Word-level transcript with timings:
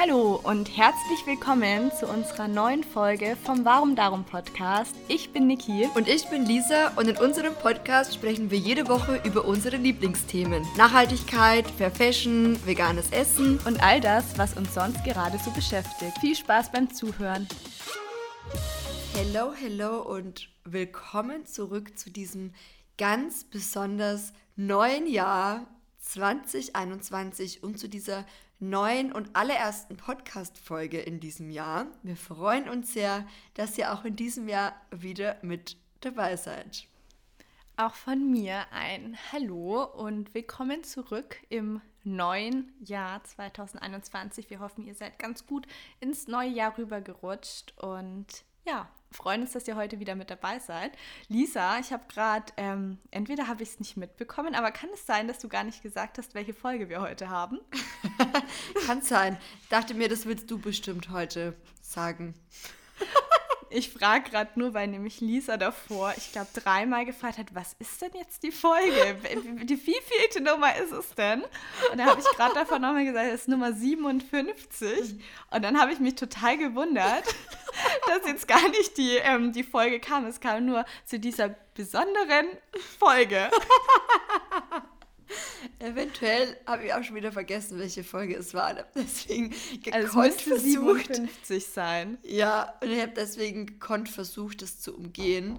Hallo 0.00 0.38
und 0.44 0.76
herzlich 0.76 1.26
willkommen 1.26 1.90
zu 1.90 2.06
unserer 2.06 2.46
neuen 2.46 2.84
Folge 2.84 3.36
vom 3.42 3.64
Warum 3.64 3.96
Darum 3.96 4.22
Podcast. 4.22 4.94
Ich 5.08 5.32
bin 5.32 5.48
Niki. 5.48 5.88
Und 5.96 6.06
ich 6.06 6.28
bin 6.28 6.46
Lisa 6.46 6.92
und 6.94 7.08
in 7.08 7.16
unserem 7.16 7.52
Podcast 7.52 8.14
sprechen 8.14 8.48
wir 8.52 8.58
jede 8.58 8.86
Woche 8.86 9.20
über 9.24 9.44
unsere 9.44 9.76
Lieblingsthemen. 9.76 10.64
Nachhaltigkeit, 10.76 11.68
Fair 11.68 11.90
Fashion, 11.90 12.64
veganes 12.64 13.10
Essen 13.10 13.58
und 13.66 13.82
all 13.82 14.00
das, 14.00 14.38
was 14.38 14.56
uns 14.56 14.72
sonst 14.72 15.02
gerade 15.02 15.36
so 15.44 15.50
beschäftigt. 15.50 16.16
Viel 16.20 16.36
Spaß 16.36 16.70
beim 16.70 16.94
Zuhören. 16.94 17.48
Hello, 19.14 19.52
hello 19.52 20.02
und 20.02 20.48
willkommen 20.62 21.44
zurück 21.44 21.98
zu 21.98 22.08
diesem 22.08 22.52
ganz 22.98 23.42
besonders 23.42 24.32
neuen 24.54 25.08
Jahr 25.08 25.66
2021 25.98 27.64
und 27.64 27.80
zu 27.80 27.88
dieser 27.88 28.24
neuen 28.60 29.12
und 29.12 29.36
allerersten 29.36 29.96
Podcast-Folge 29.96 30.98
in 30.98 31.20
diesem 31.20 31.50
Jahr. 31.50 31.86
Wir 32.02 32.16
freuen 32.16 32.68
uns 32.68 32.92
sehr, 32.92 33.26
dass 33.54 33.78
ihr 33.78 33.92
auch 33.92 34.04
in 34.04 34.16
diesem 34.16 34.48
Jahr 34.48 34.74
wieder 34.90 35.36
mit 35.42 35.76
dabei 36.00 36.36
seid. 36.36 36.88
Auch 37.76 37.94
von 37.94 38.32
mir 38.32 38.66
ein 38.72 39.16
Hallo 39.32 39.84
und 39.84 40.34
willkommen 40.34 40.82
zurück 40.82 41.36
im 41.48 41.80
neuen 42.02 42.72
Jahr 42.80 43.22
2021. 43.22 44.50
Wir 44.50 44.58
hoffen, 44.58 44.84
ihr 44.84 44.96
seid 44.96 45.20
ganz 45.20 45.46
gut 45.46 45.68
ins 46.00 46.26
neue 46.26 46.50
Jahr 46.50 46.76
rübergerutscht 46.76 47.78
und 47.78 48.26
ja, 48.66 48.88
freuen 49.10 49.42
uns, 49.42 49.52
dass 49.52 49.66
ihr 49.68 49.76
heute 49.76 50.00
wieder 50.00 50.14
mit 50.14 50.30
dabei 50.30 50.58
seid. 50.58 50.92
Lisa, 51.28 51.78
ich 51.78 51.92
habe 51.92 52.04
gerade, 52.08 52.52
ähm, 52.56 52.98
entweder 53.10 53.48
habe 53.48 53.62
ich 53.62 53.70
es 53.70 53.78
nicht 53.78 53.96
mitbekommen, 53.96 54.54
aber 54.54 54.70
kann 54.70 54.90
es 54.94 55.06
sein, 55.06 55.28
dass 55.28 55.38
du 55.38 55.48
gar 55.48 55.64
nicht 55.64 55.82
gesagt 55.82 56.18
hast, 56.18 56.34
welche 56.34 56.54
Folge 56.54 56.88
wir 56.88 57.00
heute 57.00 57.28
haben? 57.28 57.60
kann 58.86 59.02
sein. 59.02 59.38
Ich 59.62 59.68
dachte 59.68 59.94
mir, 59.94 60.08
das 60.08 60.26
willst 60.26 60.50
du 60.50 60.58
bestimmt 60.58 61.10
heute 61.10 61.54
sagen. 61.80 62.34
Ich 63.70 63.90
frage 63.90 64.30
gerade 64.30 64.58
nur, 64.58 64.72
weil 64.74 64.88
nämlich 64.88 65.20
Lisa 65.20 65.56
davor, 65.56 66.14
ich 66.16 66.32
glaube, 66.32 66.48
dreimal 66.54 67.04
gefragt 67.04 67.38
hat, 67.38 67.54
was 67.54 67.74
ist 67.78 68.00
denn 68.00 68.12
jetzt 68.14 68.42
die 68.42 68.50
Folge? 68.50 69.16
Die 69.64 69.76
wievielte 69.76 70.40
Nummer 70.42 70.74
ist 70.76 70.92
es 70.92 71.14
denn? 71.14 71.42
Und 71.90 71.98
dann 71.98 72.06
habe 72.06 72.20
ich 72.20 72.26
gerade 72.36 72.54
davon 72.54 72.80
nochmal 72.80 73.04
gesagt, 73.04 73.26
es 73.28 73.40
ist 73.42 73.48
Nummer 73.48 73.72
57. 73.72 75.20
Und 75.50 75.62
dann 75.62 75.78
habe 75.80 75.92
ich 75.92 75.98
mich 75.98 76.14
total 76.14 76.56
gewundert, 76.56 77.24
dass 78.06 78.26
jetzt 78.26 78.48
gar 78.48 78.68
nicht 78.68 78.96
die, 78.96 79.16
ähm, 79.16 79.52
die 79.52 79.64
Folge 79.64 80.00
kam. 80.00 80.24
Es 80.26 80.40
kam 80.40 80.64
nur 80.64 80.84
zu 81.04 81.18
dieser 81.18 81.50
besonderen 81.74 82.46
Folge. 82.98 83.50
Eventuell 85.88 86.56
habe 86.66 86.84
ich 86.84 86.94
auch 86.94 87.02
schon 87.02 87.16
wieder 87.16 87.32
vergessen, 87.32 87.78
welche 87.78 88.04
Folge 88.04 88.36
es 88.36 88.52
war. 88.52 88.74
Deswegen 88.94 89.54
also 89.90 90.20
es 90.20 90.46
müsste 90.46 90.60
57 90.60 91.66
sein. 91.66 92.18
Ja, 92.22 92.74
und 92.82 92.90
ich 92.90 93.00
habe 93.00 93.12
deswegen 93.16 93.66
gekonnt 93.66 94.08
versucht, 94.08 94.62
das 94.62 94.80
zu 94.80 94.94
umgehen. 94.94 95.58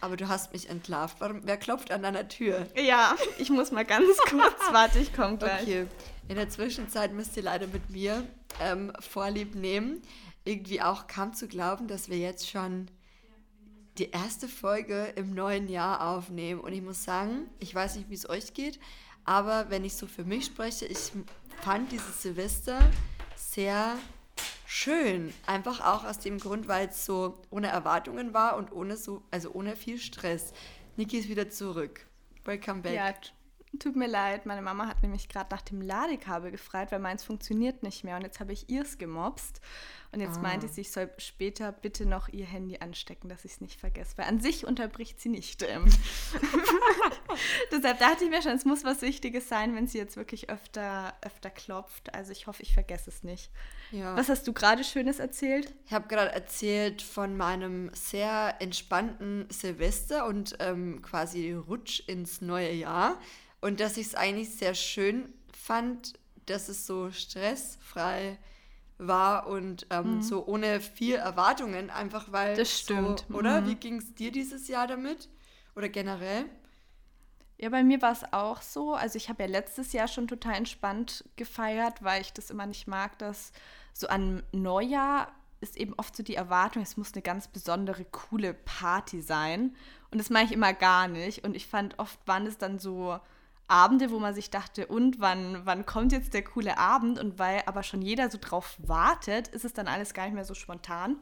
Aber 0.00 0.16
du 0.16 0.28
hast 0.28 0.52
mich 0.52 0.68
entlarvt. 0.68 1.20
Warum, 1.20 1.40
wer 1.44 1.56
klopft 1.56 1.90
an 1.90 2.02
deiner 2.02 2.28
Tür? 2.28 2.66
Ja, 2.76 3.16
ich 3.38 3.50
muss 3.50 3.72
mal 3.72 3.84
ganz 3.84 4.16
kurz. 4.28 4.60
Warte, 4.70 4.98
ich 4.98 5.14
komme 5.14 5.38
gleich. 5.38 5.62
Okay. 5.62 5.86
In 6.28 6.36
der 6.36 6.48
Zwischenzeit 6.48 7.12
müsst 7.12 7.36
ihr 7.36 7.42
leider 7.42 7.66
mit 7.66 7.90
mir 7.90 8.26
ähm, 8.60 8.92
Vorlieb 9.00 9.54
nehmen. 9.54 10.02
Irgendwie 10.44 10.80
auch 10.80 11.06
kaum 11.06 11.34
zu 11.34 11.48
glauben, 11.48 11.88
dass 11.88 12.08
wir 12.08 12.18
jetzt 12.18 12.48
schon 12.48 12.88
die 13.98 14.10
erste 14.10 14.48
Folge 14.48 15.12
im 15.16 15.34
neuen 15.34 15.68
Jahr 15.68 16.08
aufnehmen. 16.08 16.60
Und 16.60 16.72
ich 16.72 16.82
muss 16.82 17.04
sagen, 17.04 17.48
ich 17.58 17.74
weiß 17.74 17.96
nicht, 17.96 18.08
wie 18.10 18.14
es 18.14 18.28
euch 18.28 18.54
geht, 18.54 18.78
aber 19.28 19.68
wenn 19.68 19.84
ich 19.84 19.94
so 19.94 20.06
für 20.06 20.24
mich 20.24 20.46
spreche, 20.46 20.86
ich 20.86 21.12
fand 21.60 21.92
dieses 21.92 22.22
Silvester 22.22 22.80
sehr 23.36 23.98
schön. 24.66 25.34
Einfach 25.46 25.84
auch 25.84 26.04
aus 26.04 26.18
dem 26.18 26.38
Grund, 26.38 26.66
weil 26.66 26.88
es 26.88 27.04
so 27.04 27.34
ohne 27.50 27.66
Erwartungen 27.66 28.32
war 28.32 28.56
und 28.56 28.72
ohne 28.72 28.96
so, 28.96 29.22
also 29.30 29.52
ohne 29.52 29.76
viel 29.76 29.98
Stress. 29.98 30.54
Niki 30.96 31.18
ist 31.18 31.28
wieder 31.28 31.50
zurück. 31.50 32.06
Welcome 32.46 32.80
back. 32.80 32.94
Ja, 32.94 33.12
tut 33.78 33.96
mir 33.96 34.08
leid. 34.08 34.46
Meine 34.46 34.62
Mama 34.62 34.86
hat 34.86 35.02
nämlich 35.02 35.28
gerade 35.28 35.54
nach 35.54 35.62
dem 35.62 35.80
Ladekabel 35.80 36.50
gefragt, 36.50 36.92
weil 36.92 37.00
meins 37.00 37.22
funktioniert 37.22 37.82
nicht 37.82 38.04
mehr. 38.04 38.16
Und 38.16 38.22
jetzt 38.22 38.40
habe 38.40 38.52
ich 38.52 38.68
ihrs 38.68 38.98
gemobst. 38.98 39.60
Und 40.10 40.20
jetzt 40.20 40.38
ah. 40.38 40.42
meinte 40.42 40.68
sie, 40.68 40.80
ich 40.80 40.90
soll 40.90 41.10
später 41.18 41.70
bitte 41.70 42.06
noch 42.06 42.28
ihr 42.28 42.46
Handy 42.46 42.78
anstecken, 42.78 43.28
dass 43.28 43.44
ich 43.44 43.52
es 43.52 43.60
nicht 43.60 43.78
vergesse. 43.78 44.16
Weil 44.16 44.26
an 44.26 44.40
sich 44.40 44.66
unterbricht 44.66 45.20
sie 45.20 45.28
nicht. 45.28 45.62
Ähm. 45.62 45.84
Deshalb 47.72 47.98
dachte 47.98 48.24
ich 48.24 48.30
mir 48.30 48.40
schon, 48.40 48.52
es 48.52 48.64
muss 48.64 48.84
was 48.84 49.02
Wichtiges 49.02 49.48
sein, 49.48 49.76
wenn 49.76 49.86
sie 49.86 49.98
jetzt 49.98 50.16
wirklich 50.16 50.48
öfter, 50.48 51.14
öfter 51.20 51.50
klopft. 51.50 52.14
Also 52.14 52.32
ich 52.32 52.46
hoffe, 52.46 52.62
ich 52.62 52.72
vergesse 52.72 53.10
es 53.10 53.22
nicht. 53.22 53.50
Ja. 53.90 54.16
Was 54.16 54.30
hast 54.30 54.48
du 54.48 54.54
gerade 54.54 54.82
Schönes 54.82 55.18
erzählt? 55.18 55.74
Ich 55.84 55.92
habe 55.92 56.08
gerade 56.08 56.32
erzählt 56.32 57.02
von 57.02 57.36
meinem 57.36 57.90
sehr 57.92 58.56
entspannten 58.60 59.46
Silvester 59.50 60.26
und 60.26 60.56
ähm, 60.60 61.02
quasi 61.02 61.52
Rutsch 61.52 62.00
ins 62.06 62.40
neue 62.40 62.72
Jahr. 62.72 63.18
Und 63.60 63.80
dass 63.80 63.96
ich 63.96 64.08
es 64.08 64.14
eigentlich 64.14 64.50
sehr 64.50 64.74
schön 64.74 65.32
fand, 65.52 66.14
dass 66.46 66.68
es 66.68 66.86
so 66.86 67.10
stressfrei 67.10 68.38
war 68.98 69.46
und 69.46 69.86
ähm, 69.90 70.16
mhm. 70.16 70.22
so 70.22 70.46
ohne 70.46 70.80
viel 70.80 71.16
Erwartungen, 71.16 71.90
einfach 71.90 72.32
weil. 72.32 72.56
Das 72.56 72.78
stimmt. 72.80 73.24
So, 73.28 73.34
oder? 73.34 73.60
Mhm. 73.60 73.68
Wie 73.68 73.74
ging 73.76 73.98
es 73.98 74.14
dir 74.14 74.32
dieses 74.32 74.68
Jahr 74.68 74.86
damit? 74.86 75.28
Oder 75.76 75.88
generell? 75.88 76.46
Ja, 77.58 77.70
bei 77.70 77.82
mir 77.82 78.02
war 78.02 78.12
es 78.12 78.32
auch 78.32 78.62
so. 78.62 78.94
Also 78.94 79.16
ich 79.16 79.28
habe 79.28 79.42
ja 79.42 79.48
letztes 79.48 79.92
Jahr 79.92 80.08
schon 80.08 80.28
total 80.28 80.54
entspannt 80.54 81.24
gefeiert, 81.36 82.02
weil 82.02 82.22
ich 82.22 82.32
das 82.32 82.50
immer 82.50 82.66
nicht 82.66 82.86
mag, 82.86 83.18
dass 83.18 83.52
so 83.92 84.06
an 84.08 84.42
Neujahr 84.52 85.32
ist 85.60 85.76
eben 85.76 85.92
oft 85.96 86.14
so 86.14 86.22
die 86.22 86.36
Erwartung, 86.36 86.82
es 86.82 86.96
muss 86.96 87.14
eine 87.14 87.22
ganz 87.22 87.48
besondere, 87.48 88.04
coole 88.04 88.54
Party 88.54 89.20
sein. 89.20 89.74
Und 90.12 90.18
das 90.18 90.30
mache 90.30 90.44
ich 90.44 90.52
immer 90.52 90.72
gar 90.72 91.08
nicht. 91.08 91.44
Und 91.44 91.56
ich 91.56 91.66
fand, 91.66 91.98
oft 91.98 92.18
waren 92.26 92.46
es 92.46 92.58
dann 92.58 92.78
so 92.78 93.18
Abende, 93.68 94.10
wo 94.10 94.18
man 94.18 94.34
sich 94.34 94.50
dachte, 94.50 94.86
und 94.86 95.20
wann, 95.20 95.60
wann 95.64 95.86
kommt 95.86 96.12
jetzt 96.12 96.34
der 96.34 96.42
coole 96.42 96.78
Abend? 96.78 97.18
Und 97.18 97.38
weil 97.38 97.62
aber 97.66 97.82
schon 97.82 98.02
jeder 98.02 98.30
so 98.30 98.38
drauf 98.40 98.76
wartet, 98.78 99.48
ist 99.48 99.64
es 99.64 99.74
dann 99.74 99.88
alles 99.88 100.14
gar 100.14 100.24
nicht 100.24 100.34
mehr 100.34 100.44
so 100.44 100.54
spontan. 100.54 101.16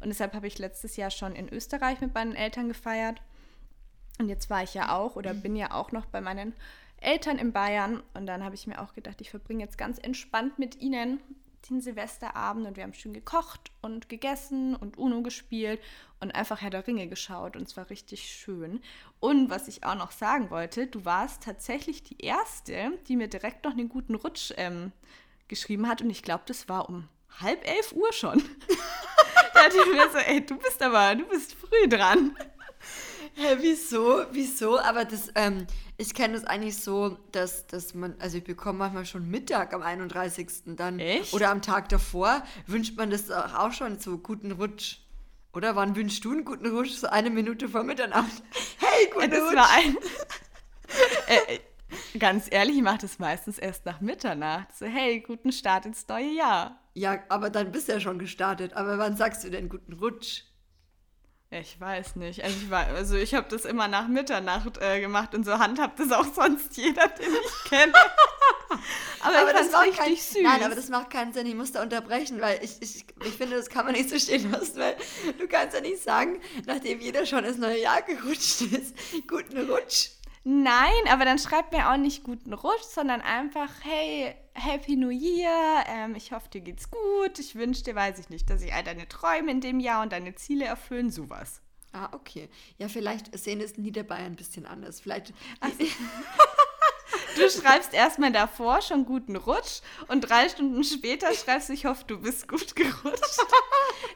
Und 0.00 0.08
deshalb 0.08 0.34
habe 0.34 0.46
ich 0.46 0.58
letztes 0.58 0.96
Jahr 0.96 1.10
schon 1.10 1.34
in 1.34 1.48
Österreich 1.48 2.00
mit 2.00 2.14
meinen 2.14 2.34
Eltern 2.34 2.68
gefeiert. 2.68 3.20
Und 4.20 4.28
jetzt 4.28 4.48
war 4.48 4.62
ich 4.62 4.74
ja 4.74 4.96
auch 4.96 5.16
oder 5.16 5.34
bin 5.34 5.56
ja 5.56 5.72
auch 5.72 5.92
noch 5.92 6.06
bei 6.06 6.20
meinen 6.20 6.54
Eltern 7.00 7.38
in 7.38 7.52
Bayern. 7.52 8.02
Und 8.14 8.26
dann 8.26 8.44
habe 8.44 8.54
ich 8.54 8.66
mir 8.66 8.80
auch 8.80 8.94
gedacht, 8.94 9.20
ich 9.20 9.30
verbringe 9.30 9.64
jetzt 9.64 9.78
ganz 9.78 9.98
entspannt 9.98 10.58
mit 10.58 10.80
ihnen 10.80 11.20
den 11.68 11.80
Silvesterabend 11.80 12.66
und 12.66 12.76
wir 12.76 12.84
haben 12.84 12.94
schön 12.94 13.12
gekocht 13.12 13.72
und 13.82 14.08
gegessen 14.08 14.76
und 14.76 14.96
Uno 14.96 15.22
gespielt 15.22 15.80
und 16.20 16.34
einfach 16.34 16.60
Herr 16.60 16.70
der 16.70 16.86
Ringe 16.86 17.08
geschaut 17.08 17.56
und 17.56 17.62
es 17.62 17.76
war 17.76 17.90
richtig 17.90 18.22
schön. 18.30 18.80
Und 19.20 19.50
was 19.50 19.68
ich 19.68 19.84
auch 19.84 19.94
noch 19.94 20.10
sagen 20.10 20.50
wollte, 20.50 20.86
du 20.86 21.04
warst 21.04 21.42
tatsächlich 21.42 22.02
die 22.02 22.18
Erste, 22.18 22.92
die 23.06 23.16
mir 23.16 23.28
direkt 23.28 23.64
noch 23.64 23.72
einen 23.72 23.88
guten 23.88 24.14
Rutsch 24.14 24.52
ähm, 24.56 24.92
geschrieben 25.48 25.88
hat 25.88 26.02
und 26.02 26.10
ich 26.10 26.22
glaube, 26.22 26.44
das 26.46 26.68
war 26.68 26.88
um 26.88 27.08
halb 27.40 27.66
elf 27.66 27.92
Uhr 27.92 28.12
schon. 28.12 28.38
da 29.54 29.62
dachte 29.62 29.76
ich 29.78 29.92
mir 29.92 30.10
so, 30.10 30.18
ey, 30.18 30.44
du 30.44 30.56
bist 30.56 30.82
aber, 30.82 31.14
du 31.14 31.24
bist 31.26 31.54
früh 31.54 31.88
dran. 31.88 32.36
Hä, 33.34 33.56
wieso? 33.60 34.24
Wieso? 34.32 34.80
Aber 34.80 35.04
das, 35.04 35.30
ähm, 35.36 35.66
ich 35.96 36.14
kenne 36.14 36.34
das 36.34 36.44
eigentlich 36.44 36.76
so, 36.76 37.18
dass, 37.32 37.66
dass 37.66 37.94
man, 37.94 38.16
also 38.18 38.38
ich 38.38 38.44
bekomme 38.44 38.80
manchmal 38.80 39.06
schon 39.06 39.28
Mittag 39.28 39.74
am 39.74 39.82
31. 39.82 40.76
dann. 40.76 40.98
Echt? 40.98 41.32
Oder 41.32 41.50
am 41.50 41.62
Tag 41.62 41.88
davor 41.88 42.42
wünscht 42.66 42.96
man 42.96 43.10
das 43.10 43.30
auch 43.30 43.72
schon 43.72 43.98
so 44.00 44.18
guten 44.18 44.52
Rutsch. 44.52 44.98
Oder 45.52 45.76
wann 45.76 45.96
wünschst 45.96 46.24
du 46.24 46.32
einen 46.32 46.44
guten 46.44 46.66
Rutsch? 46.66 46.92
So 46.92 47.08
eine 47.08 47.30
Minute 47.30 47.68
vor 47.68 47.82
Mitternacht. 47.82 48.42
Hey, 48.78 49.10
guten 49.12 49.30
das 49.30 49.40
Rutsch! 49.40 49.54
War 49.54 49.70
ein 49.70 49.96
äh, 51.28 51.56
äh, 51.56 52.18
ganz 52.18 52.46
ehrlich, 52.50 52.76
ich 52.76 52.82
mache 52.82 52.98
das 52.98 53.18
meistens 53.18 53.58
erst 53.58 53.86
nach 53.86 54.00
Mitternacht. 54.00 54.76
So, 54.76 54.86
hey, 54.86 55.20
guten 55.20 55.52
Start 55.52 55.86
ins 55.86 56.06
neue 56.08 56.32
Jahr. 56.32 56.80
Ja, 56.94 57.22
aber 57.28 57.50
dann 57.50 57.70
bist 57.70 57.88
du 57.88 57.92
ja 57.92 58.00
schon 58.00 58.18
gestartet. 58.18 58.74
Aber 58.74 58.98
wann 58.98 59.16
sagst 59.16 59.44
du 59.44 59.50
denn 59.50 59.68
guten 59.68 59.92
Rutsch? 59.94 60.42
Ich 61.50 61.80
weiß 61.80 62.16
nicht. 62.16 62.44
Also 62.44 62.58
ich, 62.58 62.72
also 62.72 63.16
ich 63.16 63.34
habe 63.34 63.48
das 63.48 63.64
immer 63.64 63.88
nach 63.88 64.06
Mitternacht 64.08 64.78
äh, 64.78 65.00
gemacht 65.00 65.34
und 65.34 65.44
so 65.44 65.58
handhabt 65.58 65.98
das 65.98 66.12
auch 66.12 66.26
sonst 66.34 66.76
jeder, 66.76 67.08
den 67.08 67.30
ich 67.30 67.70
kenne. 67.70 67.92
aber, 69.20 69.38
aber 69.38 69.52
das 69.52 69.70
macht 69.70 69.86
richtig 69.86 69.98
kein, 69.98 70.16
süß. 70.16 70.42
Nein, 70.42 70.62
aber 70.62 70.74
das 70.74 70.88
macht 70.88 71.10
keinen 71.10 71.32
Sinn. 71.32 71.46
Ich 71.46 71.54
muss 71.54 71.72
da 71.72 71.82
unterbrechen, 71.82 72.40
weil 72.40 72.62
ich, 72.62 72.80
ich, 72.80 73.04
ich 73.24 73.34
finde, 73.34 73.56
das 73.56 73.68
kann 73.68 73.84
man 73.84 73.94
nicht 73.94 74.10
so 74.10 74.18
stehen 74.18 74.50
lassen, 74.50 74.78
weil 74.78 74.96
du 75.38 75.46
kannst 75.48 75.74
ja 75.74 75.80
nicht 75.80 76.02
sagen, 76.02 76.40
nachdem 76.66 77.00
jeder 77.00 77.26
schon 77.26 77.44
ins 77.44 77.58
neue 77.58 77.80
Jahr 77.80 78.02
gerutscht 78.02 78.62
ist, 78.62 78.94
guten 79.28 79.70
Rutsch. 79.70 80.10
Nein, 80.44 81.08
aber 81.10 81.24
dann 81.24 81.38
schreibt 81.38 81.72
mir 81.72 81.90
auch 81.90 81.96
nicht 81.96 82.24
guten 82.24 82.54
Rutsch, 82.54 82.84
sondern 82.84 83.20
einfach, 83.20 83.70
hey, 83.82 84.34
Happy 84.54 84.96
New 84.96 85.10
Year, 85.10 85.84
ähm, 85.86 86.14
ich 86.14 86.32
hoffe, 86.32 86.48
dir 86.48 86.60
geht's 86.62 86.90
gut, 86.90 87.38
ich 87.38 87.54
wünsche 87.54 87.82
dir, 87.84 87.94
weiß 87.94 88.18
ich 88.18 88.30
nicht, 88.30 88.48
dass 88.48 88.60
sich 88.60 88.72
all 88.72 88.82
deine 88.82 89.06
Träume 89.08 89.50
in 89.50 89.60
dem 89.60 89.78
Jahr 89.78 90.02
und 90.02 90.12
deine 90.12 90.34
Ziele 90.36 90.64
erfüllen, 90.64 91.10
sowas. 91.10 91.60
Ah, 91.92 92.08
okay. 92.12 92.48
Ja, 92.76 92.88
vielleicht 92.88 93.36
sehen 93.38 93.60
es 93.60 93.76
Niederbayern 93.76 94.32
ein 94.32 94.36
bisschen 94.36 94.66
anders. 94.66 95.00
Vielleicht. 95.00 95.32
Also, 95.60 95.78
Du 97.36 97.48
schreibst 97.48 97.94
erstmal 97.94 98.32
davor 98.32 98.82
schon 98.82 99.04
guten 99.04 99.36
Rutsch 99.36 99.80
und 100.08 100.22
drei 100.22 100.48
Stunden 100.48 100.82
später 100.84 101.32
schreibst 101.32 101.68
du, 101.68 101.72
ich 101.72 101.86
hoffe, 101.86 102.04
du 102.06 102.20
bist 102.20 102.48
gut 102.48 102.74
gerutscht. 102.76 103.40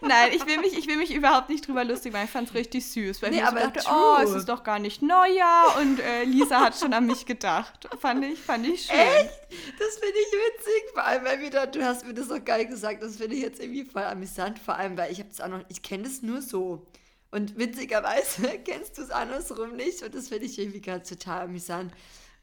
Nein, 0.00 0.32
ich 0.32 0.44
will 0.46 0.58
mich, 0.58 0.76
ich 0.76 0.86
will 0.88 0.96
mich 0.96 1.14
überhaupt 1.14 1.48
nicht 1.48 1.66
drüber 1.66 1.84
lustig 1.84 2.12
machen. 2.12 2.24
Ich 2.24 2.30
fand 2.30 2.48
es 2.48 2.54
richtig 2.54 2.84
süß, 2.90 3.22
weil 3.22 3.30
nee, 3.30 3.38
ich 3.38 3.44
aber 3.44 3.60
so 3.60 3.66
dachte, 3.66 3.80
true. 3.80 4.16
oh, 4.18 4.22
es 4.22 4.30
ist 4.32 4.48
doch 4.48 4.64
gar 4.64 4.78
nicht 4.78 5.02
Neujahr 5.02 5.78
und 5.80 6.00
äh, 6.00 6.24
Lisa 6.24 6.60
hat 6.60 6.76
schon 6.76 6.92
an 6.92 7.06
mich 7.06 7.24
gedacht. 7.24 7.88
Fand 8.00 8.24
ich, 8.24 8.38
fand 8.38 8.66
ich 8.66 8.86
schön. 8.86 8.96
Echt? 8.96 9.30
Das 9.78 9.98
finde 9.98 10.18
ich 10.18 10.32
witzig, 10.32 10.90
vor 10.92 11.04
allem, 11.04 11.24
weil 11.24 11.40
wieder, 11.40 11.66
du 11.66 11.84
hast 11.84 12.06
mir 12.06 12.14
das 12.14 12.30
auch 12.30 12.44
geil 12.44 12.66
gesagt, 12.66 13.02
das 13.02 13.16
finde 13.16 13.36
ich 13.36 13.42
jetzt 13.42 13.60
irgendwie 13.60 13.84
voll 13.84 14.02
amüsant, 14.02 14.58
vor 14.58 14.76
allem, 14.76 14.96
weil 14.96 15.12
ich 15.12 15.18
habe 15.18 15.28
das 15.28 15.40
auch 15.40 15.48
noch, 15.48 15.64
ich 15.68 15.82
kenne 15.82 16.04
das 16.04 16.22
nur 16.22 16.42
so. 16.42 16.86
Und 17.30 17.58
witzigerweise 17.58 18.58
kennst 18.64 18.98
du 18.98 19.02
es 19.02 19.10
andersrum 19.10 19.76
nicht 19.76 20.02
und 20.02 20.14
das 20.14 20.28
finde 20.28 20.46
ich 20.46 20.58
irgendwie 20.58 20.80
ganz 20.80 21.08
total 21.08 21.42
amüsant. 21.42 21.92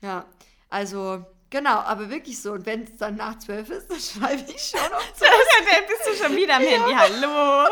Ja, 0.01 0.25
also 0.69 1.25
Genau, 1.51 1.79
aber 1.79 2.11
wirklich 2.11 2.39
so. 2.39 2.53
Und 2.53 2.65
wenn 2.65 2.83
es 2.83 2.97
dann 2.97 3.15
nach 3.15 3.39
zwölf 3.39 3.69
ist, 3.69 3.89
dann 3.89 3.99
schreibe 3.99 4.51
ich 4.51 4.61
schon 4.61 4.79
um 4.79 5.15
zwölf. 5.15 5.31
dann 5.71 5.87
bist 5.87 6.07
du 6.07 6.23
schon 6.23 6.35
wieder 6.35 6.57
am 6.57 6.63
ja. 6.63 6.69
Handy. 6.69 6.93
Hallo. 6.93 7.69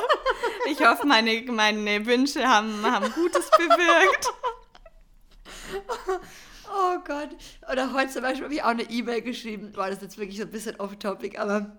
Ich 0.69 0.79
hoffe, 0.83 1.05
meine, 1.05 1.43
meine 1.43 2.05
Wünsche 2.05 2.47
haben, 2.47 2.83
haben 2.83 3.11
Gutes 3.13 3.49
bewirkt. 3.51 4.27
Oh 6.69 6.99
Gott. 7.05 7.29
Oder 7.71 7.93
heute 7.93 8.11
zum 8.11 8.23
Beispiel 8.23 8.43
habe 8.43 8.53
ich 8.53 8.61
auch 8.61 8.67
eine 8.67 8.83
E-Mail 8.83 9.21
geschrieben. 9.21 9.71
Boah, 9.71 9.87
das 9.87 9.97
ist 9.97 10.03
jetzt 10.03 10.17
wirklich 10.17 10.37
so 10.37 10.43
ein 10.43 10.51
bisschen 10.51 10.77
off-topic, 10.77 11.39
aber 11.39 11.77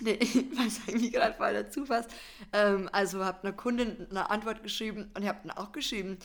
nee, 0.00 0.18
weil 0.54 0.66
es 0.66 0.80
irgendwie 0.86 1.10
gerade 1.10 1.34
voll 1.34 1.54
dazu 1.54 1.84
passt. 1.84 2.10
Ähm, 2.52 2.90
also 2.92 3.24
habe 3.24 3.42
einer 3.42 3.56
Kundin 3.56 4.06
eine 4.10 4.28
Antwort 4.28 4.62
geschrieben 4.62 5.10
und 5.14 5.22
ich 5.22 5.28
habe 5.28 5.40
dann 5.44 5.56
auch 5.56 5.72
geschrieben, 5.72 6.18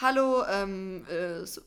hallo, 0.00 0.42
ähm, 0.46 1.06
äh, 1.08 1.44
so, 1.44 1.60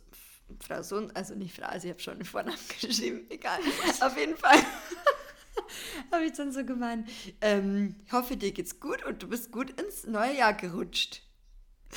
Frau 0.61 0.81
Sohn, 0.81 1.11
also 1.15 1.35
nicht 1.35 1.55
Frau, 1.55 1.65
also 1.65 1.87
ich 1.87 1.93
habe 1.93 2.01
schon 2.01 2.17
den 2.17 2.25
Vornamen 2.25 2.57
geschrieben, 2.81 3.25
egal. 3.29 3.59
Auf 4.01 4.17
jeden 4.17 4.37
Fall 4.37 4.57
habe 6.11 6.25
ich 6.25 6.33
dann 6.33 6.51
so 6.51 6.65
gemeint, 6.65 7.09
ähm, 7.41 7.95
ich 8.05 8.11
hoffe, 8.11 8.37
dir 8.37 8.51
geht's 8.51 8.79
gut 8.79 9.03
und 9.05 9.23
du 9.23 9.27
bist 9.27 9.51
gut 9.51 9.69
ins 9.81 10.05
neue 10.05 10.35
Jahr 10.35 10.53
gerutscht. 10.53 11.21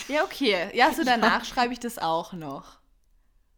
Ja, 0.08 0.24
okay. 0.24 0.70
Ja, 0.74 0.92
so 0.92 1.04
danach 1.04 1.40
ja. 1.40 1.44
schreibe 1.44 1.72
ich 1.72 1.80
das 1.80 1.98
auch 1.98 2.32
noch. 2.32 2.78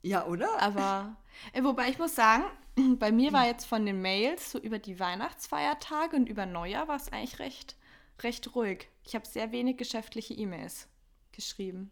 Ja, 0.03 0.27
oder? 0.27 0.61
Aber, 0.63 1.17
äh, 1.53 1.63
wobei 1.63 1.89
ich 1.89 1.99
muss 1.99 2.15
sagen, 2.15 2.45
bei 2.99 3.13
mir 3.13 3.33
war 3.33 3.47
jetzt 3.47 3.67
von 3.67 3.85
den 3.85 4.01
Mails 4.01 4.53
so 4.53 4.59
über 4.59 4.79
die 4.79 5.01
Weihnachtsfeiertage 5.01 6.17
und 6.17 6.29
über 6.29 6.47
Neujahr 6.47 6.89
war 6.89 6.97
es 6.97 7.13
eigentlich 7.13 7.39
recht, 7.39 7.77
recht 8.23 8.55
ruhig. 8.55 8.89
Ich 9.05 9.15
habe 9.15 9.27
sehr 9.27 9.53
wenig 9.53 9.77
geschäftliche 9.77 10.35
E-Mails 10.35 10.89
geschrieben. 11.33 11.91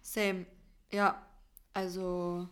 Same. 0.00 0.46
Ja, 0.90 1.27
also 1.78 2.48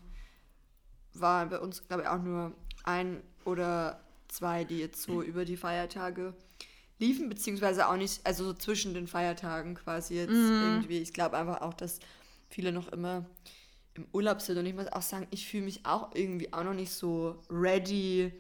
war 1.15 1.47
bei 1.47 1.59
uns, 1.59 1.87
glaube 1.89 2.03
ich, 2.03 2.09
auch 2.09 2.23
nur 2.23 2.53
ein 2.85 3.23
oder 3.45 4.01
zwei, 4.29 4.65
die 4.65 4.79
jetzt 4.79 5.03
so 5.03 5.21
über 5.23 5.45
die 5.45 5.57
Feiertage 5.57 6.35
liefen, 7.01 7.29
beziehungsweise 7.29 7.89
auch 7.89 7.97
nicht, 7.97 8.25
also 8.25 8.45
so 8.45 8.55
zwischen 8.55 8.95
den 8.95 9.09
Feiertagen 9.09 9.75
quasi 9.75 10.15
jetzt 10.15 10.31
mm. 10.31 10.63
irgendwie. 10.63 10.99
Ich 10.99 11.13
glaube 11.13 11.37
einfach 11.37 11.61
auch, 11.61 11.75
dass 11.75 11.99
viele 12.49 12.71
noch 12.71 12.89
immer 12.89 13.27
im 13.95 14.07
Urlaub 14.13 14.41
sind 14.41 14.59
und 14.59 14.67
ich 14.67 14.75
muss 14.75 14.87
auch 14.89 15.03
sagen, 15.03 15.27
ich 15.31 15.49
fühle 15.49 15.65
mich 15.65 15.85
auch 15.85 16.15
irgendwie 16.15 16.53
auch 16.53 16.63
noch 16.63 16.75
nicht 16.75 16.93
so 16.93 17.43
ready 17.51 18.33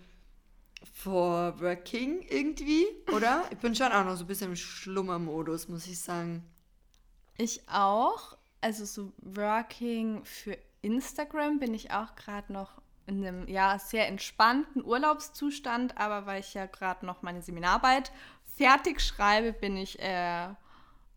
for 0.92 1.60
working 1.60 2.22
irgendwie, 2.28 2.86
oder? 3.12 3.44
Ich 3.50 3.58
bin 3.58 3.74
schon 3.74 3.90
auch 3.90 4.04
noch 4.04 4.16
so 4.16 4.24
ein 4.24 4.28
bisschen 4.28 4.50
im 4.50 4.56
Schlummermodus, 4.56 5.68
muss 5.68 5.86
ich 5.86 5.98
sagen. 5.98 6.44
Ich 7.38 7.68
auch. 7.68 8.36
Also 8.60 8.84
so 8.84 9.12
working 9.18 10.24
für 10.24 10.56
Instagram 10.82 11.58
bin 11.58 11.74
ich 11.74 11.90
auch 11.90 12.14
gerade 12.16 12.52
noch 12.52 12.80
in 13.06 13.24
einem 13.24 13.48
ja 13.48 13.78
sehr 13.78 14.08
entspannten 14.08 14.84
Urlaubszustand, 14.84 15.96
aber 15.98 16.26
weil 16.26 16.40
ich 16.40 16.54
ja 16.54 16.66
gerade 16.66 17.06
noch 17.06 17.22
meine 17.22 17.42
Seminararbeit 17.42 18.12
fertig 18.56 19.00
schreibe, 19.00 19.52
bin 19.52 19.76
ich 19.76 20.00
äh, 20.00 20.48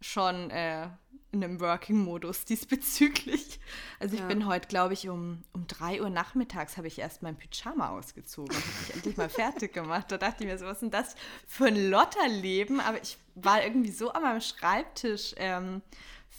schon 0.01 0.49
äh, 0.51 0.89
in 1.31 1.43
einem 1.43 1.59
Working-Modus 1.59 2.45
diesbezüglich. 2.45 3.59
Also 3.99 4.15
ich 4.15 4.21
ja. 4.21 4.27
bin 4.27 4.45
heute, 4.45 4.67
glaube 4.67 4.93
ich, 4.93 5.09
um, 5.09 5.43
um 5.53 5.67
3 5.67 6.01
Uhr 6.01 6.09
nachmittags 6.09 6.77
habe 6.77 6.87
ich 6.87 6.99
erst 6.99 7.21
mein 7.21 7.37
Pyjama 7.37 7.89
ausgezogen 7.89 8.55
und 8.55 8.61
habe 8.61 8.79
mich 8.79 8.93
endlich 8.95 9.17
mal 9.17 9.29
fertig 9.29 9.73
gemacht. 9.73 10.11
Da 10.11 10.17
dachte 10.17 10.43
ich 10.43 10.49
mir 10.49 10.57
so, 10.57 10.65
was 10.65 10.73
ist 10.73 10.81
denn 10.81 10.91
das 10.91 11.15
für 11.47 11.65
ein 11.65 11.89
Lotterleben? 11.89 12.79
Aber 12.79 13.01
ich 13.01 13.17
war 13.35 13.63
irgendwie 13.63 13.91
so 13.91 14.11
an 14.11 14.23
meinem 14.23 14.41
Schreibtisch 14.41 15.35
ähm, 15.37 15.81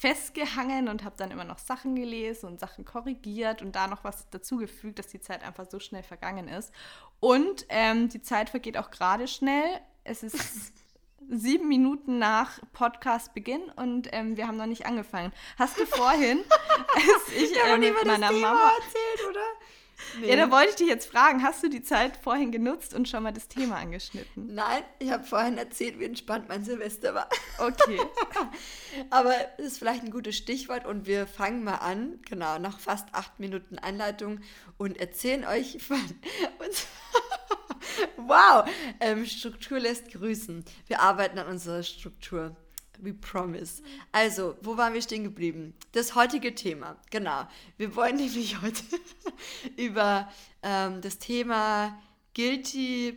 festgehangen 0.01 0.89
und 0.89 1.05
habe 1.05 1.15
dann 1.19 1.31
immer 1.31 1.45
noch 1.45 1.59
Sachen 1.59 1.95
gelesen 1.95 2.47
und 2.47 2.59
Sachen 2.59 2.87
korrigiert 2.87 3.61
und 3.61 3.77
da 3.77 3.87
noch 3.87 4.03
was 4.03 4.31
dazugefügt, 4.31 4.99
dass 4.99 5.09
die 5.09 5.21
Zeit 5.21 5.45
einfach 5.45 5.67
so 5.71 5.79
schnell 5.79 6.03
vergangen 6.03 6.49
ist. 6.49 6.73
Und 7.21 7.67
ähm, 7.69 8.09
die 8.09 8.23
Zeit 8.23 8.49
vergeht 8.49 8.79
auch 8.79 8.91
gerade 8.91 9.29
schnell. 9.29 9.79
Es 10.03 10.23
ist 10.23 10.73
sieben 11.29 11.69
Minuten 11.69 12.19
nach 12.19 12.61
Podcastbeginn 12.73 13.71
und 13.77 14.09
ähm, 14.13 14.39
wir 14.39 14.49
haben 14.49 14.57
noch 14.57 14.65
nicht 14.65 14.87
angefangen. 14.87 15.33
Hast 15.59 15.79
du 15.79 15.85
vorhin, 15.85 16.41
als 16.95 17.35
ich 17.37 17.55
äh, 17.63 17.77
mit 17.77 18.07
meiner 18.07 18.33
Mama 18.33 18.71
erzählt, 18.79 19.29
oder? 19.29 19.45
Nee. 20.21 20.31
Ja, 20.31 20.37
da 20.37 20.51
wollte 20.51 20.71
ich 20.71 20.77
dich 20.77 20.89
jetzt 20.89 21.11
fragen, 21.11 21.43
hast 21.43 21.63
du 21.63 21.69
die 21.69 21.83
Zeit 21.83 22.17
vorhin 22.17 22.53
genutzt 22.53 22.95
und 22.95 23.09
schon 23.09 23.23
mal 23.23 23.33
das 23.33 23.49
Thema 23.49 23.77
angeschnitten? 23.77 24.55
Nein, 24.55 24.83
ich 24.99 25.11
habe 25.11 25.25
vorhin 25.25 25.59
erzählt, 25.59 25.99
wie 25.99 26.05
entspannt 26.05 26.49
mein 26.49 26.65
Silvester 26.65 27.15
war. 27.15 27.29
Okay. 27.59 28.01
Aber 29.11 29.35
das 29.57 29.67
ist 29.67 29.79
vielleicht 29.79 30.03
ein 30.03 30.11
gutes 30.11 30.37
Stichwort 30.37 30.87
und 30.87 31.07
wir 31.07 31.27
fangen 31.27 31.65
mal 31.65 31.77
an, 31.77 32.21
genau, 32.29 32.59
nach 32.59 32.81
fast 32.81 33.09
acht 33.13 33.39
Minuten 33.39 33.79
Einleitung 33.79 34.41
und 34.79 34.99
erzählen 34.99 35.45
euch 35.45 35.83
von 35.83 35.99
uns. 36.59 36.87
wow, 38.17 38.69
ähm, 39.01 39.27
Struktur 39.27 39.79
lässt 39.79 40.11
grüßen. 40.11 40.65
Wir 40.87 41.01
arbeiten 41.01 41.39
an 41.39 41.47
unserer 41.47 41.83
Struktur. 41.83 42.57
We 43.03 43.15
promise. 43.15 43.83
Also, 44.13 44.57
wo 44.63 44.77
waren 44.77 44.95
wir 44.95 45.03
stehen 45.03 45.25
geblieben? 45.25 45.75
Das 45.93 46.15
heutige 46.15 46.55
Thema, 46.55 46.97
genau. 47.11 47.49
Wir 47.77 47.95
wollen 47.97 48.17
nämlich 48.17 48.61
heute 48.63 48.83
über 49.77 50.31
ähm, 50.63 51.01
das 51.01 51.19
Thema 51.19 51.99
Guilty 52.35 53.17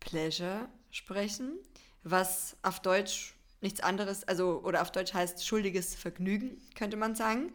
Pleasure 0.00 0.68
sprechen, 0.90 1.58
was 2.04 2.56
auf 2.62 2.80
Deutsch 2.80 3.34
nichts 3.60 3.80
anderes, 3.80 4.24
also 4.24 4.60
oder 4.64 4.82
auf 4.82 4.90
Deutsch 4.90 5.14
heißt 5.14 5.46
schuldiges 5.46 5.94
Vergnügen, 5.94 6.60
könnte 6.74 6.96
man 6.96 7.14
sagen. 7.14 7.52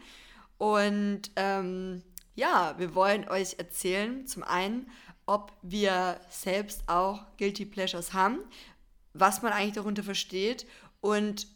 Und 0.57 1.31
ähm, 1.35 2.01
ja, 2.35 2.75
wir 2.77 2.95
wollen 2.95 3.27
euch 3.29 3.55
erzählen, 3.57 4.25
zum 4.25 4.43
einen, 4.43 4.89
ob 5.25 5.51
wir 5.61 6.19
selbst 6.29 6.87
auch 6.87 7.25
Guilty 7.37 7.65
Pleasures 7.65 8.13
haben, 8.13 8.39
was 9.13 9.41
man 9.41 9.51
eigentlich 9.53 9.75
darunter 9.75 10.03
versteht 10.03 10.65
und 11.01 11.47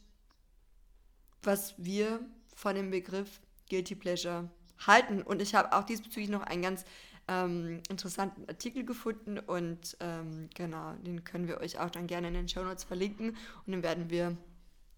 was 1.43 1.75
wir 1.77 2.19
von 2.55 2.75
dem 2.75 2.91
Begriff 2.91 3.41
Guilty 3.69 3.95
Pleasure 3.95 4.49
halten. 4.85 5.21
Und 5.21 5.41
ich 5.41 5.55
habe 5.55 5.73
auch 5.73 5.83
diesbezüglich 5.83 6.29
noch 6.29 6.43
einen 6.43 6.61
ganz 6.61 6.85
ähm, 7.27 7.81
interessanten 7.89 8.47
Artikel 8.47 8.83
gefunden 8.83 9.39
und 9.39 9.95
ähm, 9.99 10.49
genau, 10.55 10.93
den 10.93 11.23
können 11.23 11.47
wir 11.47 11.59
euch 11.59 11.79
auch 11.79 11.89
dann 11.89 12.07
gerne 12.07 12.27
in 12.27 12.33
den 12.33 12.47
Show 12.47 12.63
Notes 12.63 12.83
verlinken. 12.83 13.37
Und 13.65 13.71
den 13.71 13.83
werden 13.83 14.09
wir 14.09 14.37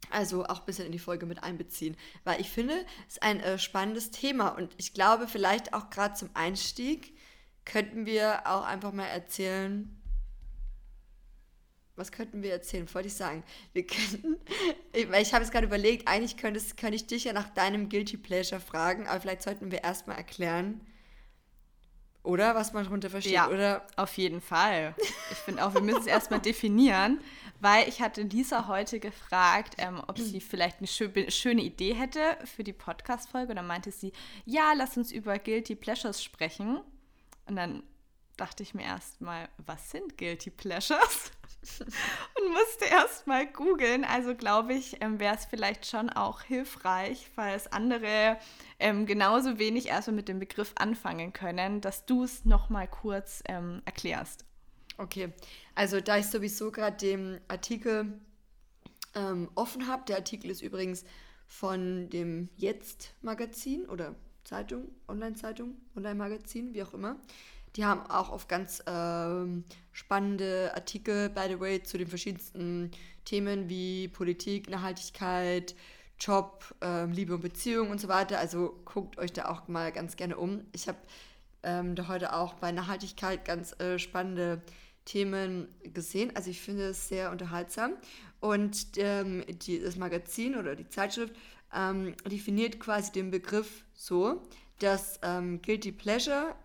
also 0.10 0.46
auch 0.46 0.60
ein 0.60 0.66
bisschen 0.66 0.86
in 0.86 0.92
die 0.92 1.00
Folge 1.00 1.26
mit 1.26 1.44
einbeziehen, 1.44 1.96
weil 2.24 2.42
ich 2.42 2.50
finde, 2.50 2.74
es 3.08 3.16
ist 3.16 3.24
ein 3.24 3.40
äh, 3.40 3.58
spannendes 3.58 4.12
Thema. 4.12 4.50
Und 4.50 4.74
ich 4.78 4.94
glaube, 4.94 5.28
vielleicht 5.28 5.74
auch 5.74 5.90
gerade 5.90 6.16
zum 6.16 6.30
Einstieg 6.34 7.16
könnten 7.66 8.06
wir 8.06 8.46
auch 8.46 8.66
einfach 8.66 8.92
mal 8.92 9.06
erzählen, 9.06 10.02
was 11.96 12.12
könnten 12.12 12.42
wir 12.42 12.52
erzählen? 12.52 12.92
Wollte 12.94 13.08
ich 13.08 13.16
sagen. 13.16 13.44
Wir 13.74 13.86
könnten, 13.88 14.38
ich 14.94 15.34
habe 15.34 15.44
es 15.44 15.52
gerade 15.52 15.68
überlegt, 15.68 16.08
eigentlich 16.08 16.38
könnte, 16.38 16.62
könnte 16.76 16.96
ich 16.96 17.08
dich 17.08 17.26
ja 17.26 17.34
nach 17.34 17.50
deinem 17.50 17.90
Guilty 17.90 18.18
Pleasure 18.18 18.62
fragen, 18.62 19.08
aber 19.08 19.22
vielleicht 19.22 19.44
sollten 19.44 19.72
wir 19.72 19.84
erstmal 19.84 20.18
erklären, 20.18 20.82
oder? 22.24 22.56
Was 22.56 22.72
man 22.72 22.86
darunter 22.86 23.10
versteht, 23.10 23.34
ja, 23.34 23.50
oder? 23.50 23.86
Auf 23.98 24.18
jeden 24.18 24.40
Fall. 24.40 24.96
Ich 25.30 25.38
finde 25.38 25.66
auch, 25.66 25.74
wir 25.74 25.82
müssen 25.82 26.00
es 26.00 26.08
erstmal 26.08 26.40
definieren, 26.42 27.20
weil 27.60 27.88
ich 27.90 28.02
hatte 28.02 28.22
Lisa 28.22 28.68
heute 28.68 29.00
gefragt, 29.02 29.76
ähm, 29.78 30.02
ob 30.08 30.18
sie 30.18 30.40
vielleicht 30.40 30.78
eine 30.80 30.88
schö 30.88 31.10
schöne 31.30 31.62
Idee 31.62 31.94
hätte 31.94 32.38
für 32.46 32.64
die 32.64 32.72
Podcast-Folge. 32.72 33.50
Und 33.50 33.58
dann 33.58 33.68
meinte 33.68 33.92
sie, 33.92 34.14
ja, 34.46 34.72
lass 34.74 34.96
uns 34.96 35.12
über 35.12 35.38
Guilty 35.38 35.76
Pleasures 35.76 36.24
sprechen. 36.24 36.80
Und 37.46 37.58
dann 37.58 37.84
dachte 38.38 38.63
ich 38.63 38.74
mir 38.74 38.84
erstmal, 38.84 39.50
was 39.66 39.92
sind 39.92 40.18
Guilty 40.18 40.50
Pleasures? 40.50 41.32
und 41.80 42.52
musste 42.52 42.86
erst 42.86 43.28
mal 43.28 43.46
googeln. 43.48 44.04
Also 44.04 44.36
glaube 44.36 44.74
ich, 44.74 45.02
ähm, 45.02 45.20
wäre 45.20 45.36
es 45.36 45.46
vielleicht 45.46 45.86
schon 45.86 46.10
auch 46.10 46.42
hilfreich, 46.42 47.30
falls 47.36 47.72
andere 47.72 48.38
ähm, 48.80 49.06
genauso 49.06 49.60
wenig 49.60 49.88
erstmal 49.88 50.16
mit 50.16 50.28
dem 50.28 50.40
Begriff 50.40 50.74
anfangen 50.75 51.34
können, 51.34 51.82
dass 51.82 52.06
du 52.06 52.24
es 52.24 52.46
nochmal 52.46 52.88
kurz 52.88 53.42
ähm, 53.48 53.82
erklärst. 53.86 54.46
Okay, 54.98 55.34
also 55.74 56.02
da 56.02 56.18
ich 56.18 56.28
sowieso 56.28 56.72
gerade 56.72 56.98
den 56.98 57.42
Artikel 57.48 58.20
ähm, 59.16 59.50
offen 59.56 59.88
habe, 59.88 60.04
der 60.06 60.18
Artikel 60.18 60.52
ist 60.52 60.62
übrigens 60.62 61.04
von 61.48 62.10
dem 62.10 62.50
Jetzt-Magazin 62.58 63.86
oder 63.86 64.16
Zeitung, 64.44 64.90
Online-Zeitung, 65.08 65.78
Online-Magazin, 65.96 66.74
wie 66.74 66.84
auch 66.84 66.94
immer. 66.94 67.18
Die 67.75 67.86
haben 67.86 68.06
auch 68.10 68.32
oft 68.32 68.48
ganz 68.48 68.84
ähm, 68.86 69.63
spannende 69.92 70.72
Artikel, 70.75 71.30
by 71.30 71.48
the 71.48 71.60
way, 71.60 71.82
zu 71.82 71.98
den 71.98 72.08
verschiedensten 72.08 72.92
Themen 73.25 73.70
wie 73.70 74.08
Politik, 74.10 74.70
Nachhaltigkeit, 74.70 75.75
Job, 76.20 76.63
ähm, 76.82 77.12
Liebe 77.12 77.36
und 77.36 77.42
Beziehung 77.42 77.89
und 77.89 78.00
so 78.00 78.08
weiter. 78.08 78.38
Also 78.38 78.80
guckt 78.86 79.18
euch 79.18 79.34
da 79.34 79.46
auch 79.46 79.68
mal 79.68 79.92
ganz 79.92 80.15
gerne 80.15 80.38
um. 80.38 80.65
Ich 80.72 80.88
habe 80.88 81.00
ähm, 81.63 81.96
da 81.96 82.08
heute 82.08 82.34
auch 82.34 82.53
bei 82.56 82.72
Nachhaltigkeit 82.72 83.44
ganz 83.46 83.80
äh, 83.80 83.98
spannende 83.98 84.62
Themen 85.06 85.68
gesehen. 85.94 86.36
Also 86.36 86.50
ich 86.50 86.62
finde 86.62 86.89
es 86.89 87.08
sehr 87.08 87.32
unterhaltsam. 87.32 87.94
Und 88.39 88.98
ähm, 88.98 89.44
die, 89.48 89.80
das 89.80 89.96
Magazin 89.96 90.56
oder 90.56 90.75
die 90.75 90.88
Zeitschrift 90.88 91.34
ähm, 91.74 92.15
definiert 92.30 92.80
quasi 92.80 93.12
den 93.12 93.32
Begriff 93.32 93.84
so, 93.94 94.44
dass 94.80 95.20
ähm, 95.24 95.62
Guilty 95.62 95.92
Pleasure 95.92 96.56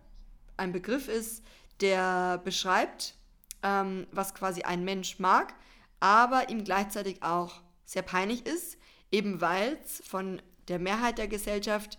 ein 0.59 0.73
Begriff 0.73 1.09
ist, 1.09 1.43
der 1.81 2.39
beschreibt, 2.39 3.15
ähm, 3.63 4.07
was 4.13 4.35
quasi 4.35 4.63
ein 4.63 4.85
Mensch 4.85 5.19
mag, 5.19 5.55
aber 6.01 6.49
ihm 6.49 6.65
gleichzeitig 6.65 7.23
auch 7.23 7.61
sehr 7.85 8.03
peinlich 8.03 8.47
ist, 8.47 8.79
eben 9.11 9.41
weil 9.41 9.79
es 9.85 10.03
von 10.07 10.43
der 10.69 10.79
Mehrheit 10.79 11.19
der 11.19 11.29
Gesellschaft 11.29 11.99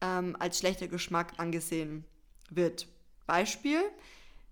ähm, 0.00 0.36
als 0.38 0.58
schlechter 0.58 0.88
Geschmack 0.88 1.34
angesehen 1.36 2.04
wird. 2.50 2.88
Beispiel, 3.26 3.82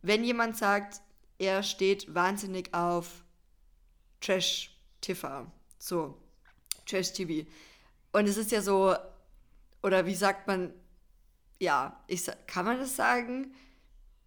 wenn 0.03 0.25
jemand 0.25 0.57
sagt, 0.57 1.01
er 1.39 1.63
steht 1.63 2.15
wahnsinnig 2.15 2.75
auf 2.75 3.25
Trash-TV, 4.21 5.47
so 5.79 6.17
Trash-TV. 6.87 7.49
Und 8.13 8.29
es 8.29 8.37
ist 8.37 8.51
ja 8.51 8.63
so, 8.63 8.95
oder 9.83 10.07
wie 10.07 10.15
sagt 10.15 10.47
man, 10.47 10.73
ja, 11.59 12.01
ich, 12.07 12.29
kann 12.47 12.65
man 12.65 12.79
das 12.79 12.97
sagen? 12.97 13.55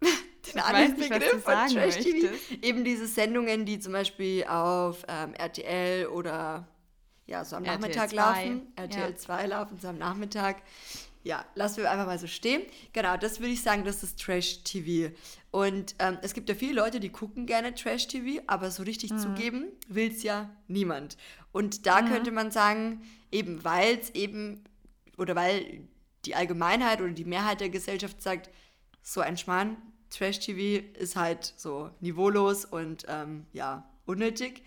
Den 0.00 0.10
ich 0.56 0.62
anderen 0.62 0.96
nicht, 0.96 1.10
Begriff 1.10 1.42
von 1.42 1.68
Trash-TV. 1.68 2.34
Eben 2.62 2.84
diese 2.84 3.06
Sendungen, 3.06 3.66
die 3.66 3.78
zum 3.78 3.92
Beispiel 3.92 4.44
auf 4.44 5.04
ähm, 5.08 5.34
RTL 5.34 6.06
oder 6.06 6.66
ja, 7.26 7.44
so 7.44 7.56
am 7.56 7.64
RTL 7.64 7.80
Nachmittag 7.80 8.10
2. 8.10 8.16
laufen. 8.16 8.72
RTL 8.76 9.10
ja. 9.10 9.16
2 9.16 9.46
laufen 9.46 9.78
so 9.78 9.88
am 9.88 9.98
Nachmittag. 9.98 10.62
Ja, 11.22 11.44
lassen 11.54 11.82
wir 11.82 11.90
einfach 11.90 12.06
mal 12.06 12.18
so 12.18 12.26
stehen. 12.26 12.62
Genau, 12.94 13.16
das 13.18 13.40
würde 13.40 13.52
ich 13.52 13.62
sagen, 13.62 13.84
das 13.84 14.02
ist 14.02 14.20
Trash-TV. 14.20 15.14
Und 15.50 15.94
ähm, 15.98 16.18
es 16.22 16.32
gibt 16.32 16.48
ja 16.48 16.54
viele 16.54 16.72
Leute, 16.72 16.98
die 16.98 17.10
gucken 17.10 17.44
gerne 17.44 17.74
Trash-TV, 17.74 18.42
aber 18.46 18.70
so 18.70 18.82
richtig 18.82 19.12
mhm. 19.12 19.18
zugeben 19.18 19.64
will 19.88 20.10
es 20.10 20.22
ja 20.22 20.50
niemand. 20.66 21.18
Und 21.52 21.86
da 21.86 22.00
mhm. 22.00 22.08
könnte 22.08 22.30
man 22.30 22.50
sagen, 22.50 23.02
eben 23.30 23.62
weil 23.64 23.98
es 23.98 24.10
eben, 24.14 24.64
oder 25.18 25.36
weil 25.36 25.82
die 26.24 26.34
Allgemeinheit 26.34 27.00
oder 27.00 27.12
die 27.12 27.24
Mehrheit 27.24 27.60
der 27.60 27.70
Gesellschaft 27.70 28.20
sagt, 28.22 28.50
so 29.02 29.20
ein 29.20 29.36
Schmarrn, 29.36 29.76
Trash-TV 30.10 30.86
ist 30.98 31.16
halt 31.16 31.54
so 31.56 31.90
niveaulos 32.00 32.64
und 32.64 33.06
ähm, 33.08 33.46
ja, 33.52 33.88
unnötig 34.06 34.62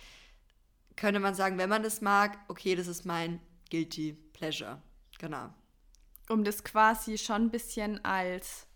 könnte 0.96 1.20
man 1.20 1.36
sagen, 1.36 1.58
wenn 1.58 1.70
man 1.70 1.84
das 1.84 2.02
mag, 2.02 2.38
okay, 2.48 2.76
das 2.76 2.88
ist 2.88 3.06
mein 3.06 3.40
Guilty 3.70 4.14
Pleasure. 4.34 4.82
Genau. 5.20 5.50
Um 6.30 6.44
das 6.44 6.64
quasi 6.64 7.18
schon 7.18 7.44
ein 7.44 7.52
bisschen 7.52 8.04
als 8.06 8.68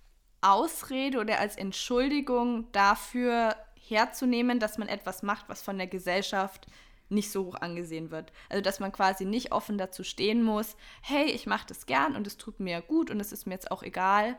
Ausrede 0.42 1.20
oder 1.20 1.40
als 1.40 1.56
Entschuldigung 1.56 2.72
dafür 2.72 3.56
herzunehmen, 3.76 4.60
dass 4.60 4.78
man 4.78 4.88
etwas 4.88 5.24
macht, 5.24 5.48
was 5.50 5.62
von 5.62 5.78
der 5.78 5.88
Gesellschaft 5.88 6.68
nicht 7.10 7.32
so 7.32 7.46
hoch 7.46 7.56
angesehen 7.56 8.12
wird. 8.12 8.32
Also 8.50 8.62
dass 8.62 8.80
man 8.80 8.92
quasi 8.92 9.26
nicht 9.26 9.52
offen 9.52 9.78
dazu 9.78 10.04
stehen 10.04 10.44
muss, 10.44 10.76
hey, 11.02 11.26
ich 11.26 11.46
mache 11.46 11.68
das 11.68 11.86
gern 11.86 12.16
und 12.16 12.28
es 12.28 12.38
tut 12.38 12.60
mir 12.60 12.82
gut 12.82 13.10
und 13.10 13.20
es 13.20 13.32
ist 13.32 13.46
mir 13.46 13.54
jetzt 13.54 13.72
auch 13.72 13.84
egal, 13.84 14.38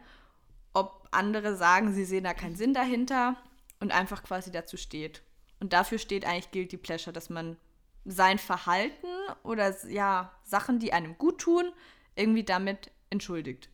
ob 0.74 1.08
andere 1.10 1.56
sagen, 1.56 1.92
sie 1.92 2.04
sehen 2.04 2.24
da 2.24 2.34
keinen 2.34 2.56
Sinn 2.56 2.74
dahinter 2.74 3.36
und 3.80 3.92
einfach 3.92 4.22
quasi 4.22 4.50
dazu 4.52 4.76
steht. 4.76 5.22
Und 5.60 5.72
dafür 5.72 5.98
steht 5.98 6.24
eigentlich 6.24 6.50
Guilty 6.50 6.76
Pleasure, 6.76 7.12
dass 7.12 7.30
man 7.30 7.56
sein 8.04 8.38
Verhalten 8.38 9.06
oder 9.42 9.74
ja, 9.88 10.32
Sachen, 10.44 10.78
die 10.78 10.92
einem 10.92 11.18
gut 11.18 11.40
tun, 11.40 11.72
irgendwie 12.14 12.44
damit 12.44 12.90
entschuldigt. 13.10 13.68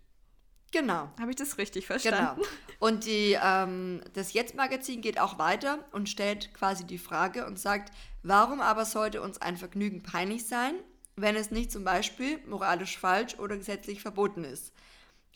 Genau. 0.72 1.08
Habe 1.20 1.30
ich 1.30 1.36
das 1.36 1.56
richtig 1.58 1.86
verstanden? 1.86 2.42
Genau. 2.42 2.48
Und 2.80 3.06
die, 3.06 3.38
ähm, 3.40 4.00
das 4.14 4.32
Jetzt-Magazin 4.32 5.02
geht 5.02 5.20
auch 5.20 5.38
weiter 5.38 5.78
und 5.92 6.08
stellt 6.08 6.52
quasi 6.52 6.84
die 6.84 6.98
Frage 6.98 7.46
und 7.46 7.60
sagt, 7.60 7.92
warum 8.25 8.61
aber 8.61 8.85
sollte 8.85 9.23
uns 9.23 9.40
ein 9.40 9.57
Vergnügen 9.57 10.02
peinlich 10.02 10.47
sein, 10.47 10.75
wenn 11.14 11.37
es 11.37 11.52
nicht 11.52 11.71
zum 11.71 11.85
Beispiel 11.85 12.38
moralisch 12.49 12.99
falsch 12.99 13.38
oder 13.38 13.57
gesetzlich 13.57 14.02
verboten 14.02 14.43
ist? 14.43 14.73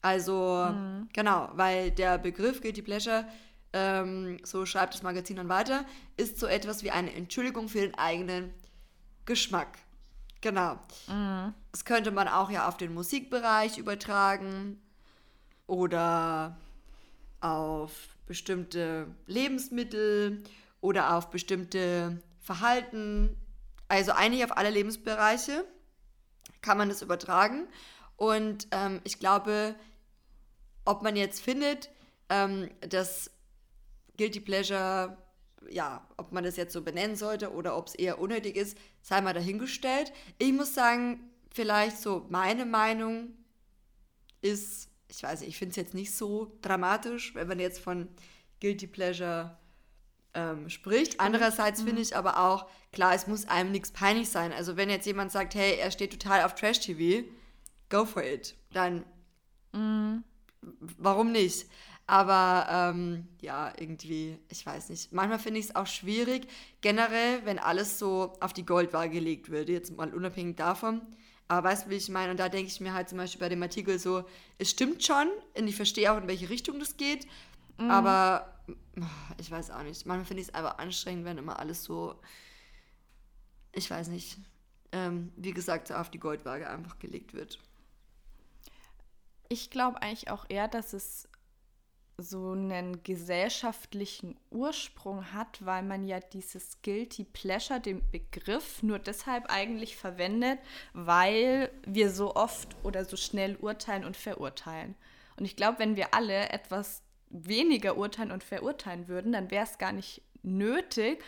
Also, 0.03 0.69
mhm. 0.73 1.09
genau, 1.13 1.51
weil 1.55 1.91
der 1.91 2.19
Begriff 2.19 2.61
Guilty 2.61 2.83
Pleasure, 2.83 3.27
ähm, 3.73 4.39
so 4.45 4.67
schreibt 4.67 4.95
das 4.95 5.03
Magazin 5.03 5.37
dann 5.37 5.49
weiter, 5.49 5.85
ist 6.17 6.39
so 6.41 6.47
etwas 6.47 6.83
wie 6.83 6.91
eine 6.91 7.13
Entschuldigung 7.13 7.69
für 7.69 7.81
den 7.81 7.95
eigenen 7.97 8.53
Geschmack. 9.25 9.79
Genau. 10.41 10.79
Mhm. 11.09 11.53
Das 11.73 11.85
könnte 11.85 12.11
man 12.11 12.29
auch 12.29 12.51
ja 12.51 12.69
auf 12.69 12.77
den 12.77 12.95
Musikbereich 12.95 13.79
übertragen 13.79 14.81
oder 15.67 16.57
auf 17.41 17.93
bestimmte 18.27 19.09
Lebensmittel 19.27 20.43
oder 20.81 21.17
auf 21.17 21.31
bestimmte 21.31 22.23
Verhalten. 22.49 23.37
Also 23.89 24.13
eigentlich 24.13 24.43
auf 24.43 24.57
alle 24.57 24.71
Lebensbereiche 24.71 25.67
kann 26.63 26.79
man 26.79 26.89
das 26.89 27.03
übertragen. 27.03 27.69
Und 28.17 28.69
ähm, 28.71 29.03
ich 29.05 29.19
glaube, 29.19 29.75
ob 30.87 31.03
man 31.03 31.15
jetzt 31.15 31.43
findet, 31.43 31.91
ähm, 32.31 32.71
dass 32.81 33.31
Guilty 34.17 34.41
Pleasure 34.41 35.19
ja, 35.69 36.09
ob 36.17 36.33
man 36.33 36.45
das 36.45 36.57
jetzt 36.57 36.73
so 36.73 36.81
benennen 36.81 37.17
sollte 37.17 37.53
oder 37.53 37.77
ob 37.77 37.89
es 37.89 37.95
eher 37.95 38.19
unnötig 38.19 38.57
ist, 38.57 38.79
sei 39.03 39.21
mal 39.21 39.35
dahingestellt. 39.35 40.11
Ich 40.39 40.53
muss 40.53 40.73
sagen, 40.73 41.31
vielleicht 41.53 41.99
so 41.99 42.25
meine 42.31 42.65
Meinung 42.65 43.35
ist, 44.41 44.89
ich 45.09 45.23
weiß 45.23 45.41
nicht, 45.41 45.51
ich 45.51 45.59
finde 45.59 45.71
es 45.71 45.77
jetzt 45.77 45.95
nicht 45.95 46.15
so 46.15 46.57
dramatisch, 46.63 47.35
wenn 47.35 47.49
man 47.49 47.61
jetzt 47.61 47.81
von 47.81 48.09
Guilty 48.61 48.87
Pleasure 48.87 49.59
ähm, 50.39 50.71
spricht. 50.71 51.21
Andererseits 51.21 51.83
mhm. 51.83 51.87
finde 51.87 52.03
ich 52.03 52.17
aber 52.17 52.39
auch, 52.39 52.67
klar, 52.93 53.15
es 53.15 53.27
muss 53.27 53.49
einem 53.49 53.73
nichts 53.73 53.91
peinlich 53.91 54.29
sein. 54.29 54.53
Also 54.53 54.77
wenn 54.77 54.91
jetzt 54.91 55.07
jemand 55.07 55.33
sagt, 55.33 55.55
hey, 55.55 55.77
er 55.79 55.91
steht 55.91 56.13
total 56.13 56.45
auf 56.45 56.55
Trash-TV, 56.55 57.27
go 57.91 58.05
for 58.05 58.23
it. 58.23 58.55
Dann, 58.73 59.05
mhm. 59.73 60.23
warum 60.99 61.33
nicht? 61.33 61.67
Aber 62.07 62.67
ähm, 62.71 63.29
ja, 63.43 63.73
irgendwie, 63.79 64.39
ich 64.49 64.65
weiß 64.65 64.89
nicht. 64.89 65.13
Manchmal 65.13 65.39
finde 65.39 65.61
ich 65.61 65.67
es 65.67 65.77
auch 65.77 65.87
schwierig, 65.87 66.49
generell, 66.81 67.45
wenn 67.45 67.59
alles 67.59 67.99
so 67.99 68.33
auf 68.41 68.55
die 68.55 68.65
Goldwaage 68.65 69.11
gelegt 69.11 69.51
wird, 69.51 69.69
jetzt 69.69 69.95
mal 69.95 70.15
unabhängig 70.15 70.57
davon. 70.57 71.03
Aber 71.49 71.69
weißt 71.69 71.87
du, 71.87 71.91
wie 71.91 71.97
ich 71.97 72.09
meine? 72.09 72.31
Und 72.31 72.41
da 72.41 72.49
denke 72.49 72.69
ich 72.69 72.81
mir 72.81 72.95
halt 72.95 73.11
zum 73.11 73.19
Beispiel 73.19 73.41
bei 73.41 73.49
dem 73.49 73.63
Artikel 73.63 73.99
so, 73.99 74.25
es 74.59 74.71
stimmt 74.71 75.05
schon, 75.05 75.29
und 75.59 75.69
ich 75.69 75.77
verstehe 75.77 76.11
auch, 76.11 76.19
in 76.19 76.29
welche 76.29 76.49
Richtung 76.49 76.79
das 76.79 76.97
geht, 76.97 77.27
mhm. 77.79 77.91
aber 77.91 78.58
ich 79.39 79.51
weiß 79.51 79.71
auch 79.71 79.83
nicht. 79.83 80.07
Manchmal 80.07 80.27
finde 80.27 80.43
ich 80.43 80.49
es 80.49 80.55
einfach 80.55 80.79
anstrengend, 80.79 81.25
wenn 81.25 81.39
immer 81.39 81.59
alles 81.59 81.85
so, 81.85 82.21
ich 83.73 83.91
weiß 83.91 84.09
nicht, 84.09 84.39
ähm, 84.93 85.33
wie 85.37 85.53
gesagt, 85.53 85.93
auf 85.93 86.11
die 86.11 86.19
Goldwaage 86.19 86.69
einfach 86.69 86.99
gelegt 86.99 87.35
wird. 87.35 87.59
Ich 89.49 89.71
glaube 89.71 90.03
eigentlich 90.03 90.31
auch 90.31 90.47
eher, 90.49 90.69
dass 90.69 90.93
es 90.93 91.29
so 92.21 92.51
einen 92.51 93.05
gesellschaftlichen 93.05 94.37
Ursprung 94.51 95.33
hat, 95.33 95.65
weil 95.65 95.85
man 95.85 96.05
ja 96.05 96.19
dieses 96.19 96.83
Guilty 96.83 97.23
Pleasure, 97.23 97.81
den 97.81 98.03
Begriff, 98.11 98.83
nur 98.83 98.99
deshalb 98.99 99.47
eigentlich 99.49 99.97
verwendet, 99.97 100.59
weil 100.93 101.71
wir 101.87 102.11
so 102.11 102.35
oft 102.35 102.75
oder 102.83 103.05
so 103.05 103.17
schnell 103.17 103.55
urteilen 103.57 104.05
und 104.05 104.17
verurteilen. 104.17 104.97
Und 105.37 105.45
ich 105.45 105.55
glaube, 105.55 105.79
wenn 105.79 105.95
wir 105.95 106.13
alle 106.13 106.49
etwas 106.49 107.03
weniger 107.31 107.97
urteilen 107.97 108.33
und 108.33 108.45
verurteilen 108.45 109.09
würden, 109.09 109.33
dann 109.33 109.51
wäre 109.51 109.65
es 109.65 109.79
gar 109.79 109.93
nicht 109.93 110.23
nötig, 110.43 111.23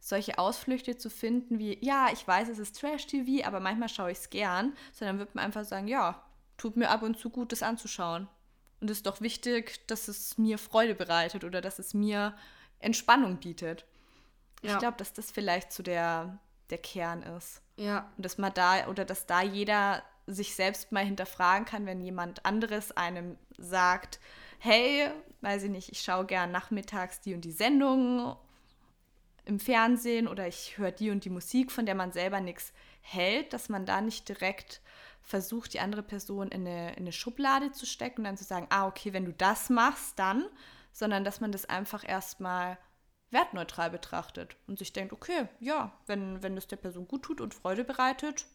solche 0.00 0.38
Ausflüchte 0.38 0.96
zu 0.96 1.10
finden 1.10 1.58
wie, 1.58 1.78
ja, 1.84 2.08
ich 2.12 2.26
weiß, 2.26 2.48
es 2.48 2.58
ist 2.58 2.78
Trash-TV, 2.78 3.46
aber 3.46 3.60
manchmal 3.60 3.88
schaue 3.88 4.12
ich 4.12 4.18
es 4.18 4.30
gern, 4.30 4.76
sondern 4.92 5.18
würde 5.18 5.32
man 5.34 5.44
einfach 5.44 5.64
sagen, 5.64 5.88
ja, 5.88 6.22
tut 6.56 6.76
mir 6.76 6.90
ab 6.90 7.02
und 7.02 7.18
zu 7.18 7.30
gut, 7.30 7.52
das 7.52 7.62
anzuschauen. 7.62 8.28
Und 8.80 8.90
es 8.90 8.98
ist 8.98 9.06
doch 9.06 9.20
wichtig, 9.20 9.86
dass 9.86 10.08
es 10.08 10.38
mir 10.38 10.58
Freude 10.58 10.94
bereitet 10.94 11.44
oder 11.44 11.60
dass 11.60 11.78
es 11.78 11.94
mir 11.94 12.34
Entspannung 12.78 13.38
bietet. 13.38 13.86
Ja. 14.62 14.72
Ich 14.72 14.78
glaube, 14.78 14.96
dass 14.98 15.12
das 15.12 15.30
vielleicht 15.30 15.72
so 15.72 15.82
der, 15.82 16.38
der 16.70 16.78
Kern 16.78 17.22
ist. 17.22 17.62
Ja. 17.76 18.10
Und 18.16 18.24
dass 18.24 18.38
man 18.38 18.52
da 18.54 18.86
oder 18.88 19.04
dass 19.04 19.26
da 19.26 19.42
jeder 19.42 20.02
sich 20.26 20.54
selbst 20.54 20.92
mal 20.92 21.04
hinterfragen 21.04 21.64
kann, 21.66 21.86
wenn 21.86 22.00
jemand 22.00 22.44
anderes 22.44 22.96
einem 22.96 23.38
sagt, 23.58 24.18
hey, 24.58 25.10
weiß 25.40 25.64
ich 25.64 25.70
nicht, 25.70 25.90
ich 25.90 26.00
schaue 26.00 26.26
gern 26.26 26.50
nachmittags 26.50 27.20
die 27.20 27.34
und 27.34 27.44
die 27.44 27.52
Sendung 27.52 28.36
im 29.44 29.60
Fernsehen 29.60 30.28
oder 30.28 30.46
ich 30.46 30.76
höre 30.76 30.90
die 30.90 31.10
und 31.10 31.24
die 31.24 31.30
Musik, 31.30 31.70
von 31.70 31.86
der 31.86 31.94
man 31.94 32.12
selber 32.12 32.40
nichts 32.40 32.72
hält, 33.00 33.52
dass 33.52 33.68
man 33.68 33.86
da 33.86 34.00
nicht 34.00 34.28
direkt 34.28 34.80
versucht, 35.20 35.74
die 35.74 35.80
andere 35.80 36.02
Person 36.02 36.48
in 36.48 36.66
eine, 36.66 36.92
in 36.92 37.02
eine 37.02 37.12
Schublade 37.12 37.72
zu 37.72 37.86
stecken 37.86 38.20
und 38.20 38.24
dann 38.24 38.36
zu 38.36 38.44
sagen, 38.44 38.66
ah, 38.70 38.86
okay, 38.86 39.12
wenn 39.12 39.24
du 39.24 39.32
das 39.32 39.70
machst, 39.70 40.18
dann, 40.18 40.44
sondern 40.92 41.24
dass 41.24 41.40
man 41.40 41.52
das 41.52 41.64
einfach 41.66 42.08
erstmal 42.08 42.78
wertneutral 43.30 43.90
betrachtet 43.90 44.56
und 44.66 44.78
sich 44.78 44.92
denkt, 44.92 45.12
okay, 45.12 45.48
ja, 45.60 45.92
wenn, 46.06 46.42
wenn 46.42 46.54
das 46.54 46.68
der 46.68 46.76
Person 46.76 47.08
gut 47.08 47.22
tut 47.22 47.40
und 47.40 47.54
Freude 47.54 47.84
bereitet, 47.84 48.46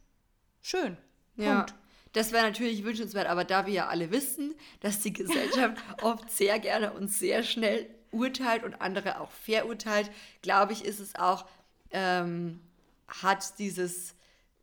schön. 0.61 0.97
Ja. 1.35 1.65
Das 2.13 2.31
wäre 2.31 2.43
natürlich 2.43 2.83
wünschenswert, 2.83 3.27
aber 3.27 3.45
da 3.45 3.65
wir 3.65 3.73
ja 3.73 3.87
alle 3.87 4.11
wissen, 4.11 4.53
dass 4.81 4.99
die 4.99 5.13
Gesellschaft 5.13 5.81
oft 6.01 6.29
sehr 6.29 6.59
gerne 6.59 6.93
und 6.93 7.09
sehr 7.09 7.43
schnell 7.43 7.89
urteilt 8.11 8.63
und 8.63 8.81
andere 8.81 9.21
auch 9.21 9.31
verurteilt, 9.31 10.11
glaube 10.41 10.73
ich, 10.73 10.83
ist 10.83 10.99
es 10.99 11.15
auch, 11.15 11.45
ähm, 11.91 12.59
hat 13.07 13.57
dieses 13.59 14.15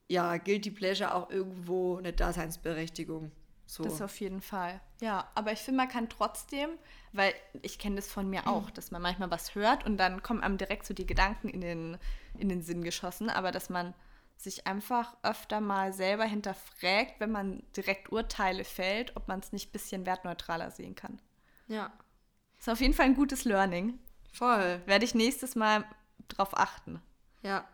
ja, 0.08 0.36
Guilty 0.36 0.70
Pleasure 0.70 1.14
auch 1.14 1.30
irgendwo 1.30 1.96
eine 1.96 2.12
Daseinsberechtigung. 2.12 3.30
So. 3.66 3.84
Das 3.84 4.00
auf 4.00 4.18
jeden 4.20 4.40
Fall. 4.40 4.80
Ja, 5.00 5.28
aber 5.34 5.52
ich 5.52 5.58
finde, 5.58 5.76
man 5.76 5.88
kann 5.88 6.08
trotzdem, 6.08 6.70
weil 7.12 7.34
ich 7.60 7.78
kenne 7.78 7.96
das 7.96 8.10
von 8.10 8.28
mir 8.28 8.46
auch, 8.46 8.70
dass 8.74 8.90
man 8.90 9.02
manchmal 9.02 9.30
was 9.30 9.54
hört 9.54 9.84
und 9.84 9.98
dann 9.98 10.22
kommen 10.22 10.40
einem 10.42 10.56
direkt 10.56 10.86
so 10.86 10.94
die 10.94 11.06
Gedanken 11.06 11.48
in 11.48 11.60
den, 11.60 11.98
in 12.38 12.48
den 12.48 12.62
Sinn 12.62 12.82
geschossen, 12.82 13.28
aber 13.28 13.52
dass 13.52 13.68
man 13.68 13.92
sich 14.38 14.66
einfach 14.66 15.16
öfter 15.22 15.60
mal 15.60 15.92
selber 15.92 16.24
hinterfragt, 16.24 17.18
wenn 17.18 17.32
man 17.32 17.62
direkt 17.76 18.12
Urteile 18.12 18.64
fällt, 18.64 19.16
ob 19.16 19.28
man 19.28 19.40
es 19.40 19.52
nicht 19.52 19.68
ein 19.68 19.72
bisschen 19.72 20.06
wertneutraler 20.06 20.70
sehen 20.70 20.94
kann. 20.94 21.20
Ja. 21.66 21.92
Ist 22.58 22.68
auf 22.68 22.80
jeden 22.80 22.94
Fall 22.94 23.06
ein 23.06 23.16
gutes 23.16 23.44
Learning. 23.44 23.98
Voll. 24.32 24.80
Werde 24.86 25.04
ich 25.04 25.14
nächstes 25.14 25.56
Mal 25.56 25.84
drauf 26.28 26.56
achten. 26.56 27.02
Ja. 27.42 27.68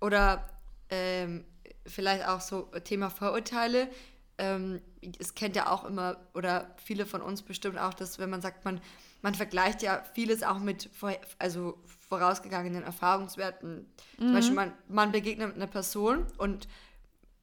Oder 0.00 0.48
ähm, 0.88 1.44
vielleicht 1.86 2.26
auch 2.26 2.40
so 2.40 2.62
Thema 2.84 3.10
Vorurteile 3.10 3.88
ähm, 4.40 4.80
es 5.18 5.34
kennt 5.34 5.54
ja 5.54 5.70
auch 5.70 5.84
immer, 5.84 6.16
oder 6.34 6.74
viele 6.82 7.06
von 7.06 7.20
uns 7.20 7.42
bestimmt 7.42 7.78
auch, 7.78 7.94
dass 7.94 8.18
wenn 8.18 8.30
man 8.30 8.40
sagt, 8.40 8.64
man, 8.64 8.80
man 9.22 9.34
vergleicht 9.34 9.82
ja 9.82 10.02
vieles 10.14 10.42
auch 10.42 10.58
mit 10.58 10.88
vor, 10.94 11.12
also 11.38 11.78
vorausgegangenen 12.10 12.82
Erfahrungswerten. 12.82 13.86
Mhm. 14.18 14.22
Zum 14.24 14.32
Beispiel, 14.32 14.54
man, 14.54 14.72
man 14.88 15.12
begegnet 15.12 15.54
einer 15.54 15.68
Person 15.68 16.26
und 16.38 16.68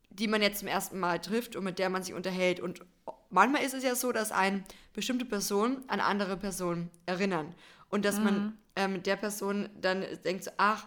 die 0.09 0.27
man 0.27 0.41
jetzt 0.41 0.59
zum 0.59 0.67
ersten 0.67 0.99
Mal 0.99 1.19
trifft 1.19 1.55
und 1.55 1.63
mit 1.63 1.79
der 1.79 1.89
man 1.89 2.03
sich 2.03 2.13
unterhält. 2.13 2.59
Und 2.59 2.81
manchmal 3.29 3.63
ist 3.63 3.73
es 3.73 3.83
ja 3.83 3.95
so, 3.95 4.11
dass 4.11 4.31
ein 4.31 4.65
bestimmte 4.93 5.23
Personen 5.23 5.83
an 5.87 6.01
andere 6.01 6.35
Personen 6.35 6.89
erinnern. 7.05 7.55
Und 7.89 8.03
dass 8.03 8.17
mhm. 8.17 8.23
man 8.25 8.57
äh, 8.75 8.89
mit 8.89 9.05
der 9.05 9.15
Person 9.15 9.69
dann 9.79 10.03
denkt, 10.25 10.43
so, 10.43 10.51
ach, 10.57 10.85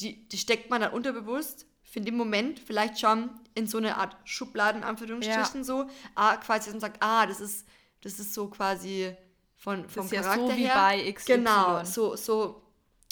die, 0.00 0.28
die 0.28 0.38
steckt 0.38 0.70
man 0.70 0.80
dann 0.80 0.92
unterbewusst 0.92 1.66
für 1.82 2.00
den 2.00 2.16
Moment 2.16 2.60
vielleicht 2.60 3.00
schon 3.00 3.30
in 3.54 3.66
so 3.66 3.78
eine 3.78 3.96
Art 3.96 4.16
Schubladen, 4.24 4.84
Anführungsstrichen, 4.84 5.60
ja. 5.60 5.64
so, 5.64 5.86
ah, 6.14 6.36
quasi 6.36 6.70
und 6.70 6.78
sagt, 6.78 7.02
ah, 7.02 7.26
das 7.26 7.40
ist, 7.40 7.66
das 8.02 8.20
ist 8.20 8.34
so 8.34 8.48
quasi 8.48 9.16
von, 9.56 9.88
vom 9.88 10.08
das 10.08 10.12
ist 10.12 10.22
Charakter 10.22 10.42
ja 10.42 10.50
so 10.50 10.52
her. 10.52 10.98
Wie 10.98 11.04
bei 11.04 11.12
XY. 11.12 11.32
Genau, 11.32 11.84
so, 11.84 12.14
so, 12.14 12.65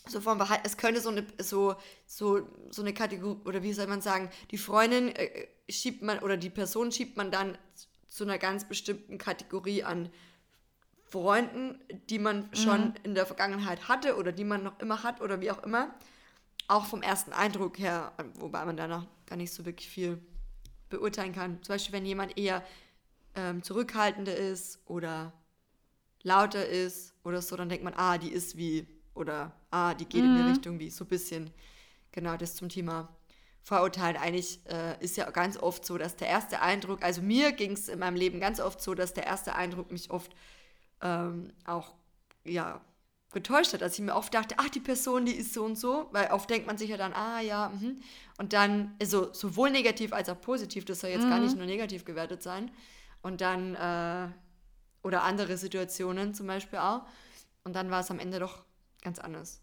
so 0.07 0.21
vom 0.21 0.39
Verhalten. 0.39 0.65
Es 0.67 0.77
könnte 0.77 1.01
so 1.01 1.11
eine, 1.11 1.27
so, 1.39 1.77
so, 2.07 2.49
so 2.71 2.83
eine 2.83 2.93
Kategorie, 2.93 3.41
oder 3.45 3.63
wie 3.63 3.73
soll 3.73 3.87
man 3.87 4.01
sagen, 4.01 4.31
die 4.51 4.59
Freundin 4.59 5.15
äh, 5.17 5.47
schiebt 5.69 6.03
man, 6.03 6.19
oder 6.19 6.37
die 6.37 6.51
Person 6.51 6.93
schiebt 6.93 7.17
man 7.17 7.31
dann 7.31 7.57
zu 8.09 8.25
einer 8.25 8.39
ganz 8.39 8.67
bestimmten 8.69 9.19
Kategorie 9.19 9.83
an 9.83 10.11
Freunden, 11.05 11.79
die 12.11 12.19
man 12.19 12.49
schon 12.55 12.87
mhm. 12.87 12.95
in 13.05 13.15
der 13.15 13.27
Vergangenheit 13.27 13.89
hatte 13.89 14.17
oder 14.17 14.33
die 14.33 14.45
man 14.45 14.65
noch 14.65 14.79
immer 14.81 15.03
hat 15.03 15.21
oder 15.21 15.41
wie 15.41 15.51
auch 15.51 15.63
immer 15.63 15.95
auch 16.67 16.87
vom 16.87 17.03
ersten 17.03 17.33
Eindruck 17.33 17.79
her, 17.79 18.13
wobei 18.35 18.65
man 18.65 18.77
danach 18.77 19.07
gar 19.27 19.37
nicht 19.37 19.53
so 19.53 19.65
wirklich 19.65 19.89
viel 19.89 20.19
beurteilen 20.89 21.33
kann. 21.33 21.63
Zum 21.63 21.75
Beispiel, 21.75 21.93
wenn 21.93 22.07
jemand 22.07 22.39
eher 22.39 22.65
ähm, 23.35 23.63
zurückhaltender 23.63 24.35
ist 24.35 24.81
oder 24.87 25.33
lauter 26.23 26.67
ist 26.67 27.15
oder 27.23 27.43
so, 27.43 27.57
dann 27.57 27.69
denkt 27.69 27.85
man, 27.85 27.95
ah, 27.95 28.17
die 28.17 28.33
ist 28.33 28.57
wie 28.57 28.87
oder 29.15 29.53
ah, 29.71 29.95
die 29.95 30.07
geht 30.07 30.23
mhm. 30.23 30.31
in 30.31 30.43
die 30.43 30.51
Richtung 30.51 30.79
wie. 30.79 30.91
So 30.91 31.05
ein 31.05 31.09
bisschen, 31.09 31.51
genau, 32.13 32.37
das 32.37 32.55
zum 32.55 32.69
Thema 32.69 33.09
Vorurteilen. 33.63 34.17
Eigentlich 34.17 34.61
äh, 34.67 35.03
ist 35.03 35.17
ja 35.17 35.31
ganz 35.31 35.57
oft 35.57 35.87
so, 35.87 35.97
dass 35.97 36.17
der 36.17 36.29
erste 36.29 36.61
Eindruck, 36.61 37.03
also 37.03 37.23
mir 37.23 37.53
ging 37.53 37.73
es 37.73 37.89
in 37.89 37.99
meinem 37.99 38.17
Leben 38.17 38.41
ganz 38.41 38.61
oft 38.61 38.83
so, 38.83 38.95
dass 38.95 39.15
der 39.15 39.27
erste 39.27 39.55
Eindruck 39.55 39.91
mich 39.91 40.11
oft 40.11 40.35
ähm, 41.01 41.53
auch, 41.65 41.95
ja, 42.45 42.81
getäuscht 43.33 43.73
hat, 43.73 43.81
dass 43.81 43.95
ich 43.95 44.05
mir 44.05 44.15
oft 44.15 44.33
dachte, 44.33 44.55
ach, 44.59 44.69
die 44.69 44.81
Person, 44.81 45.27
die 45.27 45.33
ist 45.35 45.55
so 45.55 45.65
und 45.65 45.77
so, 45.77 46.09
weil 46.13 46.31
oft 46.31 46.49
denkt 46.49 46.67
man 46.67 46.79
sich 46.79 46.91
ja 46.91 46.97
dann, 46.97 47.13
ah 47.13 47.41
ja, 47.41 47.71
mh. 47.71 47.95
und 48.39 48.53
dann, 48.53 48.95
also 49.01 49.33
sowohl 49.33 49.71
negativ 49.71 50.13
als 50.13 50.29
auch 50.29 50.41
positiv, 50.41 50.85
das 50.85 51.01
soll 51.01 51.11
jetzt 51.11 51.25
mhm. 51.25 51.31
gar 51.31 51.41
nicht 51.41 51.57
nur 51.57 51.67
negativ 51.67 52.05
gewertet 52.05 52.43
sein. 52.43 52.71
Und 53.23 53.41
dann, 53.41 53.75
äh, 53.75 54.29
oder 55.03 55.23
andere 55.23 55.57
Situationen 55.57 56.35
zum 56.35 56.47
Beispiel 56.47 56.79
auch. 56.79 57.03
Und 57.65 57.75
dann 57.75 57.91
war 57.91 58.01
es 58.01 58.11
am 58.11 58.19
Ende 58.19 58.39
doch 58.39 58.65
ganz 59.05 59.21
anders. 59.21 59.63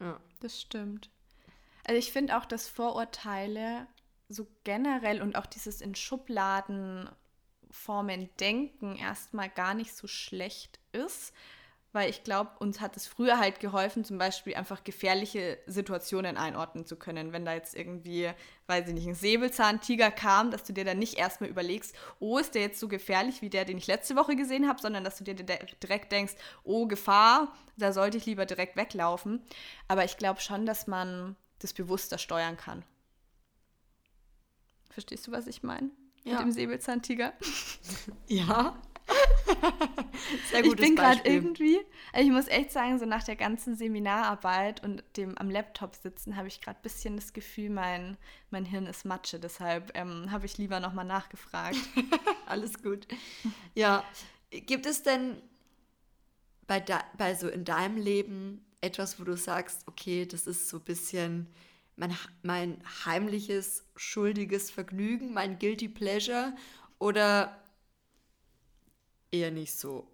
Ja. 0.00 0.20
Das 0.40 0.60
stimmt. 0.60 1.08
Also 1.84 1.98
ich 1.98 2.12
finde 2.12 2.36
auch, 2.36 2.44
dass 2.44 2.68
Vorurteile 2.68 3.86
so 4.28 4.46
generell 4.64 5.22
und 5.22 5.36
auch 5.36 5.46
dieses 5.46 5.80
in 5.80 5.94
Schubladenformen 5.94 8.28
denken 8.38 8.96
erstmal 8.96 9.48
gar 9.48 9.72
nicht 9.74 9.94
so 9.94 10.06
schlecht 10.06 10.78
ist, 10.92 11.32
weil 11.92 12.08
ich 12.08 12.24
glaube, 12.24 12.50
uns 12.58 12.80
hat 12.80 12.96
es 12.96 13.06
früher 13.06 13.38
halt 13.38 13.60
geholfen, 13.60 14.04
zum 14.04 14.16
Beispiel 14.16 14.54
einfach 14.54 14.82
gefährliche 14.82 15.58
Situationen 15.66 16.38
einordnen 16.38 16.86
zu 16.86 16.96
können. 16.96 17.32
Wenn 17.32 17.44
da 17.44 17.52
jetzt 17.52 17.74
irgendwie, 17.74 18.30
weiß 18.66 18.88
ich 18.88 18.94
nicht, 18.94 19.06
ein 19.06 19.14
Säbelzahntiger 19.14 20.10
kam, 20.10 20.50
dass 20.50 20.64
du 20.64 20.72
dir 20.72 20.86
dann 20.86 20.98
nicht 20.98 21.18
erstmal 21.18 21.50
überlegst, 21.50 21.94
oh, 22.18 22.38
ist 22.38 22.54
der 22.54 22.62
jetzt 22.62 22.80
so 22.80 22.88
gefährlich 22.88 23.42
wie 23.42 23.50
der, 23.50 23.66
den 23.66 23.76
ich 23.76 23.86
letzte 23.86 24.16
Woche 24.16 24.36
gesehen 24.36 24.68
habe, 24.68 24.80
sondern 24.80 25.04
dass 25.04 25.18
du 25.18 25.24
dir 25.24 25.34
direkt 25.34 26.12
denkst, 26.12 26.34
oh, 26.64 26.86
Gefahr, 26.86 27.54
da 27.76 27.92
sollte 27.92 28.16
ich 28.16 28.26
lieber 28.26 28.46
direkt 28.46 28.76
weglaufen. 28.76 29.42
Aber 29.86 30.04
ich 30.04 30.16
glaube 30.16 30.40
schon, 30.40 30.64
dass 30.64 30.86
man 30.86 31.36
das 31.58 31.74
bewusster 31.74 32.16
steuern 32.16 32.56
kann. 32.56 32.84
Verstehst 34.88 35.26
du, 35.26 35.32
was 35.32 35.46
ich 35.46 35.62
meine? 35.62 35.90
Ja. 36.24 36.34
Mit 36.34 36.40
dem 36.40 36.52
Säbelzahntiger? 36.52 37.34
Ja. 38.28 38.80
Sehr 40.50 40.62
gutes 40.62 40.80
ich 40.80 40.86
bin 40.88 40.96
gerade 40.96 41.20
irgendwie, 41.24 41.78
also 42.12 42.26
ich 42.26 42.32
muss 42.32 42.48
echt 42.48 42.72
sagen, 42.72 42.98
so 42.98 43.06
nach 43.06 43.22
der 43.22 43.36
ganzen 43.36 43.76
Seminararbeit 43.76 44.82
und 44.82 45.02
dem 45.16 45.36
am 45.38 45.50
Laptop 45.50 45.94
sitzen, 45.94 46.36
habe 46.36 46.48
ich 46.48 46.60
gerade 46.60 46.78
ein 46.78 46.82
bisschen 46.82 47.16
das 47.16 47.32
Gefühl, 47.32 47.70
mein, 47.70 48.16
mein 48.50 48.64
Hirn 48.64 48.86
ist 48.86 49.04
Matsche. 49.04 49.38
Deshalb 49.38 49.92
ähm, 49.94 50.30
habe 50.30 50.46
ich 50.46 50.58
lieber 50.58 50.80
nochmal 50.80 51.04
nachgefragt. 51.04 51.78
Alles 52.46 52.82
gut. 52.82 53.06
Ja, 53.74 54.04
gibt 54.50 54.84
es 54.84 55.02
denn 55.02 55.40
bei, 56.66 56.84
bei 57.16 57.34
so 57.34 57.48
in 57.48 57.64
deinem 57.64 57.96
Leben 57.96 58.64
etwas, 58.82 59.18
wo 59.18 59.24
du 59.24 59.36
sagst, 59.36 59.88
okay, 59.88 60.26
das 60.26 60.46
ist 60.46 60.68
so 60.68 60.76
ein 60.76 60.84
bisschen 60.84 61.46
mein, 61.96 62.14
mein 62.42 62.82
heimliches, 63.04 63.86
schuldiges 63.96 64.70
Vergnügen, 64.70 65.32
mein 65.32 65.58
guilty 65.58 65.88
pleasure? 65.88 66.54
Oder 66.98 67.61
eher 69.32 69.50
nicht 69.50 69.74
so. 69.74 70.06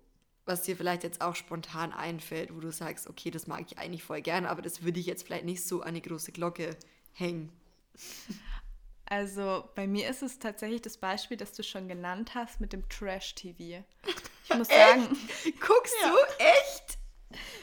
Was 0.46 0.62
dir 0.62 0.76
vielleicht 0.76 1.02
jetzt 1.02 1.20
auch 1.20 1.36
spontan 1.36 1.92
einfällt, 1.92 2.54
wo 2.54 2.60
du 2.60 2.72
sagst, 2.72 3.08
okay, 3.08 3.30
das 3.30 3.46
mag 3.46 3.64
ich 3.66 3.78
eigentlich 3.78 4.02
voll 4.02 4.22
gern, 4.22 4.46
aber 4.46 4.62
das 4.62 4.82
würde 4.82 4.98
ich 4.98 5.06
jetzt 5.06 5.26
vielleicht 5.26 5.44
nicht 5.44 5.62
so 5.62 5.82
an 5.82 5.94
die 5.94 6.02
große 6.02 6.32
Glocke 6.32 6.76
hängen. 7.12 7.52
Also 9.10 9.66
bei 9.74 9.86
mir 9.86 10.06
ist 10.10 10.22
es 10.22 10.38
tatsächlich 10.38 10.82
das 10.82 10.98
Beispiel, 10.98 11.38
das 11.38 11.52
du 11.52 11.62
schon 11.62 11.88
genannt 11.88 12.34
hast 12.34 12.60
mit 12.60 12.74
dem 12.74 12.86
Trash-TV. 12.90 13.82
Ich 14.44 14.54
muss 14.54 14.68
sagen. 14.68 15.08
Guckst 15.66 15.96
ja. 16.02 16.10
du 16.10 16.16
echt? 16.44 16.98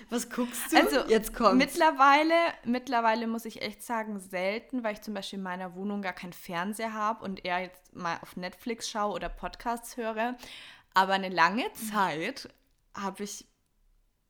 Was 0.09 0.29
guckst 0.29 0.71
du? 0.71 0.77
Also 0.77 1.09
jetzt 1.09 1.33
kommt. 1.33 1.57
Mittlerweile, 1.57 2.33
mittlerweile 2.63 3.27
muss 3.27 3.45
ich 3.45 3.61
echt 3.61 3.83
sagen, 3.83 4.19
selten, 4.19 4.83
weil 4.83 4.93
ich 4.93 5.01
zum 5.01 5.13
Beispiel 5.13 5.37
in 5.37 5.43
meiner 5.43 5.75
Wohnung 5.75 6.01
gar 6.01 6.13
keinen 6.13 6.33
Fernseher 6.33 6.93
habe 6.93 7.23
und 7.23 7.45
eher 7.45 7.59
jetzt 7.59 7.95
mal 7.95 8.17
auf 8.21 8.35
Netflix 8.35 8.89
schaue 8.89 9.13
oder 9.13 9.29
Podcasts 9.29 9.97
höre. 9.97 10.35
Aber 10.95 11.13
eine 11.13 11.29
lange 11.29 11.71
Zeit 11.73 12.49
habe 12.95 13.23
ich 13.23 13.45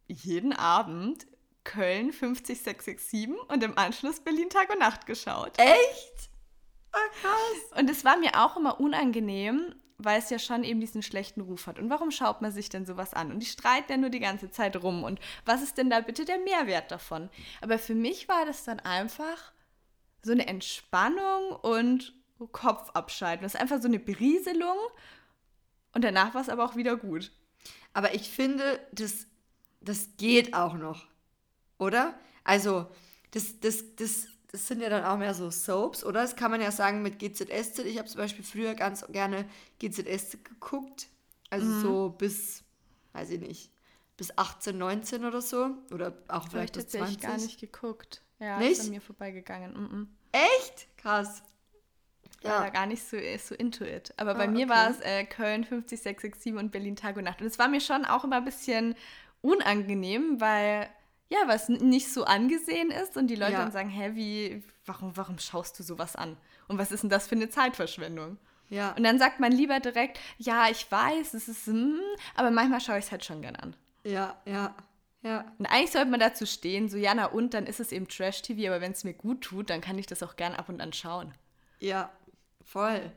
jeden 0.07 0.51
Abend 0.51 1.25
Köln 1.63 2.11
50667 2.11 3.29
und 3.47 3.63
im 3.63 3.77
Anschluss 3.77 4.19
Berlin 4.19 4.49
Tag 4.49 4.69
und 4.71 4.79
Nacht 4.79 5.05
geschaut. 5.05 5.57
Echt? 5.57 6.29
Oh, 6.93 7.11
krass. 7.21 7.79
Und 7.79 7.89
es 7.89 8.03
war 8.03 8.17
mir 8.17 8.43
auch 8.43 8.57
immer 8.57 8.79
unangenehm, 8.79 9.75
weil 9.97 10.19
es 10.19 10.29
ja 10.29 10.39
schon 10.39 10.63
eben 10.63 10.79
diesen 10.79 11.01
schlechten 11.01 11.41
Ruf 11.41 11.67
hat. 11.67 11.79
Und 11.79 11.89
warum 11.89 12.11
schaut 12.11 12.41
man 12.41 12.51
sich 12.51 12.69
denn 12.69 12.85
sowas 12.85 13.13
an? 13.13 13.31
Und 13.31 13.39
die 13.39 13.47
streiten 13.47 13.91
ja 13.91 13.97
nur 13.97 14.09
die 14.09 14.19
ganze 14.19 14.49
Zeit 14.49 14.75
rum. 14.81 15.03
Und 15.03 15.19
was 15.45 15.61
ist 15.61 15.77
denn 15.77 15.89
da 15.89 16.01
bitte 16.01 16.25
der 16.25 16.39
Mehrwert 16.39 16.91
davon? 16.91 17.29
Aber 17.61 17.79
für 17.79 17.95
mich 17.95 18.27
war 18.27 18.45
das 18.45 18.63
dann 18.63 18.79
einfach 18.79 19.53
so 20.23 20.31
eine 20.31 20.47
Entspannung 20.47 21.51
und 21.61 22.13
Kopf 22.51 22.89
abschalten. 22.91 23.43
Das 23.43 23.53
ist 23.53 23.61
einfach 23.61 23.81
so 23.81 23.87
eine 23.87 23.99
Berieselung 23.99 24.77
und 25.95 26.03
danach 26.03 26.33
war 26.33 26.41
es 26.41 26.49
aber 26.49 26.65
auch 26.65 26.75
wieder 26.75 26.97
gut. 26.97 27.31
Aber 27.93 28.13
ich 28.13 28.29
finde, 28.29 28.79
das, 28.91 29.27
das 29.79 30.09
geht 30.17 30.53
auch 30.53 30.73
noch. 30.75 31.07
Oder? 31.79 32.13
Also, 32.43 32.87
das, 33.31 33.61
das, 33.61 33.95
das, 33.95 34.27
das 34.51 34.67
sind 34.67 34.81
ja 34.81 34.89
dann 34.89 35.05
auch 35.05 35.17
mehr 35.17 35.33
so 35.33 35.49
Soaps, 35.49 36.03
oder? 36.03 36.21
Das 36.21 36.35
kann 36.35 36.51
man 36.51 36.59
ja 36.59 36.71
sagen 36.71 37.01
mit 37.01 37.17
GZSZ. 37.17 37.79
Ich 37.79 37.97
habe 37.97 38.09
zum 38.09 38.19
Beispiel 38.19 38.43
früher 38.43 38.75
ganz 38.75 39.05
gerne 39.07 39.49
GZSZ 39.79 40.43
geguckt. 40.43 41.07
Also 41.49 41.65
mhm. 41.65 41.81
so 41.81 42.09
bis, 42.09 42.63
weiß 43.13 43.29
ich 43.29 43.39
nicht, 43.39 43.71
bis 44.17 44.37
18, 44.37 44.77
19 44.77 45.23
oder 45.23 45.41
so. 45.41 45.77
Oder 45.93 46.17
auch 46.27 46.49
vielleicht 46.49 46.75
bis 46.75 46.89
20. 46.89 47.15
Ich 47.15 47.21
gar 47.21 47.37
nicht 47.37 47.59
geguckt. 47.59 48.21
Ja, 48.39 48.59
nicht? 48.59 48.73
ist 48.73 48.81
an 48.81 48.89
mir 48.89 49.01
vorbeigegangen. 49.01 49.71
Mm 49.71 49.93
-mm. 49.93 50.07
Echt? 50.33 50.89
Krass. 50.97 51.41
Ja. 52.45 52.61
war 52.61 52.71
gar 52.71 52.85
nicht 52.85 53.03
so, 53.03 53.17
so 53.37 53.55
into 53.55 53.83
it. 53.83 54.13
Aber 54.17 54.35
bei 54.35 54.45
ah, 54.45 54.47
mir 54.47 54.65
okay. 54.65 54.75
war 54.75 54.89
es 54.89 54.99
äh, 55.01 55.23
Köln 55.25 55.63
50667 55.63 56.53
und 56.53 56.71
Berlin 56.71 56.95
Tag 56.95 57.17
und 57.17 57.23
Nacht. 57.23 57.41
Und 57.41 57.47
es 57.47 57.59
war 57.59 57.67
mir 57.67 57.81
schon 57.81 58.05
auch 58.05 58.23
immer 58.23 58.37
ein 58.37 58.45
bisschen 58.45 58.95
unangenehm, 59.41 60.39
weil 60.39 60.89
ja, 61.29 61.39
was 61.47 61.69
nicht 61.69 62.11
so 62.11 62.23
angesehen 62.25 62.91
ist 62.91 63.17
und 63.17 63.27
die 63.27 63.35
Leute 63.35 63.53
ja. 63.53 63.59
dann 63.59 63.71
sagen, 63.71 63.89
hä, 63.89 64.11
wie, 64.13 64.63
warum, 64.85 65.17
warum 65.17 65.39
schaust 65.39 65.77
du 65.79 65.83
sowas 65.83 66.15
an? 66.15 66.37
Und 66.67 66.77
was 66.77 66.91
ist 66.91 67.01
denn 67.01 67.09
das 67.09 67.27
für 67.27 67.35
eine 67.35 67.49
Zeitverschwendung? 67.49 68.37
Ja. 68.69 68.93
Und 68.93 69.03
dann 69.03 69.19
sagt 69.19 69.39
man 69.39 69.51
lieber 69.51 69.79
direkt, 69.79 70.19
ja, 70.37 70.69
ich 70.69 70.91
weiß, 70.91 71.33
es 71.33 71.47
ist, 71.47 71.67
mm, 71.67 71.99
aber 72.35 72.51
manchmal 72.51 72.81
schaue 72.81 72.97
ich 72.97 73.05
es 73.05 73.11
halt 73.11 73.25
schon 73.25 73.41
gern 73.41 73.55
an. 73.55 73.75
Ja, 74.03 74.35
ja, 74.45 74.75
ja. 75.21 75.45
Und 75.57 75.65
eigentlich 75.65 75.91
sollte 75.91 76.09
man 76.09 76.19
dazu 76.19 76.45
stehen, 76.45 76.89
so, 76.89 76.97
ja, 76.97 77.13
na 77.15 77.25
und, 77.25 77.53
dann 77.53 77.65
ist 77.65 77.79
es 77.79 77.91
eben 77.91 78.07
Trash-TV, 78.07 78.67
aber 78.71 78.81
wenn 78.81 78.91
es 78.91 79.03
mir 79.03 79.13
gut 79.13 79.41
tut, 79.41 79.69
dann 79.69 79.81
kann 79.81 79.97
ich 79.97 80.05
das 80.05 80.23
auch 80.23 80.35
gern 80.35 80.53
ab 80.53 80.69
und 80.69 80.81
an 80.81 80.93
schauen. 80.93 81.33
Ja, 81.79 82.11
voll. 82.65 83.11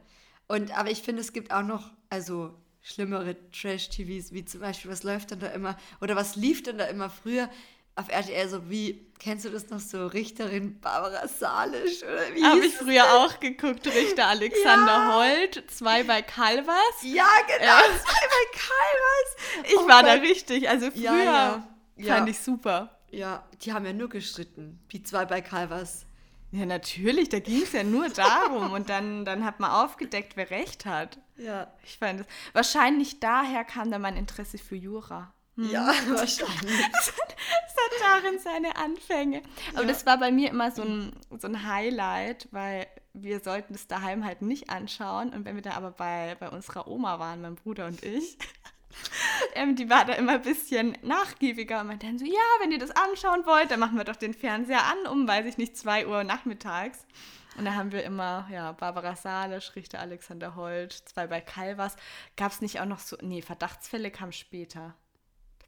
Und, 0.47 0.77
aber 0.77 0.91
ich 0.91 1.03
finde, 1.03 1.21
es 1.21 1.33
gibt 1.33 1.53
auch 1.53 1.63
noch, 1.63 1.91
also 2.11 2.55
schlimmere 2.83 3.37
Trash-TVs, 3.51 4.33
wie 4.33 4.45
zum 4.45 4.61
Beispiel, 4.61 4.91
was 4.91 5.03
läuft 5.03 5.33
denn 5.33 5.41
da 5.41 5.49
immer, 5.49 5.77
oder 6.01 6.17
was 6.17 6.37
lief 6.37 6.63
denn 6.63 6.79
da 6.79 6.85
immer 6.87 7.11
früher? 7.11 7.51
auf 7.99 8.09
RTL 8.09 8.49
so 8.49 8.71
wie, 8.71 9.11
kennst 9.19 9.45
du 9.45 9.51
das 9.51 9.71
noch 9.71 9.81
so, 9.81 10.07
Richterin 10.07 10.81
Barbara 10.81 11.27
Salisch 11.27 12.05
oder 12.05 12.33
wie? 12.33 12.45
Habe 12.45 12.65
ich 12.65 12.75
früher 12.75 13.03
das? 13.03 13.13
auch 13.13 13.41
geguckt, 13.41 13.87
Richter 13.89 14.29
Alexander 14.29 14.87
ja. 14.87 15.15
Holt, 15.17 15.65
zwei 15.71 16.05
bei 16.05 16.23
Calvas. 16.23 16.79
Ja, 17.03 17.29
genau, 17.47 17.79
äh. 17.79 17.99
zwei 17.99 18.27
bei 18.29 18.53
Calvas. 18.53 19.65
Ich 19.65 19.77
oh 19.77 19.89
war 19.89 20.03
Gott. 20.03 20.11
da 20.11 20.13
richtig, 20.13 20.69
also 20.69 20.93
früher 20.93 21.25
ja, 21.25 21.69
ja. 21.97 22.15
fand 22.15 22.29
ich 22.29 22.39
super. 22.39 22.97
Ja, 23.11 23.45
die 23.63 23.73
haben 23.73 23.85
ja 23.85 23.93
nur 23.93 24.09
gestritten, 24.09 24.79
wie 24.91 25.03
zwei 25.03 25.25
bei 25.25 25.41
Calvas. 25.41 26.07
Ja, 26.51 26.65
natürlich, 26.65 27.29
da 27.29 27.41
ging 27.41 27.63
es 27.63 27.73
ja 27.73 27.83
nur 27.83 28.09
darum 28.09 28.73
und 28.73 28.89
dann, 28.89 29.25
dann 29.25 29.45
hat 29.45 29.61
man 29.61 29.71
aufgedeckt, 29.71 30.37
wer 30.37 30.51
recht 30.51 30.87
hat. 30.87 31.19
Ja. 31.37 31.71
Ich 31.85 31.99
fand 31.99 32.21
das, 32.21 32.27
wahrscheinlich 32.55 33.21
daher 33.21 33.65
kam 33.65 33.91
da 33.91 33.99
mein 33.99 34.17
Interesse 34.17 34.57
für 34.57 34.77
Jura. 34.77 35.33
Hm. 35.57 35.71
Ja, 35.71 35.87
wahrscheinlich. 36.09 36.87
das, 36.93 37.09
hat, 37.09 37.37
darin 38.01 38.39
seine 38.39 38.77
Anfänge. 38.77 39.43
Aber 39.73 39.83
ja. 39.83 39.89
das 39.89 40.07
war 40.07 40.19
bei 40.19 40.31
mir 40.31 40.51
immer 40.51 40.71
so 40.71 40.83
ein, 40.83 41.13
so 41.39 41.49
ein 41.49 41.67
Highlight, 41.67 42.49
weil 42.51 42.87
wir 43.13 43.41
sollten 43.41 43.75
es 43.75 43.87
daheim 43.87 44.25
halt 44.25 44.43
nicht 44.43 44.71
anschauen. 44.71 45.31
Und 45.31 45.45
wenn 45.45 45.57
wir 45.57 45.63
da 45.63 45.73
aber 45.73 45.91
bei, 45.91 46.37
bei 46.39 46.49
unserer 46.49 46.87
Oma 46.87 47.19
waren, 47.19 47.43
mein 47.43 47.57
Bruder 47.57 47.87
und 47.87 48.03
ich, 48.05 48.39
ähm, 49.55 49.77
die 49.77 49.89
war 49.91 50.05
da 50.05 50.15
immer 50.15 50.33
ein 50.33 50.43
bisschen 50.43 50.97
nachgiebiger 51.03 51.81
und 51.81 51.89
meinte 51.89 52.07
dann 52.07 52.19
so, 52.19 52.25
ja, 52.25 52.33
wenn 52.61 52.73
ihr 52.73 52.79
das 52.79 52.91
anschauen 52.91 53.47
wollt, 53.47 53.71
dann 53.71 53.81
machen 53.81 53.97
wir 53.97 54.05
doch 54.05 54.17
den 54.17 54.35
Fernseher 54.35 54.85
an 54.85 55.11
um, 55.11 55.27
weiß 55.27 55.47
ich 55.47 55.59
nicht, 55.59 55.77
2 55.77 56.07
Uhr 56.07 56.25
nachmittags. 56.25 57.07
Und 57.57 57.65
da 57.65 57.75
haben 57.75 57.91
wir 57.91 58.05
immer, 58.05 58.49
ja, 58.53 58.73
Barbara 58.73 59.17
Salisch, 59.17 59.75
Richter 59.75 59.99
Alexander 59.99 60.55
Holt, 60.55 60.93
zwei 60.93 61.27
bei 61.27 61.41
Calvas. 61.41 61.97
Gab 62.37 62.53
es 62.53 62.61
nicht 62.61 62.81
auch 62.81 62.87
noch 62.87 63.01
so, 63.01 63.17
nee, 63.21 63.43
Verdachtsfälle 63.43 64.13
kam 64.13 64.31
später 64.31 64.95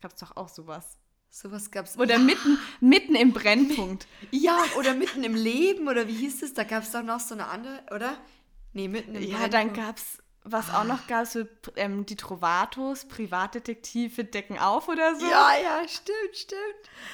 gab 0.01 0.13
es 0.13 0.21
doch 0.21 0.37
auch 0.37 0.49
sowas. 0.49 0.99
Sowas 1.29 1.71
gab 1.71 1.87
es. 1.87 1.97
Oder 1.97 2.15
ja. 2.15 2.19
mitten, 2.19 2.59
mitten 2.81 3.15
im 3.15 3.33
Brennpunkt. 3.33 4.07
Ja, 4.33 4.59
oder 4.79 4.95
mitten 4.95 5.23
im 5.25 5.35
Leben, 5.35 5.89
oder 5.89 6.09
wie 6.09 6.15
hieß 6.15 6.43
es? 6.43 6.55
Da 6.55 6.65
gab 6.65 6.83
es 6.83 6.91
doch 6.93 7.03
noch 7.03 7.21
so 7.21 7.35
eine 7.35 7.47
andere, 7.47 7.83
oder? 7.95 8.17
Nee, 8.73 8.89
mitten 8.89 9.15
im 9.15 9.23
ja, 9.23 9.39
Brennpunkt. 9.39 9.43
Ja, 9.43 9.49
dann 9.49 9.73
gab 9.73 9.97
es, 9.97 10.19
was 10.45 10.73
auch 10.73 10.85
noch 10.85 11.07
gab, 11.07 11.27
so 11.27 11.45
ähm, 11.77 12.07
die 12.07 12.17
Trovatos, 12.17 13.07
Privatdetektive 13.07 14.25
decken 14.25 14.59
auf 14.59 14.89
oder 14.89 15.15
so. 15.15 15.27
Ja, 15.27 15.53
ja, 15.63 15.87
stimmt, 15.87 16.35
stimmt. 16.35 16.61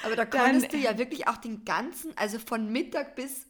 Aber 0.03 0.15
da 0.15 0.25
konntest 0.25 0.65
dann, 0.65 0.71
du 0.71 0.77
ja 0.77 0.97
wirklich 0.97 1.27
auch 1.27 1.37
den 1.37 1.65
ganzen, 1.65 2.17
also 2.17 2.39
von 2.39 2.71
Mittag 2.71 3.15
bis 3.15 3.47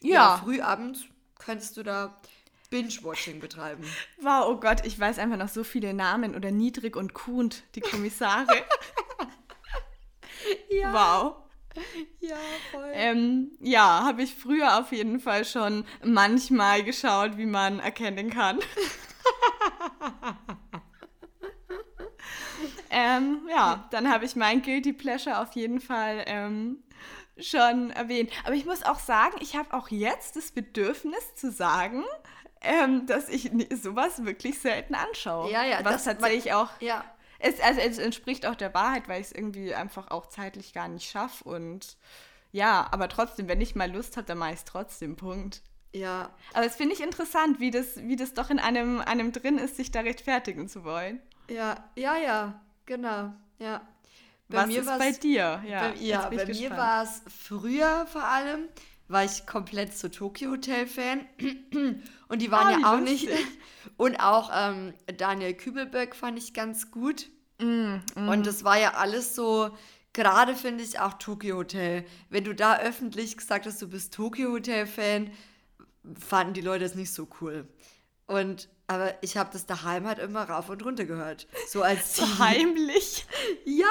ja. 0.00 0.14
ja 0.14 0.36
Frühabend, 0.38 1.08
könntest 1.38 1.76
du 1.76 1.82
da 1.82 2.20
Binge-Watching 2.70 3.40
betreiben. 3.40 3.84
Wow, 4.20 4.46
oh 4.48 4.56
Gott, 4.56 4.84
ich 4.84 4.98
weiß 4.98 5.18
einfach 5.18 5.38
noch 5.38 5.48
so 5.48 5.64
viele 5.64 5.94
Namen 5.94 6.34
oder 6.34 6.50
Niedrig 6.50 6.96
und 6.96 7.14
Kuhnt, 7.14 7.62
die 7.74 7.80
Kommissare. 7.80 8.46
ja. 10.70 10.92
Wow. 10.92 11.47
Ja, 12.20 12.36
voll. 12.72 12.90
Ähm, 12.92 13.52
ja, 13.60 14.02
habe 14.04 14.22
ich 14.22 14.34
früher 14.34 14.78
auf 14.78 14.92
jeden 14.92 15.20
Fall 15.20 15.44
schon 15.44 15.84
manchmal 16.04 16.82
geschaut, 16.82 17.36
wie 17.36 17.46
man 17.46 17.78
erkennen 17.80 18.30
kann. 18.30 18.58
ähm, 22.90 23.48
ja, 23.48 23.88
dann 23.90 24.10
habe 24.10 24.24
ich 24.24 24.36
mein 24.36 24.62
Guilty 24.62 24.92
Pleasure 24.92 25.40
auf 25.40 25.52
jeden 25.52 25.80
Fall 25.80 26.24
ähm, 26.26 26.82
schon 27.38 27.90
erwähnt. 27.90 28.30
Aber 28.44 28.54
ich 28.54 28.64
muss 28.66 28.82
auch 28.82 28.98
sagen, 28.98 29.36
ich 29.40 29.56
habe 29.56 29.72
auch 29.72 29.88
jetzt 29.88 30.36
das 30.36 30.50
Bedürfnis 30.50 31.34
zu 31.34 31.50
sagen, 31.50 32.04
ähm, 32.60 33.06
dass 33.06 33.28
ich 33.28 33.50
sowas 33.80 34.24
wirklich 34.24 34.58
selten 34.58 34.94
anschaue. 34.94 35.50
Ja, 35.50 35.64
ja. 35.64 35.84
Was 35.84 36.04
tatsächlich 36.04 36.52
auch. 36.52 36.70
Ja. 36.80 37.04
Es, 37.38 37.60
also 37.60 37.80
es 37.80 37.98
entspricht 37.98 38.46
auch 38.46 38.56
der 38.56 38.74
Wahrheit, 38.74 39.08
weil 39.08 39.20
ich 39.20 39.28
es 39.28 39.32
irgendwie 39.32 39.74
einfach 39.74 40.10
auch 40.10 40.26
zeitlich 40.26 40.72
gar 40.72 40.88
nicht 40.88 41.08
schaffe. 41.10 41.44
Und 41.44 41.96
ja, 42.52 42.88
aber 42.90 43.08
trotzdem, 43.08 43.48
wenn 43.48 43.60
ich 43.60 43.74
mal 43.74 43.90
Lust 43.90 44.16
habe, 44.16 44.26
dann 44.26 44.38
mache 44.38 44.52
ich 44.52 44.58
es 44.58 44.64
trotzdem. 44.64 45.16
Punkt. 45.16 45.62
Ja. 45.92 46.30
Aber 46.52 46.66
es 46.66 46.76
finde 46.76 46.94
ich 46.94 47.00
interessant, 47.00 47.60
wie 47.60 47.70
das, 47.70 47.96
wie 47.96 48.16
das 48.16 48.34
doch 48.34 48.50
in 48.50 48.58
einem, 48.58 49.00
einem 49.00 49.32
drin 49.32 49.58
ist, 49.58 49.76
sich 49.76 49.90
da 49.90 50.00
rechtfertigen 50.00 50.68
zu 50.68 50.84
wollen. 50.84 51.20
Ja, 51.48 51.88
ja, 51.96 52.16
ja, 52.16 52.60
genau. 52.86 53.32
Ja. 53.58 53.86
Bei 54.48 54.66
Was 54.66 54.68
ist 54.68 54.98
bei 54.98 55.12
dir? 55.12 55.62
Ja, 55.66 55.88
bei, 55.88 55.94
ja, 55.96 56.28
bei 56.30 56.46
mir 56.46 56.70
war 56.70 57.02
es 57.02 57.22
früher 57.26 58.06
vor 58.06 58.24
allem, 58.24 58.68
war 59.08 59.24
ich 59.24 59.46
komplett 59.46 59.96
so 59.96 60.08
Tokyo 60.08 60.50
Hotel 60.50 60.86
Fan. 60.86 61.26
Und 62.28 62.42
die 62.42 62.50
waren 62.50 62.76
oh, 62.76 62.80
ja 62.80 62.92
auch 62.92 63.00
lustig. 63.00 63.28
nicht. 63.28 63.38
Und 63.96 64.20
auch 64.20 64.50
ähm, 64.54 64.94
Daniel 65.16 65.54
Kübelböck 65.54 66.14
fand 66.14 66.38
ich 66.38 66.54
ganz 66.54 66.90
gut. 66.90 67.28
Mm, 67.58 67.96
mm. 68.14 68.28
Und 68.28 68.46
das 68.46 68.64
war 68.64 68.78
ja 68.78 68.94
alles 68.94 69.34
so, 69.34 69.76
gerade 70.12 70.54
finde 70.54 70.84
ich 70.84 71.00
auch 71.00 71.14
Tokyo 71.14 71.56
Hotel. 71.56 72.04
Wenn 72.28 72.44
du 72.44 72.54
da 72.54 72.78
öffentlich 72.78 73.36
gesagt 73.36 73.66
hast, 73.66 73.80
du 73.80 73.88
bist 73.88 74.14
Tokyo 74.14 74.52
Hotel 74.52 74.86
Fan, 74.86 75.30
fanden 76.18 76.52
die 76.52 76.60
Leute 76.60 76.84
es 76.84 76.94
nicht 76.94 77.12
so 77.12 77.28
cool. 77.40 77.66
Und 78.28 78.68
aber 78.90 79.12
ich 79.22 79.36
habe 79.36 79.50
das 79.52 79.66
daheim 79.66 80.06
halt 80.06 80.18
immer 80.18 80.48
rauf 80.48 80.70
und 80.70 80.82
runter 80.82 81.04
gehört. 81.04 81.46
So 81.68 81.82
als 81.82 82.16
so 82.16 82.38
heimlich. 82.38 83.26
Ja, 83.66 83.86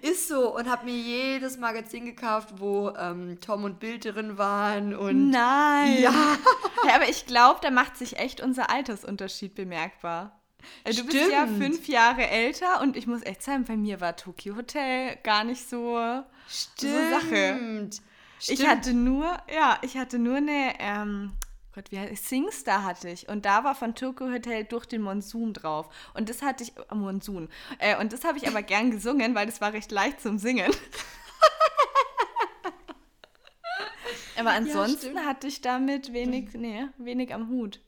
ist 0.00 0.26
so. 0.26 0.56
Und 0.56 0.70
habe 0.70 0.86
mir 0.86 0.96
jedes 0.96 1.58
Magazin 1.58 2.06
gekauft, 2.06 2.54
wo 2.56 2.90
ähm, 2.98 3.38
Tom 3.40 3.64
und 3.64 3.78
Bild 3.78 4.06
drin 4.06 4.38
waren. 4.38 4.94
Und 4.94 5.28
Nein. 5.28 6.00
Ja. 6.00 6.38
ja 6.86 6.94
aber 6.94 7.10
ich 7.10 7.26
glaube, 7.26 7.60
da 7.62 7.70
macht 7.70 7.98
sich 7.98 8.18
echt 8.18 8.40
unser 8.40 8.70
Altersunterschied 8.70 9.54
bemerkbar. 9.54 10.40
Äh, 10.84 10.90
du 10.90 10.94
Stimmt. 10.94 11.12
bist 11.12 11.30
ja 11.30 11.46
fünf 11.46 11.88
Jahre 11.88 12.26
älter 12.26 12.80
und 12.80 12.96
ich 12.96 13.06
muss 13.06 13.22
echt 13.22 13.42
sagen, 13.42 13.64
bei 13.64 13.76
mir 13.76 14.00
war 14.00 14.16
Tokyo 14.16 14.56
Hotel 14.56 15.16
gar 15.22 15.44
nicht 15.44 15.68
so, 15.68 16.22
Stimmt. 16.48 16.92
so 16.92 17.10
Sache. 17.10 17.56
Stimmt. 17.58 18.02
Ich 18.48 18.66
hatte 18.66 18.94
nur, 18.94 19.26
ja, 19.54 19.78
ich 19.82 19.96
hatte 19.96 20.18
nur 20.18 20.36
eine 20.36 20.74
ähm, 20.78 21.32
Gott, 21.74 21.90
wie 21.90 21.98
heißt 21.98 22.28
Singstar 22.28 22.84
hatte 22.84 23.08
ich. 23.08 23.28
Und 23.28 23.46
da 23.46 23.64
war 23.64 23.74
von 23.74 23.94
Tokyo 23.94 24.30
Hotel 24.30 24.64
durch 24.64 24.84
den 24.84 25.00
Monsun 25.02 25.54
drauf. 25.54 25.88
Und 26.14 26.28
das 26.28 26.42
hatte 26.42 26.64
ich, 26.64 26.76
äh, 26.76 26.94
Monsun. 26.94 27.48
Äh, 27.78 27.98
und 27.98 28.12
das 28.12 28.24
habe 28.24 28.36
ich 28.38 28.46
aber 28.46 28.62
gern 28.62 28.90
gesungen, 28.90 29.34
weil 29.34 29.46
das 29.46 29.62
war 29.62 29.72
recht 29.72 29.90
leicht 29.90 30.20
zum 30.20 30.38
Singen. 30.38 30.70
aber 34.38 34.50
ansonsten 34.50 35.16
ja, 35.16 35.24
hatte 35.24 35.46
ich 35.46 35.62
damit 35.62 36.12
wenig, 36.12 36.52
nee, 36.52 36.84
wenig 36.98 37.32
am 37.32 37.48
Hut. 37.48 37.80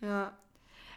Ja. 0.00 0.36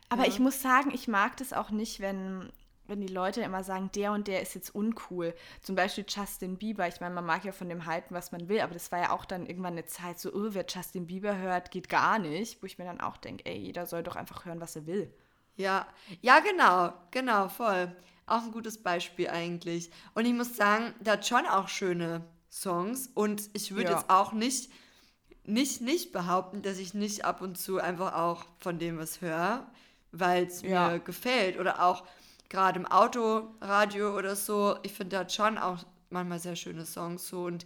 Aber 0.10 0.24
ja. 0.24 0.30
ich 0.30 0.40
muss 0.40 0.62
sagen, 0.62 0.92
ich 0.94 1.08
mag 1.08 1.38
das 1.38 1.54
auch 1.54 1.70
nicht, 1.70 2.00
wenn 2.00 2.52
wenn 2.88 3.02
die 3.02 3.14
Leute 3.14 3.42
immer 3.42 3.64
sagen, 3.64 3.90
der 3.96 4.12
und 4.12 4.28
der 4.28 4.42
ist 4.42 4.56
jetzt 4.56 4.74
uncool. 4.74 5.34
Zum 5.62 5.76
Beispiel 5.76 6.06
Justin 6.08 6.58
Bieber. 6.58 6.88
Ich 6.88 7.00
meine, 7.02 7.16
man 7.16 7.26
mag 7.26 7.46
ja 7.46 7.52
von 7.52 7.70
dem 7.70 7.86
halten, 7.86 8.14
was 8.14 8.32
man 8.32 8.50
will, 8.50 8.62
aber 8.62 8.74
das 8.74 8.92
war 8.92 9.00
ja 9.00 9.12
auch 9.12 9.26
dann 9.26 9.46
irgendwann 9.46 9.74
eine 9.74 9.86
Zeit 9.86 10.20
so, 10.20 10.34
oh, 10.34 10.50
wer 10.50 10.66
Justin 10.68 11.08
Bieber 11.08 11.38
hört, 11.38 11.72
geht 11.72 11.90
gar 11.90 12.20
nicht. 12.20 12.62
Wo 12.62 12.66
ich 12.66 12.78
mir 12.78 12.86
dann 12.86 13.02
auch 13.02 13.18
denke, 13.18 13.46
ey, 13.46 13.58
jeder 13.58 13.86
soll 13.86 14.04
doch 14.04 14.16
einfach 14.16 14.46
hören, 14.46 14.62
was 14.62 14.76
er 14.76 14.86
will. 14.86 15.14
Ja, 15.56 15.88
ja, 16.22 16.40
genau, 16.40 16.94
genau, 17.12 17.50
voll. 17.50 17.96
Auch 18.28 18.44
ein 18.44 18.52
gutes 18.52 18.82
Beispiel 18.82 19.30
eigentlich. 19.30 19.90
Und 20.14 20.26
ich 20.26 20.34
muss 20.34 20.56
sagen, 20.56 20.94
der 21.00 21.14
hat 21.14 21.28
schon 21.28 21.46
auch 21.46 21.68
schöne 21.68 22.24
Songs 22.50 23.10
und 23.14 23.50
ich 23.54 23.72
würde 23.76 23.92
ja. 23.92 23.98
jetzt 23.98 24.10
auch 24.10 24.34
nicht, 24.34 24.72
nicht, 25.44 25.82
nicht 25.82 26.12
behaupten, 26.12 26.62
dass 26.62 26.78
ich 26.78 26.94
nicht 26.94 27.26
ab 27.26 27.42
und 27.42 27.58
zu 27.58 27.80
einfach 27.80 28.14
auch 28.14 28.46
von 28.60 28.80
dem 28.80 28.98
was 28.98 29.22
höre, 29.22 29.70
weil 30.12 30.46
es 30.46 30.62
ja. 30.62 30.90
mir 30.90 31.00
gefällt 31.00 31.60
oder 31.60 31.84
auch 31.84 32.04
gerade 32.50 32.80
im 32.80 32.86
Autoradio 32.86 34.18
oder 34.18 34.36
so, 34.36 34.78
ich 34.84 34.94
finde, 34.94 35.12
der 35.12 35.20
hat 35.22 35.34
schon 35.34 35.58
auch 35.58 35.84
manchmal 36.10 36.40
sehr 36.40 36.56
schöne 36.56 36.86
Songs 36.86 37.28
so 37.28 37.44
und 37.46 37.66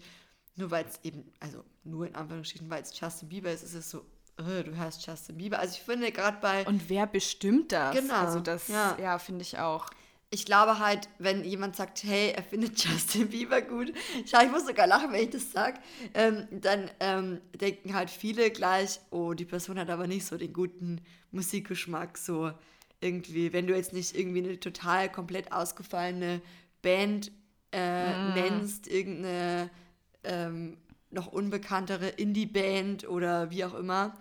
nur 0.55 0.71
weil 0.71 0.85
es 0.85 0.99
eben, 1.03 1.31
also 1.39 1.63
nur 1.83 2.07
in 2.07 2.15
Anführungsstrichen, 2.15 2.69
weil 2.69 2.81
es 2.81 2.99
Justin 2.99 3.29
Bieber 3.29 3.51
ist, 3.51 3.63
ist 3.63 3.73
es 3.73 3.89
so, 3.89 4.05
oh, 4.39 4.63
du 4.63 4.75
hörst 4.75 5.05
Justin 5.05 5.37
Bieber. 5.37 5.59
Also 5.59 5.75
ich 5.75 5.81
finde 5.81 6.11
gerade 6.11 6.37
bei... 6.41 6.65
Und 6.65 6.89
wer 6.89 7.07
bestimmt 7.07 7.71
das? 7.71 7.95
Genau. 7.95 8.13
Also 8.13 8.39
das, 8.39 8.67
ja, 8.67 8.97
ja 8.99 9.19
finde 9.19 9.41
ich 9.43 9.59
auch. 9.59 9.87
ich 10.33 10.45
glaube 10.45 10.79
halt, 10.79 11.09
wenn 11.19 11.43
jemand 11.43 11.75
sagt, 11.75 12.03
hey, 12.03 12.31
er 12.31 12.43
findet 12.43 12.79
Justin 12.83 13.29
Bieber 13.29 13.61
gut, 13.61 13.93
schau, 14.25 14.41
ich 14.41 14.51
muss 14.51 14.65
sogar 14.65 14.87
lachen, 14.87 15.11
wenn 15.11 15.23
ich 15.23 15.29
das 15.29 15.51
sage, 15.51 15.79
ähm, 16.13 16.47
dann 16.51 16.89
ähm, 16.99 17.41
denken 17.53 17.93
halt 17.93 18.09
viele 18.09 18.49
gleich, 18.49 18.99
oh, 19.11 19.33
die 19.33 19.45
Person 19.45 19.77
hat 19.77 19.89
aber 19.89 20.07
nicht 20.07 20.25
so 20.25 20.37
den 20.37 20.53
guten 20.53 21.01
Musikgeschmack, 21.31 22.17
so 22.17 22.51
irgendwie, 23.01 23.51
wenn 23.51 23.67
du 23.67 23.75
jetzt 23.75 23.93
nicht 23.93 24.15
irgendwie 24.15 24.43
eine 24.43 24.59
total 24.59 25.11
komplett 25.11 25.51
ausgefallene 25.51 26.41
Band 26.81 27.31
äh, 27.71 28.13
mm. 28.13 28.33
nennst, 28.33 28.87
irgendeine 28.87 29.69
ähm, 30.23 30.77
noch 31.09 31.27
unbekanntere 31.27 32.07
Indie-Band 32.07 33.07
oder 33.07 33.51
wie 33.51 33.65
auch 33.65 33.73
immer, 33.73 34.17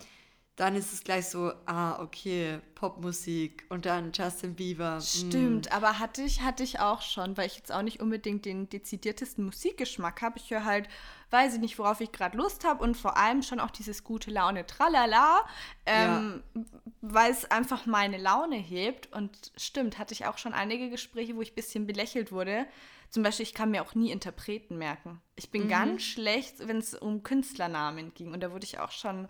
dann 0.60 0.76
ist 0.76 0.92
es 0.92 1.02
gleich 1.02 1.26
so, 1.26 1.54
ah, 1.64 2.02
okay, 2.02 2.58
Popmusik 2.74 3.64
und 3.70 3.86
dann 3.86 4.12
Justin 4.12 4.54
Bieber. 4.54 4.98
Mm. 4.98 5.00
Stimmt, 5.00 5.70
mm. 5.70 5.72
aber 5.72 5.98
hatte 5.98 6.20
ich, 6.20 6.42
hatte 6.42 6.62
ich 6.62 6.80
auch 6.80 7.00
schon, 7.00 7.38
weil 7.38 7.46
ich 7.46 7.56
jetzt 7.56 7.72
auch 7.72 7.80
nicht 7.80 8.00
unbedingt 8.02 8.44
den 8.44 8.68
dezidiertesten 8.68 9.42
Musikgeschmack 9.46 10.20
habe. 10.20 10.38
Ich 10.38 10.50
höre 10.50 10.66
halt, 10.66 10.86
weiß 11.30 11.54
ich 11.54 11.60
nicht, 11.60 11.78
worauf 11.78 12.02
ich 12.02 12.12
gerade 12.12 12.36
Lust 12.36 12.64
habe 12.64 12.84
und 12.84 12.94
vor 12.94 13.16
allem 13.16 13.42
schon 13.42 13.58
auch 13.58 13.70
dieses 13.70 14.04
gute 14.04 14.30
Laune 14.30 14.66
Tralala, 14.66 15.46
ähm, 15.86 16.42
ja. 16.54 16.62
weil 17.00 17.32
es 17.32 17.50
einfach 17.50 17.86
meine 17.86 18.18
Laune 18.18 18.56
hebt. 18.56 19.10
Und 19.14 19.52
stimmt, 19.56 19.98
hatte 19.98 20.12
ich 20.12 20.26
auch 20.26 20.36
schon 20.36 20.52
einige 20.52 20.90
Gespräche, 20.90 21.36
wo 21.36 21.40
ich 21.40 21.52
ein 21.52 21.54
bisschen 21.54 21.86
belächelt 21.86 22.32
wurde. 22.32 22.66
Zum 23.08 23.22
Beispiel, 23.22 23.44
ich 23.44 23.54
kann 23.54 23.70
mir 23.70 23.80
auch 23.80 23.94
nie 23.94 24.10
Interpreten 24.10 24.76
merken. 24.76 25.22
Ich 25.36 25.50
bin 25.50 25.64
mhm. 25.64 25.68
ganz 25.70 26.02
schlecht, 26.02 26.68
wenn 26.68 26.76
es 26.76 26.92
um 26.92 27.22
Künstlernamen 27.22 28.12
ging. 28.12 28.34
Und 28.34 28.40
da 28.40 28.52
wurde 28.52 28.66
ich 28.66 28.78
auch 28.78 28.90
schon 28.90 29.26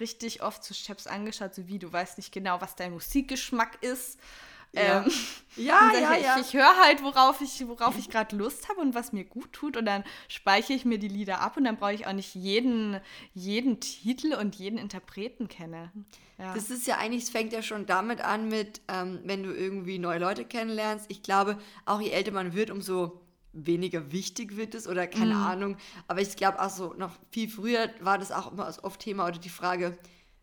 richtig 0.00 0.42
oft 0.42 0.64
zu 0.64 0.74
Chefs 0.74 1.06
angeschaut, 1.06 1.54
so 1.54 1.68
wie 1.68 1.78
du 1.78 1.92
weißt 1.92 2.18
nicht 2.18 2.32
genau, 2.32 2.60
was 2.60 2.76
dein 2.76 2.92
Musikgeschmack 2.92 3.82
ist. 3.82 4.18
Ja, 4.72 5.04
ähm, 5.04 5.12
ja, 5.56 5.92
ja, 5.92 6.14
ich, 6.16 6.22
ja. 6.22 6.38
Ich 6.40 6.54
höre 6.54 6.76
halt, 6.76 7.02
worauf 7.02 7.40
ich, 7.40 7.66
worauf 7.66 7.98
ich 7.98 8.08
gerade 8.08 8.36
Lust 8.36 8.68
habe 8.68 8.80
und 8.80 8.94
was 8.94 9.12
mir 9.12 9.24
gut 9.24 9.52
tut 9.52 9.76
und 9.76 9.84
dann 9.84 10.04
speichere 10.28 10.74
ich 10.74 10.84
mir 10.84 10.98
die 10.98 11.08
Lieder 11.08 11.40
ab 11.40 11.56
und 11.56 11.64
dann 11.64 11.76
brauche 11.76 11.94
ich 11.94 12.06
auch 12.06 12.12
nicht 12.12 12.34
jeden, 12.34 13.00
jeden 13.34 13.80
Titel 13.80 14.34
und 14.34 14.54
jeden 14.56 14.78
Interpreten 14.78 15.48
kennen. 15.48 16.06
Ja. 16.38 16.54
Das 16.54 16.70
ist 16.70 16.86
ja 16.86 16.98
eigentlich, 16.98 17.24
es 17.24 17.30
fängt 17.30 17.52
ja 17.52 17.62
schon 17.62 17.86
damit 17.86 18.20
an 18.20 18.48
mit, 18.48 18.80
ähm, 18.88 19.20
wenn 19.24 19.42
du 19.42 19.52
irgendwie 19.52 19.98
neue 19.98 20.18
Leute 20.18 20.44
kennenlernst. 20.44 21.06
Ich 21.08 21.22
glaube, 21.22 21.58
auch 21.84 22.00
je 22.00 22.10
älter 22.10 22.32
man 22.32 22.54
wird, 22.54 22.70
umso 22.70 23.20
weniger 23.52 24.12
wichtig 24.12 24.56
wird 24.56 24.74
es 24.74 24.86
oder 24.86 25.06
keine 25.06 25.34
mhm. 25.34 25.42
Ahnung. 25.42 25.76
Aber 26.08 26.20
ich 26.20 26.36
glaube 26.36 26.60
auch 26.60 26.70
so, 26.70 26.94
noch 26.94 27.12
viel 27.30 27.48
früher 27.48 27.90
war 28.00 28.18
das 28.18 28.32
auch 28.32 28.52
immer 28.52 28.72
oft 28.82 29.00
Thema 29.00 29.26
oder 29.26 29.38
die 29.38 29.48
Frage, 29.48 29.98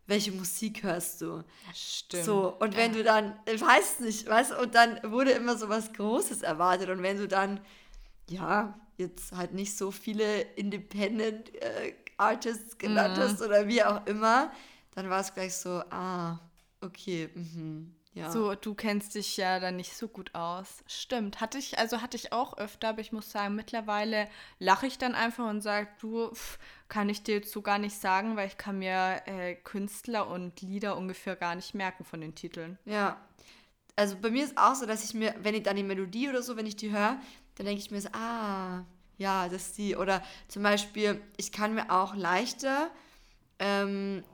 welche 0.06 0.32
Musik 0.32 0.82
hörst 0.82 1.20
du? 1.20 1.44
Stimmt. 1.74 2.24
So, 2.24 2.56
und 2.58 2.76
wenn 2.76 2.92
ja. 2.92 2.98
du 2.98 3.04
dann, 3.04 3.38
ich 3.52 3.60
weiß 3.60 4.00
nicht, 4.00 4.26
weißt 4.26 4.52
und 4.58 4.74
dann 4.74 4.98
wurde 5.10 5.32
immer 5.32 5.56
so 5.56 5.68
was 5.68 5.92
Großes 5.92 6.42
erwartet. 6.42 6.88
Und 6.88 7.02
wenn 7.02 7.18
du 7.18 7.28
dann, 7.28 7.60
ja, 8.28 8.78
jetzt 8.96 9.32
halt 9.32 9.52
nicht 9.52 9.76
so 9.76 9.90
viele 9.90 10.40
Independent 10.56 11.54
äh, 11.62 11.92
Artists 12.16 12.78
genannt 12.78 13.16
mhm. 13.16 13.22
hast 13.22 13.42
oder 13.42 13.68
wie 13.68 13.82
auch 13.84 14.04
immer, 14.06 14.50
dann 14.94 15.10
war 15.10 15.20
es 15.20 15.32
gleich 15.32 15.54
so, 15.54 15.82
ah, 15.90 16.38
okay, 16.80 17.28
mhm. 17.34 17.94
Ja. 18.18 18.32
So, 18.32 18.56
du 18.56 18.74
kennst 18.74 19.14
dich 19.14 19.36
ja 19.36 19.60
dann 19.60 19.76
nicht 19.76 19.96
so 19.96 20.08
gut 20.08 20.34
aus. 20.34 20.82
Stimmt. 20.88 21.40
Hatte 21.40 21.56
ich, 21.58 21.78
also 21.78 22.02
hatte 22.02 22.16
ich 22.16 22.32
auch 22.32 22.58
öfter, 22.58 22.88
aber 22.88 23.00
ich 23.00 23.12
muss 23.12 23.30
sagen, 23.30 23.54
mittlerweile 23.54 24.28
lache 24.58 24.88
ich 24.88 24.98
dann 24.98 25.14
einfach 25.14 25.48
und 25.48 25.60
sage, 25.60 25.86
du, 26.00 26.30
pff, 26.34 26.58
kann 26.88 27.08
ich 27.08 27.22
dir 27.22 27.36
jetzt 27.36 27.52
so 27.52 27.62
gar 27.62 27.78
nicht 27.78 27.94
sagen, 27.94 28.34
weil 28.34 28.48
ich 28.48 28.58
kann 28.58 28.80
mir 28.80 29.22
äh, 29.26 29.54
Künstler 29.54 30.28
und 30.28 30.60
Lieder 30.60 30.96
ungefähr 30.96 31.36
gar 31.36 31.54
nicht 31.54 31.74
merken 31.74 32.04
von 32.04 32.20
den 32.20 32.34
Titeln. 32.34 32.76
Ja. 32.84 33.20
Also 33.94 34.16
bei 34.20 34.30
mir 34.30 34.44
ist 34.44 34.58
auch 34.58 34.74
so, 34.74 34.84
dass 34.84 35.04
ich 35.04 35.14
mir, 35.14 35.34
wenn 35.38 35.54
ich 35.54 35.62
dann 35.62 35.76
die 35.76 35.84
Melodie 35.84 36.28
oder 36.28 36.42
so, 36.42 36.56
wenn 36.56 36.66
ich 36.66 36.76
die 36.76 36.90
höre, 36.90 37.20
dann 37.54 37.66
denke 37.66 37.80
ich 37.80 37.92
mir 37.92 38.00
so, 38.00 38.08
ah, 38.12 38.84
ja, 39.16 39.48
das 39.48 39.68
ist 39.68 39.78
die. 39.78 39.94
Oder 39.96 40.24
zum 40.48 40.64
Beispiel, 40.64 41.20
ich 41.36 41.52
kann 41.52 41.74
mir 41.74 41.90
auch 41.90 42.16
leichter 42.16 42.90
ähm, 43.60 44.24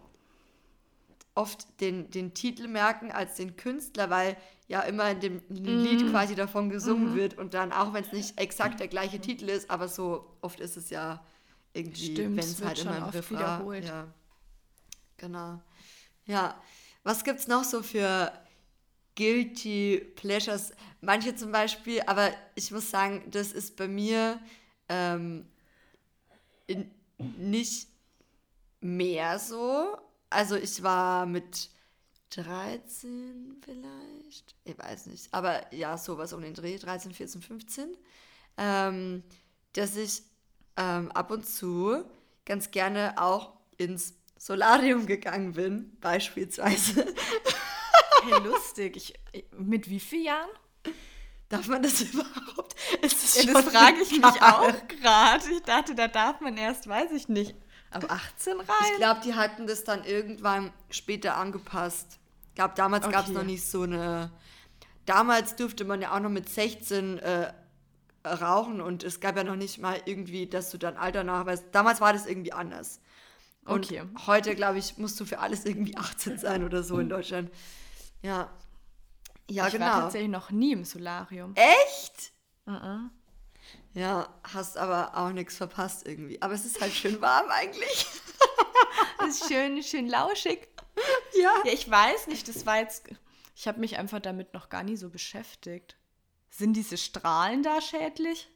oft 1.35 1.81
den, 1.81 2.11
den 2.11 2.35
Titel 2.35 2.69
merken 2.69 3.11
als 3.11 3.35
den 3.37 3.57
Künstler, 3.57 4.11
weil 4.11 4.37
ja 4.69 4.81
immer 4.83 5.11
in 5.11 5.21
dem. 5.21 5.43
Lied 5.49 6.11
quasi 6.11 6.35
davon 6.35 6.71
gesungen 6.71 7.13
mm. 7.13 7.17
wird 7.17 7.39
und 7.39 7.55
dann, 7.55 7.73
auch 7.73 7.93
wenn 7.93 8.05
es 8.05 8.13
nicht 8.13 8.39
exakt 8.41 8.81
der 8.81 8.89
gleiche 8.89 9.21
Titel 9.21 9.49
ist, 9.49 9.71
aber 9.71 9.89
so 9.89 10.37
oft 10.41 10.61
ist 10.61 10.77
es 10.77 10.91
ja 10.91 11.25
irgendwie, 11.73 12.17
wenn 12.17 12.39
es 12.39 12.65
halt 12.65 12.79
immer 12.81 12.97
im 12.97 13.05
Riff 13.05 13.31
wiederholt. 13.31 13.85
Ja. 13.85 14.07
Genau. 15.17 15.61
Ja. 16.27 16.61
Was 17.03 17.25
gibt 17.25 17.41
es 17.41 17.49
noch 17.49 17.65
so 17.65 17.83
für 17.83 18.33
Guilty 19.17 20.13
Pleasures? 20.17 20.73
Manche 21.01 21.35
zum 21.35 21.53
Beispiel, 21.53 22.01
aber 22.07 22.31
ich 22.55 22.71
muss 22.71 22.91
sagen, 22.91 23.25
das 23.31 23.53
ist 23.53 23.77
bei 23.77 23.89
mir 23.89 24.41
ähm, 24.89 25.47
in, 26.67 26.91
nicht 27.19 27.89
mehr 28.81 29.39
so, 29.39 29.99
also 30.35 30.57
ich 30.57 30.83
war 30.83 31.27
mit 31.27 31.71
13 32.31 33.57
vielleicht, 33.65 34.55
ich 34.65 34.79
weiß 34.79 35.07
nicht, 35.07 35.33
aber 35.33 35.73
ja, 35.73 35.97
sowas 35.97 36.33
um 36.33 36.43
den 36.43 36.55
Dreh, 36.55 36.77
13, 36.77 37.15
14, 37.15 37.41
15, 37.41 37.97
ähm, 38.57 39.23
dass 39.73 39.97
ich 39.97 40.23
ähm, 40.77 41.13
ab 41.13 41.31
und 41.31 41.47
zu 41.47 42.05
ganz 42.45 42.71
gerne 42.73 43.15
auch 43.17 43.53
ins 43.77 44.15
Solarium 44.37 45.07
gegangen 45.07 45.53
bin, 45.53 45.97
beispielsweise. 46.01 47.07
Hey, 48.25 48.43
lustig. 48.43 48.97
Ich, 48.97 49.15
mit 49.57 49.89
wie 49.89 50.01
vielen 50.01 50.25
Jahren? 50.25 50.51
Darf 51.49 51.69
man 51.69 51.83
das 51.83 52.01
überhaupt? 52.13 52.75
Das, 53.03 53.45
ja, 53.45 53.53
das 53.53 53.65
frage 53.67 54.01
ich 54.03 54.11
mich 54.13 54.25
auch 54.25 54.89
gerade. 54.89 55.45
Ich 55.53 55.63
dachte, 55.63 55.95
da 55.95 56.09
darf 56.09 56.41
man 56.41 56.57
erst, 56.57 56.89
weiß 56.89 57.13
ich 57.13 57.29
nicht, 57.29 57.55
Ab 57.95 58.11
18 58.11 58.59
rein? 58.59 58.67
Ich 58.91 58.97
glaube, 58.97 59.21
die 59.25 59.35
hatten 59.35 59.67
das 59.67 59.85
dann 59.85 60.05
irgendwann 60.05 60.73
später 60.91 61.37
angepasst. 61.37 62.19
Ich 62.49 62.55
glaube, 62.57 62.75
damals 62.77 63.05
okay. 63.05 63.15
gab 63.15 63.27
es 63.27 63.33
noch 63.33 63.45
nicht 63.45 63.65
so 63.65 63.83
eine. 63.83 64.31
Damals 65.07 65.55
durfte 65.57 65.85
man 65.85 66.01
ja 66.01 66.15
auch 66.15 66.21
noch 66.21 66.31
mit 66.31 66.49
16 66.49 67.19
äh, 67.19 67.53
rauchen 68.27 68.81
und 68.81 69.05
es 69.05 69.21
gab 69.21 69.37
ja 69.37 69.45
noch 69.45 69.57
nicht 69.57 69.79
mal 69.79 70.01
irgendwie, 70.07 70.47
dass 70.47 70.71
du 70.71 70.79
dann 70.79 70.97
Alter 70.97 71.25
nachweist. 71.25 71.67
Damals 71.73 72.01
war 72.01 72.13
das 72.13 72.27
irgendwie 72.27 72.53
anders. 72.53 73.01
Und 73.65 73.87
okay. 73.87 74.03
heute, 74.27 74.55
glaube 74.55 74.79
ich, 74.79 74.99
musst 74.99 75.19
du 75.21 75.25
für 75.25 75.39
alles 75.39 75.65
irgendwie 75.65 75.97
18 75.97 76.39
sein 76.39 76.65
oder 76.65 76.83
so 76.83 76.99
in 76.99 77.09
Deutschland. 77.11 77.51
Ja. 78.23 78.51
Ja, 79.51 79.67
ich 79.67 79.75
genau. 79.75 79.87
Ich 79.87 79.93
war 79.93 80.01
tatsächlich 80.03 80.31
noch 80.31 80.51
nie 80.51 80.73
im 80.73 80.85
Solarium. 80.85 81.55
Echt? 81.55 82.33
Uh 82.67 82.73
-uh. 82.73 83.11
Ja, 83.95 84.29
hast 84.43 84.77
aber 84.77 85.17
auch 85.17 85.31
nichts 85.31 85.57
verpasst 85.57 86.07
irgendwie. 86.07 86.43
Aber 86.43 86.55
es 86.55 86.65
ist 86.65 86.81
halt 86.81 86.93
schön 86.93 87.21
warm 87.21 87.49
eigentlich. 87.51 88.07
Es 89.27 89.41
ist 89.41 89.49
schön, 89.49 89.83
schön 89.83 90.09
lauschig. 90.09 90.69
Ja. 91.35 91.51
Ja, 91.65 91.73
ich 91.73 91.91
weiß 91.91 92.27
nicht, 92.27 92.47
das 92.47 92.67
war 92.67 92.79
jetzt. 92.79 93.09
Ich 93.55 93.67
habe 93.67 93.81
mich 93.81 93.97
einfach 93.97 94.21
damit 94.21 94.53
noch 94.53 94.69
gar 94.69 94.83
nie 94.83 94.97
so 94.97 95.09
beschäftigt. 95.09 95.97
Sind 96.51 96.75
diese 96.75 96.97
Strahlen 96.99 97.63
da 97.63 97.81
schädlich? 97.81 98.51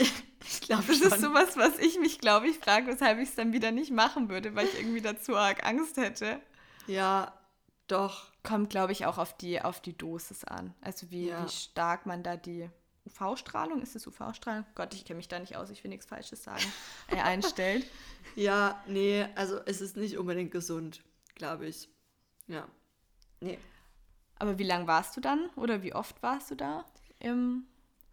Ich 0.50 0.60
glaube 0.62 0.84
Das 0.86 0.98
schon. 0.98 1.08
ist 1.08 1.20
sowas, 1.20 1.56
was 1.56 1.78
ich 1.78 1.98
mich, 1.98 2.20
glaube 2.20 2.48
ich, 2.48 2.58
frage, 2.58 2.86
weshalb 2.86 3.18
ich 3.18 3.28
es 3.28 3.34
dann 3.34 3.52
wieder 3.52 3.70
nicht 3.70 3.90
machen 3.90 4.30
würde, 4.30 4.54
weil 4.54 4.66
ich 4.66 4.78
irgendwie 4.78 5.02
dazu 5.02 5.36
arg 5.36 5.66
Angst 5.66 5.96
hätte. 5.98 6.40
Ja, 6.86 7.34
doch. 7.86 8.30
Kommt, 8.44 8.70
glaube 8.70 8.92
ich, 8.92 9.04
auch 9.04 9.18
auf 9.18 9.36
die, 9.36 9.60
auf 9.60 9.80
die 9.80 9.98
Dosis 9.98 10.44
an. 10.44 10.74
Also 10.80 11.10
wie, 11.10 11.26
ja. 11.26 11.44
wie 11.44 11.50
stark 11.50 12.06
man 12.06 12.22
da 12.22 12.36
die 12.36 12.70
UV-Strahlung, 13.08 13.82
ist 13.82 13.96
es 13.96 14.06
UV-Strahlung? 14.06 14.64
Gott, 14.74 14.94
ich 14.94 15.04
kenne 15.04 15.16
mich 15.16 15.28
da 15.28 15.38
nicht 15.38 15.56
aus, 15.56 15.70
ich 15.70 15.82
will 15.82 15.88
nichts 15.88 16.06
Falsches 16.06 16.44
sagen, 16.44 16.62
äh, 17.08 17.16
einstellt. 17.16 17.86
ja, 18.36 18.82
nee, 18.86 19.26
also 19.34 19.58
es 19.66 19.80
ist 19.80 19.96
nicht 19.96 20.18
unbedingt 20.18 20.50
gesund, 20.50 21.02
glaube 21.34 21.66
ich. 21.66 21.88
Ja. 22.46 22.68
Nee. 23.40 23.58
Aber 24.38 24.58
wie 24.58 24.64
lange 24.64 24.86
warst 24.86 25.16
du 25.16 25.20
dann 25.20 25.48
oder 25.56 25.82
wie 25.82 25.94
oft 25.94 26.22
warst 26.22 26.50
du 26.50 26.54
da 26.54 26.84
im 27.18 27.66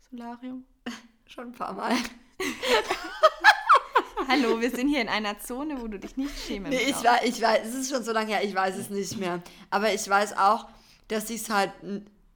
Solarium? 0.10 0.66
Schon 1.28 1.48
ein 1.48 1.54
paar 1.54 1.74
Mal. 1.74 1.96
Hallo, 4.28 4.60
wir 4.60 4.72
sind 4.72 4.88
hier 4.88 5.02
in 5.02 5.10
einer 5.10 5.40
Zone, 5.40 5.80
wo 5.82 5.88
du 5.88 6.00
dich 6.00 6.18
nicht 6.18 6.36
schämen 6.38 6.72
nee, 6.72 6.90
ich 6.90 7.04
weiß, 7.04 7.24
ich 7.26 7.42
weiß, 7.42 7.68
es 7.68 7.76
ist 7.76 7.92
schon 7.92 8.04
so 8.04 8.12
lange 8.12 8.30
her, 8.30 8.44
ich 8.44 8.56
weiß 8.56 8.76
es 8.78 8.90
nicht 8.90 9.18
mehr. 9.18 9.42
Aber 9.70 9.94
ich 9.94 10.10
weiß 10.10 10.38
auch, 10.38 10.68
dass 11.08 11.30
ich 11.30 11.42
es 11.42 11.50
halt 11.50 11.72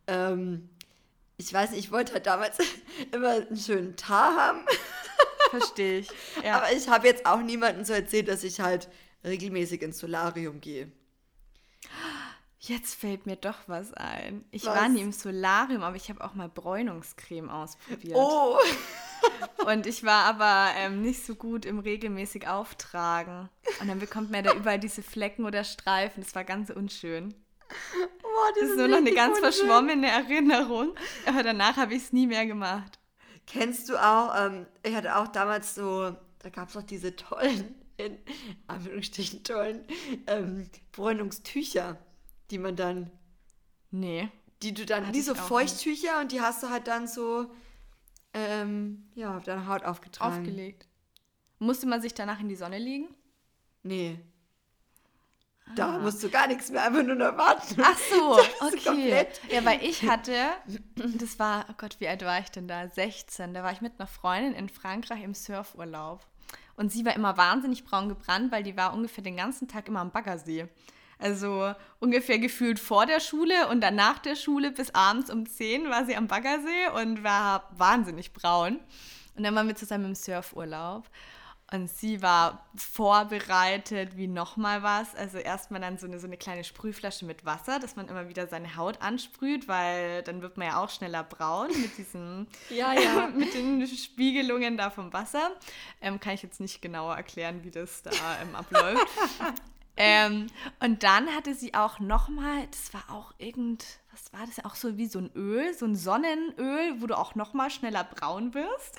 ähm, 0.08 0.70
ich 1.40 1.54
weiß 1.54 1.72
nicht, 1.72 1.80
ich 1.80 1.92
wollte 1.92 2.14
halt 2.14 2.26
damals 2.26 2.58
immer 3.14 3.30
einen 3.30 3.58
schönen 3.58 3.96
Tag 3.96 4.38
haben. 4.38 4.60
Verstehe 5.50 6.00
ich. 6.00 6.10
Ja. 6.44 6.58
Aber 6.58 6.72
ich 6.74 6.90
habe 6.90 7.08
jetzt 7.08 7.26
auch 7.26 7.40
niemandem 7.40 7.86
so 7.86 7.94
erzählt, 7.94 8.28
dass 8.28 8.44
ich 8.44 8.60
halt 8.60 8.90
regelmäßig 9.24 9.82
ins 9.82 10.00
Solarium 10.00 10.60
gehe. 10.60 10.92
Jetzt 12.60 12.96
fällt 12.96 13.26
mir 13.26 13.38
doch 13.38 13.56
was 13.68 13.94
ein. 13.94 14.44
Ich 14.52 14.66
was? 14.66 14.76
war 14.76 14.90
nie 14.90 15.02
im 15.02 15.14
Solarium, 15.14 15.82
aber 15.82 15.96
ich 15.96 16.10
habe 16.10 16.22
auch 16.24 16.34
mal 16.34 16.50
Bräunungscreme 16.50 17.50
ausprobiert. 17.50 18.16
Oh! 18.18 18.58
Und 19.66 19.88
ich 19.88 20.04
war 20.04 20.26
aber 20.26 20.72
ähm, 20.76 21.02
nicht 21.02 21.26
so 21.26 21.36
gut 21.36 21.66
im 21.66 21.80
regelmäßig 21.80 22.50
Auftragen. 22.50 23.50
Und 23.80 23.88
dann 23.88 24.00
bekommt 24.00 24.30
man 24.30 24.44
da 24.44 24.54
überall 24.54 24.80
diese 24.80 25.02
Flecken 25.02 25.46
oder 25.46 25.64
Streifen. 25.64 26.22
Das 26.22 26.36
war 26.36 26.44
ganz 26.44 26.70
unschön. 26.70 27.34
Boah, 28.22 28.52
das 28.60 28.70
ist 28.70 28.78
nur 28.78 28.88
noch 28.88 28.98
eine 28.98 29.14
ganz 29.14 29.40
verschwommene 29.40 30.08
Erinnerung. 30.08 30.96
Aber 31.26 31.44
danach 31.44 31.78
habe 31.78 31.94
ich 31.94 32.04
es 32.04 32.14
nie 32.14 32.28
mehr 32.28 32.46
gemacht. 32.46 33.00
Kennst 33.46 33.90
du 33.90 33.98
auch, 33.98 34.34
ähm, 34.38 34.66
ich 34.84 34.96
hatte 34.96 35.16
auch 35.16 35.28
damals 35.28 35.76
so, 35.76 36.16
da 36.40 36.50
gab 36.50 36.70
es 36.70 36.78
auch 36.78 36.84
diese 36.84 37.16
tollen, 37.16 37.76
in 37.98 38.18
Anführungsstrichen 38.68 39.44
tollen, 39.44 39.84
ähm, 40.28 40.70
Bräunungstücher, 40.92 41.98
die 42.52 42.58
man 42.58 42.76
dann. 42.76 43.12
Nee. 43.92 44.30
Die 44.62 44.74
du 44.74 44.86
dann, 44.86 45.14
wie 45.14 45.22
so 45.22 45.36
Feuchttücher 45.36 46.14
nicht. 46.14 46.22
und 46.22 46.32
die 46.32 46.42
hast 46.42 46.62
du 46.64 46.70
halt 46.70 46.88
dann 46.88 47.08
so, 47.08 47.50
ähm, 48.34 49.10
ja, 49.16 49.36
auf 49.38 49.44
deine 49.44 49.68
Haut 49.68 49.84
aufgetragen. 49.84 50.40
Aufgelegt. 50.40 50.88
Musste 51.58 51.88
man 51.88 52.02
sich 52.02 52.14
danach 52.14 52.40
in 52.40 52.50
die 52.50 52.56
Sonne 52.56 52.78
legen? 52.78 53.10
Nee. 53.84 54.20
Da 55.76 55.96
ah. 55.96 56.00
musst 56.00 56.24
du 56.24 56.30
gar 56.30 56.48
nichts 56.48 56.72
mehr, 56.72 56.84
einfach 56.84 57.04
nur 57.04 57.16
noch 57.16 57.38
warten. 57.38 57.82
Ach 57.82 57.98
so, 57.98 58.40
okay. 58.68 59.28
Ja, 59.50 59.64
weil 59.66 59.84
ich 59.84 60.04
hatte, 60.04 60.34
das 60.96 61.38
war, 61.38 61.66
oh 61.70 61.74
Gott, 61.78 61.98
wie 62.00 62.08
alt 62.08 62.24
war 62.24 62.40
ich 62.40 62.50
denn 62.50 62.68
da? 62.68 62.88
16. 62.88 63.54
Da 63.54 63.64
war 63.64 63.72
ich 63.72 63.82
mit 63.82 63.94
einer 64.00 64.08
Freundin 64.08 64.54
in 64.54 64.70
Frankreich 64.70 65.24
im 65.24 65.34
Surfurlaub. 65.34 66.26
Und 66.76 66.92
sie 66.92 67.06
war 67.06 67.16
immer 67.16 67.38
wahnsinnig 67.38 67.84
braun 67.84 68.10
gebrannt, 68.10 68.52
weil 68.52 68.64
die 68.64 68.78
war 68.78 68.94
ungefähr 68.94 69.24
den 69.24 69.36
ganzen 69.36 69.68
Tag 69.68 69.88
immer 69.88 70.00
am 70.00 70.12
Baggersee. 70.12 70.68
Also 71.20 71.76
ungefähr 72.00 72.40
gefühlt 72.40 72.80
vor 72.80 73.06
der 73.06 73.20
Schule 73.20 73.68
und 73.68 73.82
dann 73.82 73.96
nach 73.96 74.20
der 74.20 74.36
Schule 74.36 74.72
bis 74.72 74.96
abends 74.96 75.30
um 75.30 75.46
10 75.46 75.90
war 75.90 76.06
sie 76.06 76.16
am 76.16 76.28
Baggersee 76.28 76.88
und 76.96 77.24
war 77.24 77.70
wahnsinnig 77.76 78.32
braun. 78.32 78.80
Und 79.36 79.44
dann 79.44 79.54
waren 79.54 79.68
wir 79.68 79.76
zusammen 79.76 80.06
im 80.06 80.16
Surfurlaub. 80.16 81.10
Und 81.72 81.88
sie 81.88 82.24
war 82.24 82.66
vorbereitet 82.76 84.18
wie 84.18 84.28
nochmal 84.28 84.82
was. 84.82 85.16
Also 85.16 85.38
erstmal 85.38 85.80
dann 85.80 86.00
so 86.00 86.08
eine, 86.08 86.20
so 86.20 86.26
eine 86.26 86.38
kleine 86.38 86.64
Sprühflasche 86.64 87.26
mit 87.26 87.46
Wasser, 87.46 87.80
dass 87.80 87.96
man 87.96 88.08
immer 88.08 88.28
wieder 88.28 88.48
seine 88.48 88.76
Haut 88.76 89.02
ansprüht, 89.02 89.68
weil 89.68 90.24
dann 90.24 90.42
wird 90.42 90.58
man 90.58 90.68
ja 90.68 90.84
auch 90.84 90.90
schneller 90.90 91.24
braun 91.24 91.68
mit 91.68 91.98
diesen, 91.98 92.48
ja, 92.72 92.94
ja. 92.94 93.28
mit 93.36 93.54
den 93.54 93.86
Spiegelungen 93.86 94.78
da 94.78 94.90
vom 94.90 95.14
Wasser. 95.14 95.52
Ähm, 96.02 96.20
kann 96.20 96.34
ich 96.34 96.42
jetzt 96.42 96.60
nicht 96.60 96.82
genauer 96.82 97.16
erklären, 97.16 97.64
wie 97.64 97.72
das 97.72 98.02
da 98.02 98.12
ähm, 98.42 98.56
abläuft. 98.56 99.08
ähm, 99.98 100.48
und 100.80 101.04
dann 101.04 101.28
hatte 101.36 101.54
sie 101.54 101.76
auch 101.76 102.00
nochmal, 102.00 102.66
das 102.72 102.96
war 102.96 103.16
auch 103.16 103.34
irgend, 103.38 103.86
was 104.12 104.34
war 104.34 104.48
das? 104.48 104.66
Auch 104.66 104.74
so 104.74 104.98
wie 104.98 105.06
so 105.06 105.20
ein 105.20 105.30
Öl, 105.36 105.72
so 105.76 105.86
ein 105.86 105.96
Sonnenöl, 105.96 107.00
wo 107.00 107.06
du 107.06 107.16
auch 107.16 107.36
nochmal 107.36 107.70
schneller 107.70 108.04
braun 108.04 108.56
wirst. 108.56 108.98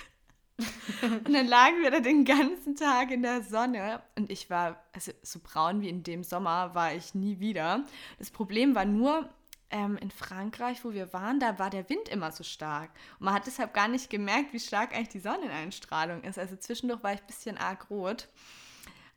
Und 1.03 1.33
dann 1.33 1.47
lagen 1.47 1.83
wir 1.83 1.91
da 1.91 2.01
den 2.01 2.25
ganzen 2.25 2.77
Tag 2.77 3.11
in 3.11 3.23
der 3.23 3.43
Sonne 3.43 4.03
und 4.17 4.31
ich 4.31 4.51
war, 4.51 4.83
also 4.93 5.13
so 5.23 5.41
braun 5.43 5.81
wie 5.81 5.89
in 5.89 6.03
dem 6.03 6.25
Sommer 6.25 6.75
war 6.75 6.95
ich 6.95 7.15
nie 7.15 7.41
wieder. 7.41 7.85
Das 8.19 8.31
Problem 8.31 8.75
war 8.75 8.85
nur, 8.85 9.29
ähm, 9.71 9.97
in 9.99 10.11
Frankreich, 10.11 10.85
wo 10.85 10.93
wir 10.93 11.13
waren, 11.13 11.41
da 11.41 11.59
war 11.59 11.71
der 11.71 11.89
Wind 11.89 12.09
immer 12.09 12.33
so 12.33 12.43
stark. 12.45 12.91
Und 13.19 13.27
man 13.27 13.35
hat 13.35 13.47
deshalb 13.47 13.73
gar 13.73 13.89
nicht 13.89 14.11
gemerkt, 14.11 14.53
wie 14.53 14.61
stark 14.61 14.95
eigentlich 14.95 15.09
die 15.09 15.21
Sonneneinstrahlung 15.21 16.23
ist. 16.25 16.39
Also 16.39 16.57
zwischendurch 16.57 17.03
war 17.03 17.15
ich 17.15 17.21
ein 17.21 17.27
bisschen 17.27 17.57
arg 17.57 17.89
rot. 17.89 18.29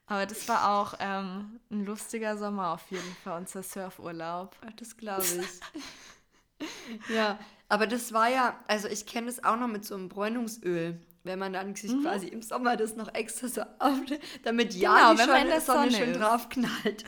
Aber 0.06 0.26
das 0.26 0.48
war 0.48 0.70
auch 0.70 0.96
ähm, 1.00 1.60
ein 1.72 1.86
lustiger 1.86 2.38
Sommer 2.38 2.74
auf 2.74 2.92
jeden 2.92 3.16
Fall, 3.24 3.40
unser 3.40 3.64
Surfurlaub. 3.64 4.56
Das 4.78 4.96
glaube 4.98 5.24
ich. 5.24 6.68
ja, 7.16 7.40
aber 7.70 7.88
das 7.88 8.14
war 8.14 8.30
ja, 8.30 8.60
also 8.68 8.88
ich 8.88 9.06
kenne 9.06 9.30
es 9.30 9.44
auch 9.44 9.56
noch 9.56 9.68
mit 9.68 9.86
so 9.86 9.96
einem 9.96 10.10
Bräunungsöl 10.10 11.00
wenn 11.24 11.40
man 11.40 11.54
dann 11.54 11.76
sich 11.76 11.92
mhm. 11.92 12.02
quasi 12.02 12.28
im 12.28 12.42
Sommer 12.42 12.76
das 12.76 12.96
noch 12.96 13.14
extra 13.14 13.48
so 13.48 13.62
auf, 13.80 14.00
damit 14.44 14.74
ja 14.74 15.14
genau, 15.14 15.24
die 15.26 15.32
wenn 15.32 15.48
der 15.48 15.62
Sonne, 15.62 15.92
Sonne 15.92 16.06
schön 16.06 16.14
drauf 16.14 16.50
knallt. 16.50 17.04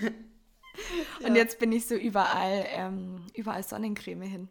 ja. 1.20 1.26
Und 1.26 1.34
jetzt 1.34 1.58
bin 1.58 1.72
ich 1.72 1.86
so 1.86 1.94
überall, 1.94 2.64
ähm, 2.68 3.26
überall 3.34 3.62
Sonnencreme 3.62 4.22
hin. 4.22 4.48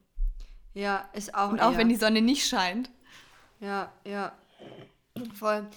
Ja, 0.73 1.09
ist 1.13 1.33
auch. 1.33 1.51
Und 1.51 1.61
auch 1.61 1.71
eher. 1.71 1.77
wenn 1.79 1.89
die 1.89 1.95
Sonne 1.95 2.21
nicht 2.21 2.47
scheint. 2.47 2.89
Ja, 3.59 3.91
ja. 4.05 4.33
Voll. 5.33 5.67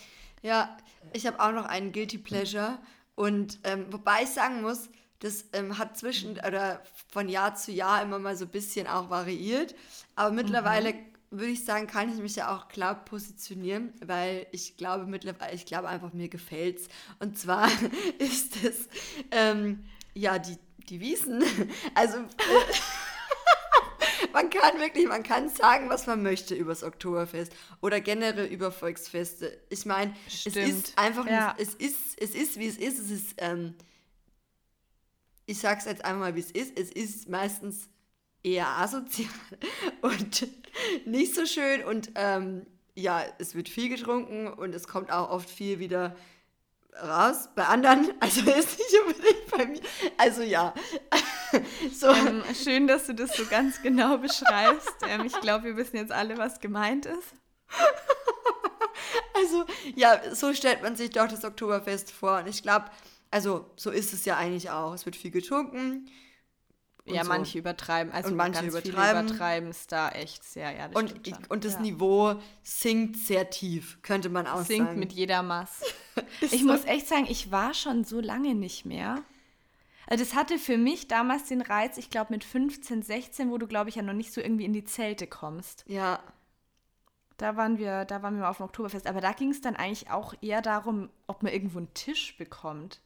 Ja, 0.42 0.76
ich 1.12 1.26
habe 1.26 1.40
auch 1.40 1.52
noch 1.52 1.64
einen 1.64 1.92
Guilty 1.92 2.18
Pleasure. 2.18 2.78
Und 3.14 3.60
ähm, 3.64 3.86
wobei 3.90 4.22
ich 4.22 4.30
sagen 4.30 4.62
muss, 4.62 4.90
das 5.20 5.46
ähm, 5.52 5.78
hat 5.78 5.96
zwischen 5.96 6.32
oder 6.32 6.82
von 7.08 7.28
Jahr 7.28 7.54
zu 7.54 7.70
Jahr 7.70 8.02
immer 8.02 8.18
mal 8.18 8.36
so 8.36 8.44
ein 8.44 8.50
bisschen 8.50 8.86
auch 8.86 9.10
variiert. 9.10 9.74
Aber 10.16 10.32
mittlerweile 10.32 10.92
mhm 10.92 11.11
würde 11.32 11.52
ich 11.52 11.64
sagen, 11.64 11.86
kann 11.86 12.12
ich 12.12 12.20
mich 12.20 12.36
ja 12.36 12.54
auch 12.54 12.68
klar 12.68 13.04
positionieren, 13.04 13.92
weil 14.04 14.46
ich 14.52 14.76
glaube 14.76 15.06
mittlerweile, 15.06 15.54
ich 15.54 15.66
glaube 15.66 15.88
einfach, 15.88 16.12
mir 16.12 16.28
gefällt's. 16.28 16.88
Und 17.18 17.38
zwar 17.38 17.68
ist 18.18 18.62
es, 18.64 18.88
ähm, 19.30 19.84
ja, 20.14 20.38
die, 20.38 20.56
die 20.88 21.00
Wiesen. 21.00 21.42
Also, 21.94 22.18
äh, 22.18 22.22
man 24.32 24.50
kann 24.50 24.78
wirklich, 24.78 25.08
man 25.08 25.22
kann 25.22 25.48
sagen, 25.48 25.88
was 25.88 26.06
man 26.06 26.22
möchte 26.22 26.54
über 26.54 26.70
das 26.70 26.84
Oktoberfest 26.84 27.52
oder 27.80 28.00
generell 28.00 28.46
über 28.46 28.70
Volksfeste. 28.70 29.58
Ich 29.70 29.86
meine, 29.86 30.14
es 30.26 30.46
ist 30.46 30.98
einfach, 30.98 31.26
ja. 31.26 31.54
es 31.58 31.74
ist, 31.74 32.18
es 32.18 32.34
ist, 32.34 32.58
wie 32.58 32.66
es 32.66 32.76
ist. 32.76 32.98
Es 32.98 33.10
ist, 33.10 33.34
ähm, 33.38 33.74
ich 35.46 35.58
sag's 35.58 35.86
jetzt 35.86 36.04
einmal, 36.04 36.34
wie 36.34 36.40
es 36.40 36.50
ist. 36.50 36.78
Es 36.78 36.90
ist 36.90 37.28
meistens 37.28 37.88
eher 38.42 38.68
asozial 38.78 39.30
und 40.00 40.46
nicht 41.04 41.34
so 41.34 41.46
schön. 41.46 41.84
Und 41.84 42.10
ähm, 42.14 42.66
ja, 42.94 43.22
es 43.38 43.54
wird 43.54 43.68
viel 43.68 43.88
getrunken 43.88 44.48
und 44.48 44.74
es 44.74 44.86
kommt 44.86 45.10
auch 45.10 45.30
oft 45.30 45.48
viel 45.48 45.78
wieder 45.78 46.16
raus 47.02 47.48
bei 47.54 47.64
anderen. 47.64 48.12
Also 48.20 48.40
ist 48.40 48.78
nicht 48.78 48.94
unbedingt 49.06 49.50
bei 49.50 49.66
mir. 49.66 49.80
Also 50.18 50.42
ja. 50.42 50.74
so. 51.92 52.08
Ähm, 52.08 52.42
schön, 52.62 52.86
dass 52.86 53.06
du 53.06 53.14
das 53.14 53.36
so 53.36 53.44
ganz 53.46 53.80
genau 53.82 54.18
beschreibst. 54.18 54.94
Ähm, 55.08 55.24
ich 55.24 55.40
glaube, 55.40 55.64
wir 55.64 55.76
wissen 55.76 55.96
jetzt 55.96 56.12
alle, 56.12 56.38
was 56.38 56.60
gemeint 56.60 57.06
ist. 57.06 57.34
also 59.34 59.64
ja, 59.94 60.34
so 60.34 60.52
stellt 60.52 60.82
man 60.82 60.96
sich 60.96 61.10
doch 61.10 61.28
das 61.28 61.44
Oktoberfest 61.44 62.10
vor. 62.10 62.38
Und 62.38 62.48
ich 62.48 62.62
glaube, 62.62 62.86
also 63.30 63.70
so 63.76 63.90
ist 63.90 64.12
es 64.12 64.24
ja 64.24 64.36
eigentlich 64.36 64.70
auch. 64.70 64.92
Es 64.92 65.06
wird 65.06 65.16
viel 65.16 65.30
getrunken 65.30 66.08
ja, 67.04 67.24
so. 67.24 67.28
manche 67.28 67.58
übertreiben. 67.58 68.12
Also 68.12 68.30
und 68.30 68.36
manche 68.36 68.64
übertreiben. 68.64 69.26
übertreiben 69.26 69.70
es 69.70 69.86
da 69.86 70.10
echt 70.10 70.44
sehr, 70.44 70.70
ja. 70.72 70.88
Das 70.88 71.02
und, 71.02 71.26
ich, 71.26 71.34
und 71.50 71.64
das 71.64 71.74
ja. 71.74 71.80
Niveau 71.80 72.34
sinkt 72.62 73.16
sehr 73.16 73.50
tief, 73.50 73.98
könnte 74.02 74.28
man 74.28 74.46
auch 74.46 74.58
sinkt 74.58 74.68
sagen. 74.68 74.86
Sinkt 74.86 74.98
mit 74.98 75.12
jeder 75.12 75.42
Maß. 75.42 75.82
ich 76.40 76.60
so. 76.60 76.66
muss 76.66 76.84
echt 76.84 77.08
sagen, 77.08 77.26
ich 77.28 77.50
war 77.50 77.74
schon 77.74 78.04
so 78.04 78.20
lange 78.20 78.54
nicht 78.54 78.84
mehr. 78.86 79.22
Also 80.06 80.24
das 80.24 80.34
hatte 80.34 80.58
für 80.58 80.76
mich 80.76 81.08
damals 81.08 81.44
den 81.44 81.60
Reiz, 81.60 81.96
ich 81.96 82.10
glaube 82.10 82.32
mit 82.32 82.44
15, 82.44 83.02
16, 83.02 83.50
wo 83.50 83.58
du, 83.58 83.66
glaube 83.66 83.88
ich, 83.88 83.96
ja 83.96 84.02
noch 84.02 84.12
nicht 84.12 84.32
so 84.32 84.40
irgendwie 84.40 84.64
in 84.64 84.72
die 84.72 84.84
Zelte 84.84 85.26
kommst. 85.26 85.84
Ja. 85.88 86.20
Da 87.36 87.56
waren 87.56 87.78
wir, 87.78 88.04
da 88.04 88.22
waren 88.22 88.34
wir 88.34 88.42
mal 88.42 88.50
auf 88.50 88.58
dem 88.58 88.66
Oktoberfest. 88.66 89.06
Aber 89.06 89.20
da 89.20 89.32
ging 89.32 89.50
es 89.50 89.60
dann 89.60 89.74
eigentlich 89.74 90.10
auch 90.10 90.34
eher 90.40 90.62
darum, 90.62 91.08
ob 91.26 91.42
man 91.42 91.52
irgendwo 91.52 91.78
einen 91.78 91.92
Tisch 91.94 92.36
bekommt. 92.36 93.00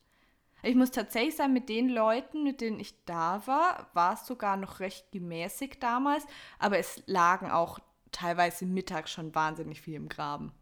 Ich 0.67 0.75
muss 0.75 0.91
tatsächlich 0.91 1.37
sagen, 1.37 1.53
mit 1.53 1.69
den 1.69 1.89
Leuten, 1.89 2.43
mit 2.43 2.61
denen 2.61 2.81
ich 2.81 3.05
da 3.05 3.47
war, 3.47 3.89
war 3.95 4.15
es 4.15 4.27
sogar 4.27 4.57
noch 4.57 4.81
recht 4.81 5.13
gemäßigt 5.13 5.81
damals, 5.81 6.25
aber 6.59 6.79
es 6.79 7.03
lagen 7.07 7.51
auch 7.51 7.79
teilweise 8.11 8.67
mittags 8.67 9.13
schon 9.13 9.33
wahnsinnig 9.35 9.81
viel 9.81 9.95
im 9.95 10.09
Graben. 10.09 10.53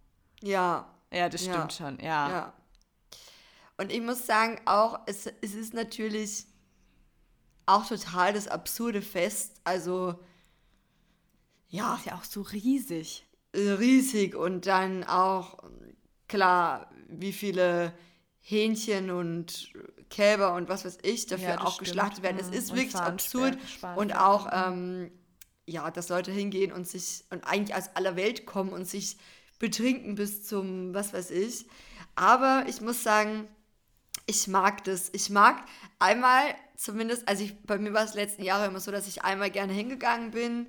Ja. 0.42 0.90
Ja, 1.10 1.28
das 1.28 1.42
stimmt 1.42 1.56
ja. 1.56 1.70
schon, 1.70 1.98
ja. 2.00 2.28
ja. 2.28 2.52
Und 3.78 3.92
ich 3.92 4.02
muss 4.02 4.26
sagen, 4.26 4.60
auch, 4.66 5.00
es, 5.06 5.26
es 5.40 5.54
ist 5.54 5.72
natürlich 5.72 6.46
auch 7.66 7.86
total 7.86 8.34
das 8.34 8.48
absurde 8.48 9.00
Fest. 9.00 9.60
Also, 9.64 10.16
ja. 11.68 11.94
Ist 11.94 12.06
ja 12.06 12.16
auch 12.16 12.24
so 12.24 12.42
riesig. 12.42 13.26
Riesig 13.54 14.34
und 14.34 14.66
dann 14.66 15.04
auch, 15.04 15.58
klar, 16.28 16.90
wie 17.08 17.32
viele 17.32 17.94
Hähnchen 18.46 19.10
und 19.10 19.72
Kälber 20.10 20.54
und 20.54 20.68
was 20.68 20.84
weiß 20.84 20.98
ich 21.02 21.26
dafür 21.26 21.48
ja, 21.48 21.60
auch 21.62 21.74
stimmt. 21.74 21.88
geschlachtet 21.88 22.22
werden. 22.22 22.36
Es 22.38 22.48
mhm. 22.48 22.52
ist 22.52 22.70
und 22.70 22.76
wirklich 22.76 22.96
absurd 22.96 23.58
und 23.96 24.14
auch, 24.14 24.48
ähm, 24.52 25.10
ja, 25.64 25.90
dass 25.90 26.10
Leute 26.10 26.30
hingehen 26.30 26.70
und 26.70 26.86
sich 26.86 27.24
und 27.30 27.42
eigentlich 27.44 27.74
aus 27.74 27.88
aller 27.94 28.16
Welt 28.16 28.44
kommen 28.44 28.74
und 28.74 28.86
sich 28.86 29.16
betrinken 29.58 30.14
bis 30.14 30.44
zum 30.44 30.92
was 30.92 31.14
weiß 31.14 31.30
ich. 31.30 31.66
Aber 32.16 32.66
ich 32.68 32.82
muss 32.82 33.02
sagen, 33.02 33.48
ich 34.26 34.46
mag 34.46 34.84
das. 34.84 35.08
Ich 35.14 35.30
mag 35.30 35.64
einmal 35.98 36.54
zumindest, 36.76 37.26
also 37.26 37.44
ich, 37.44 37.58
bei 37.62 37.78
mir 37.78 37.94
war 37.94 38.04
es 38.04 38.12
letzten 38.12 38.44
Jahre 38.44 38.66
immer 38.66 38.80
so, 38.80 38.90
dass 38.90 39.08
ich 39.08 39.22
einmal 39.22 39.50
gerne 39.50 39.72
hingegangen 39.72 40.32
bin. 40.32 40.66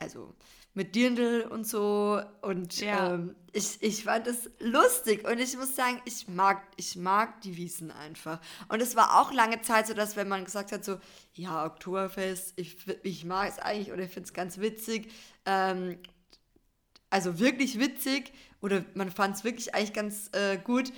Also 0.00 0.34
mit 0.74 0.94
Dirndl 0.94 1.42
und 1.42 1.66
so. 1.66 2.20
Und 2.42 2.80
ja. 2.80 3.14
ähm, 3.14 3.36
ich, 3.52 3.82
ich 3.82 4.04
fand 4.04 4.26
es 4.26 4.50
lustig. 4.58 5.26
Und 5.28 5.38
ich 5.38 5.56
muss 5.56 5.76
sagen, 5.76 6.00
ich 6.04 6.28
mag, 6.28 6.62
ich 6.76 6.96
mag 6.96 7.40
die 7.42 7.56
Wiesen 7.56 7.90
einfach. 7.90 8.40
Und 8.68 8.80
es 8.80 8.96
war 8.96 9.20
auch 9.20 9.32
lange 9.32 9.60
Zeit 9.62 9.86
so, 9.86 9.94
dass 9.94 10.16
wenn 10.16 10.28
man 10.28 10.44
gesagt 10.44 10.72
hat, 10.72 10.84
so, 10.84 10.98
ja, 11.34 11.64
Oktoberfest, 11.64 12.54
ich, 12.56 12.76
ich 13.02 13.24
mag 13.24 13.48
es 13.48 13.58
eigentlich 13.58 13.92
oder 13.92 14.02
ich 14.02 14.10
finde 14.10 14.26
es 14.26 14.32
ganz 14.32 14.58
witzig. 14.58 15.12
Ähm, 15.44 15.98
also 17.10 17.38
wirklich 17.40 17.78
witzig 17.78 18.32
oder 18.60 18.84
man 18.94 19.10
fand 19.10 19.36
es 19.36 19.44
wirklich 19.44 19.74
eigentlich 19.74 19.92
ganz 19.92 20.30
äh, 20.32 20.58
gut. 20.58 20.92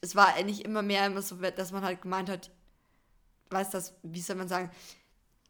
Es 0.00 0.16
war 0.16 0.34
eigentlich 0.34 0.64
immer 0.64 0.82
mehr 0.82 1.06
immer 1.06 1.22
so, 1.22 1.36
dass 1.36 1.72
man 1.72 1.84
halt 1.84 2.02
gemeint 2.02 2.30
hat, 2.30 2.50
weiß 3.50 3.70
das, 3.70 3.94
wie 4.02 4.20
soll 4.20 4.36
man 4.36 4.48
sagen, 4.48 4.70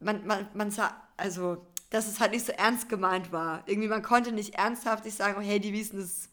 man, 0.01 0.25
man, 0.25 0.47
man 0.53 0.71
sah, 0.71 0.95
also, 1.17 1.65
dass 1.89 2.07
es 2.07 2.19
halt 2.19 2.31
nicht 2.31 2.45
so 2.45 2.51
ernst 2.51 2.89
gemeint 2.89 3.31
war. 3.31 3.63
Irgendwie, 3.67 3.87
man 3.87 4.03
konnte 4.03 4.31
nicht 4.31 4.55
ernsthaft 4.55 5.09
sagen, 5.11 5.37
oh, 5.39 5.41
hey, 5.41 5.59
die 5.59 5.73
Wiesen, 5.73 5.99
das 5.99 6.29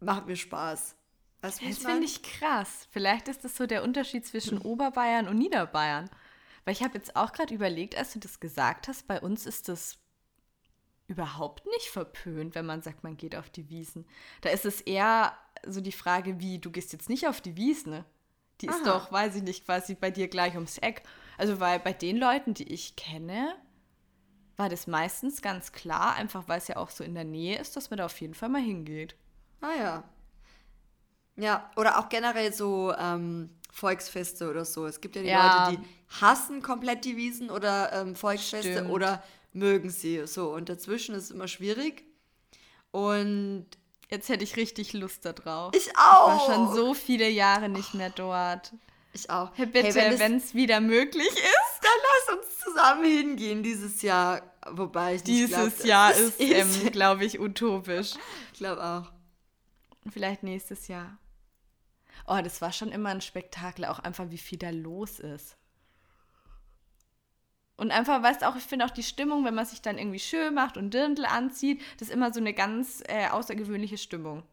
macht 0.00 0.26
mir 0.26 0.36
Spaß. 0.36 0.96
Weißt 1.40 1.60
das 1.62 1.78
finde 1.78 2.04
ich 2.04 2.22
krass. 2.22 2.86
Vielleicht 2.90 3.28
ist 3.28 3.44
das 3.44 3.56
so 3.56 3.66
der 3.66 3.82
Unterschied 3.82 4.26
zwischen 4.26 4.58
mhm. 4.58 4.66
Oberbayern 4.66 5.28
und 5.28 5.38
Niederbayern. 5.38 6.08
Weil 6.64 6.74
ich 6.74 6.82
habe 6.82 6.94
jetzt 6.94 7.16
auch 7.16 7.32
gerade 7.32 7.52
überlegt, 7.52 7.96
als 7.96 8.12
du 8.12 8.20
das 8.20 8.38
gesagt 8.38 8.86
hast, 8.86 9.08
bei 9.08 9.20
uns 9.20 9.46
ist 9.46 9.68
das 9.68 9.98
überhaupt 11.08 11.66
nicht 11.66 11.88
verpönt, 11.88 12.54
wenn 12.54 12.66
man 12.66 12.82
sagt, 12.82 13.02
man 13.02 13.16
geht 13.16 13.34
auf 13.34 13.50
die 13.50 13.68
Wiesen. 13.68 14.06
Da 14.42 14.50
ist 14.50 14.64
es 14.64 14.80
eher 14.80 15.36
so 15.66 15.80
die 15.80 15.92
Frage, 15.92 16.38
wie, 16.38 16.58
du 16.58 16.70
gehst 16.70 16.92
jetzt 16.92 17.08
nicht 17.08 17.26
auf 17.26 17.40
die 17.40 17.56
Wiesen. 17.56 17.92
Ne? 17.92 18.04
Die 18.60 18.68
Aha. 18.68 18.76
ist 18.76 18.86
doch, 18.86 19.10
weiß 19.10 19.34
ich 19.36 19.42
nicht, 19.42 19.64
quasi 19.64 19.94
bei 19.94 20.10
dir 20.12 20.28
gleich 20.28 20.54
ums 20.54 20.78
Eck. 20.78 21.02
Also, 21.38 21.58
weil 21.58 21.80
bei 21.80 21.92
den 21.92 22.16
Leuten, 22.16 22.54
die 22.54 22.72
ich 22.72 22.94
kenne, 22.94 23.56
war 24.56 24.68
das 24.68 24.86
meistens 24.86 25.42
ganz 25.42 25.72
klar, 25.72 26.14
einfach 26.14 26.48
weil 26.48 26.58
es 26.58 26.68
ja 26.68 26.76
auch 26.76 26.90
so 26.90 27.04
in 27.04 27.14
der 27.14 27.24
Nähe 27.24 27.58
ist, 27.58 27.76
dass 27.76 27.90
man 27.90 27.98
da 27.98 28.06
auf 28.06 28.20
jeden 28.20 28.34
Fall 28.34 28.48
mal 28.48 28.60
hingeht. 28.60 29.14
Ah 29.60 29.74
ja. 29.78 30.04
Ja, 31.36 31.70
oder 31.76 31.98
auch 31.98 32.08
generell 32.08 32.52
so 32.52 32.92
ähm, 32.98 33.50
Volksfeste 33.72 34.50
oder 34.50 34.64
so. 34.64 34.86
Es 34.86 35.00
gibt 35.00 35.16
ja 35.16 35.22
die 35.22 35.28
ja. 35.28 35.68
Leute, 35.68 35.78
die 35.80 36.20
hassen 36.20 36.62
komplett 36.62 37.04
die 37.04 37.16
Wiesen 37.16 37.50
oder 37.50 37.92
ähm, 37.92 38.14
Volksfeste 38.14 38.72
Stimmt. 38.72 38.90
oder 38.90 39.22
mögen 39.52 39.90
sie 39.90 40.26
so. 40.26 40.52
Und 40.52 40.68
dazwischen 40.68 41.14
ist 41.14 41.24
es 41.24 41.30
immer 41.30 41.48
schwierig. 41.48 42.04
Und 42.90 43.66
jetzt 44.10 44.28
hätte 44.28 44.44
ich 44.44 44.56
richtig 44.56 44.92
Lust 44.92 45.24
darauf. 45.24 45.74
Ich 45.74 45.96
auch. 45.96 46.36
Ich 46.36 46.48
war 46.48 46.54
schon 46.54 46.74
so 46.74 46.94
viele 46.94 47.28
Jahre 47.28 47.70
nicht 47.70 47.94
mehr 47.94 48.10
dort. 48.10 48.72
Ich 49.14 49.30
auch. 49.30 49.50
Hey, 49.54 49.66
bitte, 49.66 50.00
hey, 50.00 50.18
wenn 50.18 50.36
es 50.36 50.54
wieder 50.54 50.80
möglich 50.80 51.28
ist. 51.28 51.71
Lass 52.28 52.36
uns 52.36 52.58
zusammen 52.58 53.04
hingehen 53.04 53.62
dieses 53.62 54.02
Jahr. 54.02 54.42
Wobei 54.70 55.16
ich 55.16 55.24
nicht 55.24 55.28
Dieses 55.28 55.76
glaub, 55.76 55.86
Jahr 55.86 56.12
ist, 56.12 56.40
ist 56.40 56.82
ähm, 56.82 56.92
glaube 56.92 57.24
ich, 57.24 57.40
utopisch. 57.40 58.14
Ich 58.52 58.58
glaube 58.58 58.82
auch. 58.84 59.12
Vielleicht 60.10 60.42
nächstes 60.42 60.88
Jahr. 60.88 61.18
Oh, 62.26 62.38
das 62.42 62.60
war 62.60 62.72
schon 62.72 62.92
immer 62.92 63.10
ein 63.10 63.20
Spektakel, 63.20 63.84
auch 63.84 63.98
einfach, 63.98 64.30
wie 64.30 64.38
viel 64.38 64.58
da 64.58 64.70
los 64.70 65.18
ist. 65.18 65.56
Und 67.76 67.90
einfach, 67.90 68.22
weißt 68.22 68.42
du 68.42 68.48
auch, 68.48 68.56
ich 68.56 68.62
finde 68.62 68.84
auch 68.84 68.90
die 68.90 69.02
Stimmung, 69.02 69.44
wenn 69.44 69.54
man 69.54 69.66
sich 69.66 69.82
dann 69.82 69.98
irgendwie 69.98 70.20
schön 70.20 70.54
macht 70.54 70.76
und 70.76 70.94
Dirndl 70.94 71.24
anzieht, 71.24 71.80
das 71.98 72.08
ist 72.08 72.14
immer 72.14 72.32
so 72.32 72.38
eine 72.38 72.54
ganz 72.54 73.02
äh, 73.08 73.28
außergewöhnliche 73.28 73.98
Stimmung. 73.98 74.44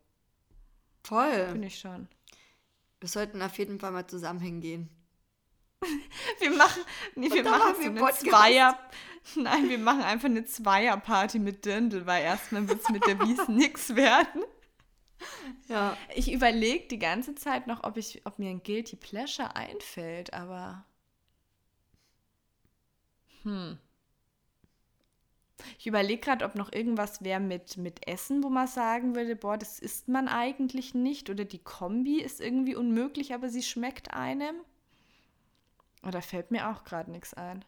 Voll. 1.04 1.50
Finde 1.52 1.68
ich 1.68 1.80
schon. 1.80 2.08
Wir 3.00 3.10
sollten 3.10 3.42
auf 3.42 3.58
jeden 3.58 3.80
Fall 3.80 3.92
mal 3.92 4.08
zusammen 4.08 4.40
hingehen. 4.40 4.90
Wir 6.40 6.52
machen, 6.52 6.84
nee, 7.16 7.32
wir 7.32 7.44
machen 7.44 7.76
so 7.76 7.90
eine 7.90 8.14
Zweier. 8.14 8.78
Nein, 9.36 9.70
wir 9.70 9.78
machen 9.78 10.02
einfach 10.02 10.28
eine 10.28 10.46
Zweierparty 10.46 11.40
mit 11.40 11.66
Dirndl, 11.66 12.06
weil 12.06 12.24
erstmal 12.24 12.68
wird 12.68 12.82
es 12.82 12.90
mit 12.90 13.06
der 13.06 13.20
Wies 13.20 13.48
nichts 13.48 13.96
werden. 13.96 14.44
Ja. 15.68 15.98
Ich 16.16 16.32
überlege 16.32 16.88
die 16.88 17.00
ganze 17.00 17.36
Zeit 17.36 17.68
noch, 17.68 17.84
ob, 17.84 17.98
ich, 17.98 18.26
ob 18.26 18.40
mir 18.40 18.50
ein 18.50 18.64
Guilty 18.64 18.96
Pleasure 18.96 19.56
einfällt, 19.56 20.34
aber. 20.34 20.86
Hm. 23.44 23.78
Ich 25.78 25.88
überlege 25.88 26.22
gerade, 26.22 26.46
ob 26.46 26.56
noch 26.56 26.72
irgendwas 26.72 27.22
wäre 27.24 27.42
mit, 27.42 27.76
mit 27.76 28.08
Essen, 28.08 28.44
wo 28.44 28.50
man 28.50 28.68
sagen 28.68 29.14
würde, 29.14 29.36
boah, 29.36 29.58
das 29.58 29.80
isst 29.80 30.08
man 30.08 30.30
eigentlich 30.30 30.94
nicht. 30.94 31.30
Oder 31.30 31.44
die 31.44 31.60
Kombi 31.60 32.22
ist 32.22 32.40
irgendwie 32.40 32.76
unmöglich, 32.76 33.34
aber 33.34 33.50
sie 33.50 33.64
schmeckt 33.64 34.14
einem. 34.14 34.56
Oder 36.02 36.22
fällt 36.22 36.52
mir 36.52 36.70
auch 36.70 36.84
gerade 36.84 37.12
nichts 37.12 37.34
ein. 37.34 37.66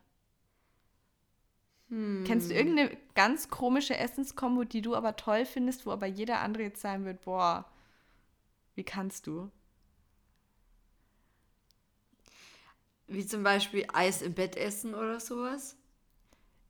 Hm. 1.90 2.24
Kennst 2.26 2.50
du 2.50 2.56
irgendeine 2.56 2.98
ganz 3.16 3.50
komische 3.50 3.98
Essenskombo, 3.98 4.64
die 4.64 4.82
du 4.82 4.96
aber 4.96 5.18
toll 5.18 5.46
findest, 5.46 5.86
wo 5.86 5.92
aber 5.92 6.08
jeder 6.08 6.40
andere 6.40 6.64
jetzt 6.64 6.82
sagen 6.82 7.06
wird, 7.06 7.22
boah, 7.22 7.66
wie 8.76 8.84
kannst 8.84 9.28
du? 9.28 9.52
Wie 13.08 13.26
zum 13.26 13.44
Beispiel 13.44 13.86
Eis 13.92 14.22
im 14.22 14.34
Bett 14.34 14.56
essen 14.56 14.96
oder 14.96 15.20
sowas? 15.20 15.76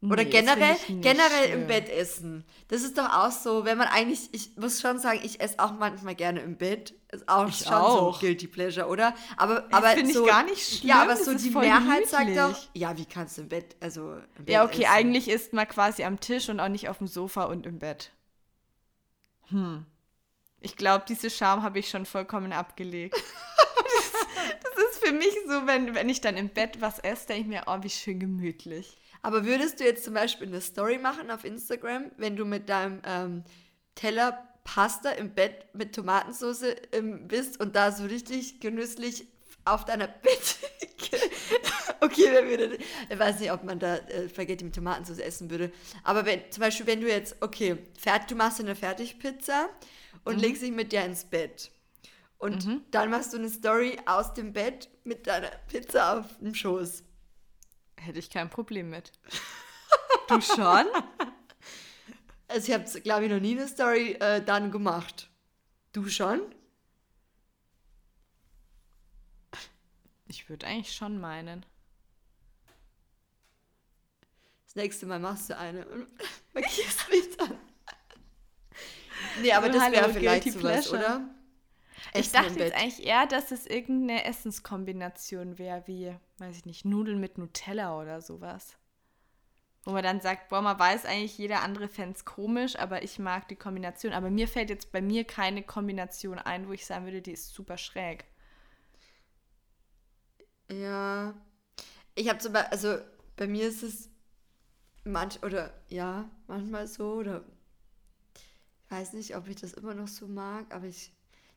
Oder 0.03 0.23
nee, 0.23 0.31
generell, 0.31 0.75
generell 0.87 1.49
schön. 1.49 1.61
im 1.61 1.67
Bett 1.67 1.87
essen. 1.87 2.43
Das 2.69 2.81
ist 2.81 2.97
doch 2.97 3.07
auch 3.13 3.29
so, 3.29 3.65
wenn 3.65 3.77
man 3.77 3.87
eigentlich, 3.87 4.29
ich 4.31 4.57
muss 4.57 4.81
schon 4.81 4.97
sagen, 4.97 5.19
ich 5.23 5.39
esse 5.39 5.59
auch 5.59 5.73
manchmal 5.73 6.15
gerne 6.15 6.39
im 6.39 6.57
Bett. 6.57 6.95
Ist 7.11 7.29
auch 7.29 7.47
ich 7.47 7.57
schon 7.57 7.73
auch. 7.73 8.15
so 8.15 8.19
Guilty 8.19 8.47
Pleasure, 8.47 8.87
oder? 8.87 9.13
Aber, 9.37 9.61
das 9.61 9.73
aber 9.73 9.89
finde 9.89 10.11
so, 10.11 10.25
ich 10.25 10.31
gar 10.31 10.43
nicht 10.43 10.79
schlimm. 10.79 10.89
Ja, 10.89 11.03
aber 11.03 11.15
so 11.17 11.35
die 11.35 11.51
Mehrheit 11.51 12.07
sagt 12.07 12.35
doch, 12.35 12.57
ja, 12.73 12.97
wie 12.97 13.05
kannst 13.05 13.37
du 13.37 13.43
im 13.43 13.49
Bett, 13.49 13.75
also 13.79 14.15
im 14.37 14.45
Bett 14.45 14.49
Ja, 14.49 14.65
okay, 14.65 14.83
essen? 14.83 14.91
eigentlich 14.91 15.29
isst 15.29 15.53
man 15.53 15.67
quasi 15.67 16.03
am 16.03 16.19
Tisch 16.19 16.49
und 16.49 16.59
auch 16.59 16.69
nicht 16.69 16.89
auf 16.89 16.97
dem 16.97 17.07
Sofa 17.07 17.43
und 17.43 17.67
im 17.67 17.77
Bett. 17.77 18.11
Hm. 19.49 19.85
Ich 20.61 20.77
glaube, 20.77 21.05
diese 21.07 21.29
Scham 21.29 21.61
habe 21.61 21.77
ich 21.77 21.89
schon 21.89 22.07
vollkommen 22.07 22.53
abgelegt. 22.53 23.13
das, 23.13 24.11
das 24.63 24.83
ist 24.83 25.05
für 25.05 25.13
mich 25.13 25.35
so, 25.47 25.67
wenn, 25.67 25.93
wenn 25.93 26.09
ich 26.09 26.21
dann 26.21 26.37
im 26.37 26.49
Bett 26.49 26.81
was 26.81 26.97
esse, 26.97 27.27
denke 27.27 27.41
ich 27.41 27.47
mir, 27.47 27.63
oh, 27.67 27.77
wie 27.81 27.89
schön 27.91 28.19
gemütlich. 28.19 28.97
Aber 29.22 29.45
würdest 29.45 29.80
du 29.80 29.84
jetzt 29.84 30.03
zum 30.03 30.13
Beispiel 30.13 30.47
eine 30.47 30.61
Story 30.61 30.97
machen 30.97 31.30
auf 31.30 31.43
Instagram, 31.43 32.11
wenn 32.17 32.36
du 32.36 32.45
mit 32.45 32.69
deinem 32.69 33.01
ähm, 33.05 33.43
Teller 33.95 34.47
Pasta 34.63 35.11
im 35.11 35.34
Bett 35.34 35.65
mit 35.74 35.93
Tomatensauce 35.93 36.76
ähm, 36.91 37.28
bist 37.28 37.59
und 37.59 37.76
da 37.76 37.91
so 37.91 38.05
richtig 38.05 38.59
genüsslich 38.59 39.28
auf 39.65 39.86
deiner 39.86 40.07
Bettdecke. 40.24 41.17
okay, 42.01 42.28
wer 42.32 42.47
würde. 42.47 42.78
Ich 43.09 43.19
weiß 43.19 43.39
nicht, 43.39 43.51
ob 43.51 43.63
man 43.63 43.80
da 43.80 43.97
äh, 43.97 44.30
Spaghetti 44.30 44.63
mit 44.63 44.76
Tomatensauce 44.76 45.19
essen 45.19 45.49
würde. 45.49 45.72
Aber 46.03 46.26
wenn, 46.26 46.39
zum 46.51 46.61
Beispiel, 46.61 46.88
wenn 46.88 47.01
du 47.01 47.07
jetzt, 47.07 47.36
okay, 47.41 47.78
fert, 47.97 48.30
du 48.30 48.36
machst 48.36 48.59
eine 48.59 48.76
Fertigpizza 48.76 49.69
und 50.24 50.38
mhm. 50.38 50.41
legst 50.41 50.61
dich 50.61 50.72
mit 50.72 50.91
dir 50.91 51.03
ins 51.03 51.26
Bett. 51.26 51.72
Und 52.38 52.65
mhm. 52.65 52.82
dann 52.89 53.11
machst 53.11 53.34
du 53.34 53.38
eine 53.38 53.49
Story 53.49 53.99
aus 54.05 54.34
dem 54.34 54.53
Bett 54.53 54.89
mit 55.03 55.28
deiner 55.28 55.51
Pizza 55.67 56.19
auf 56.19 56.26
dem 56.39 56.55
Schoß. 56.55 57.03
Hätte 58.01 58.17
ich 58.19 58.29
kein 58.29 58.49
Problem 58.49 58.89
mit. 58.89 59.11
Du 60.27 60.39
schon? 60.39 60.85
Also 62.47 62.67
ich 62.67 62.73
habe, 62.73 63.01
glaube 63.01 63.25
ich, 63.25 63.31
noch 63.31 63.41
nie 63.41 63.51
eine 63.51 63.67
Story 63.67 64.13
äh, 64.13 64.41
dann 64.41 64.71
gemacht. 64.71 65.29
Du 65.91 66.07
schon? 66.07 66.39
Ich 70.27 70.47
würde 70.47 70.67
eigentlich 70.67 70.95
schon 70.95 71.19
meinen. 71.19 71.65
Das 74.65 74.75
nächste 74.75 75.05
Mal 75.05 75.19
machst 75.19 75.49
du 75.49 75.57
eine 75.57 75.85
und 75.85 76.07
markierst 76.53 77.09
mich 77.09 77.35
dann. 77.35 77.57
Nee, 79.41 79.51
aber 79.51 79.67
das 79.67 79.91
wäre 79.91 80.13
vielleicht 80.13 80.53
sowas, 80.53 80.89
oder? 80.93 81.29
Essen 82.13 82.19
ich 82.19 82.31
dachte 82.31 82.59
jetzt 82.59 82.75
eigentlich 82.75 83.05
eher, 83.05 83.25
dass 83.25 83.51
es 83.51 83.65
irgendeine 83.65 84.25
Essenskombination 84.25 85.57
wäre, 85.57 85.83
wie, 85.85 86.15
weiß 86.39 86.57
ich 86.57 86.65
nicht, 86.65 86.85
Nudeln 86.85 87.19
mit 87.19 87.37
Nutella 87.37 87.99
oder 87.99 88.21
sowas. 88.21 88.77
Wo 89.83 89.91
man 89.91 90.03
dann 90.03 90.21
sagt, 90.21 90.49
boah, 90.49 90.61
man 90.61 90.77
weiß 90.77 91.05
eigentlich, 91.05 91.37
jeder 91.37 91.61
andere 91.61 91.87
fände 91.87 92.15
es 92.15 92.25
komisch, 92.25 92.75
aber 92.75 93.03
ich 93.03 93.17
mag 93.17 93.47
die 93.47 93.55
Kombination. 93.55 94.13
Aber 94.13 94.29
mir 94.29 94.47
fällt 94.47 94.69
jetzt 94.69 94.91
bei 94.91 95.01
mir 95.01 95.23
keine 95.23 95.63
Kombination 95.63 96.37
ein, 96.37 96.67
wo 96.67 96.73
ich 96.73 96.85
sagen 96.85 97.05
würde, 97.05 97.21
die 97.21 97.31
ist 97.31 97.53
super 97.53 97.77
schräg. 97.77 98.25
Ja. 100.69 101.33
Ich 102.13 102.29
habe 102.29 102.39
zum 102.39 102.53
Beispiel, 102.53 102.71
also 102.71 102.97
bei 103.37 103.47
mir 103.47 103.67
ist 103.67 103.81
es 103.81 104.09
manch, 105.03 105.41
oder 105.43 105.73
ja, 105.87 106.29
manchmal 106.47 106.87
so, 106.87 107.13
oder 107.13 107.43
ich 108.85 108.91
weiß 108.91 109.13
nicht, 109.13 109.35
ob 109.35 109.47
ich 109.47 109.55
das 109.55 109.73
immer 109.73 109.95
noch 109.95 110.07
so 110.07 110.27
mag, 110.27 110.73
aber 110.75 110.85
ich 110.85 111.11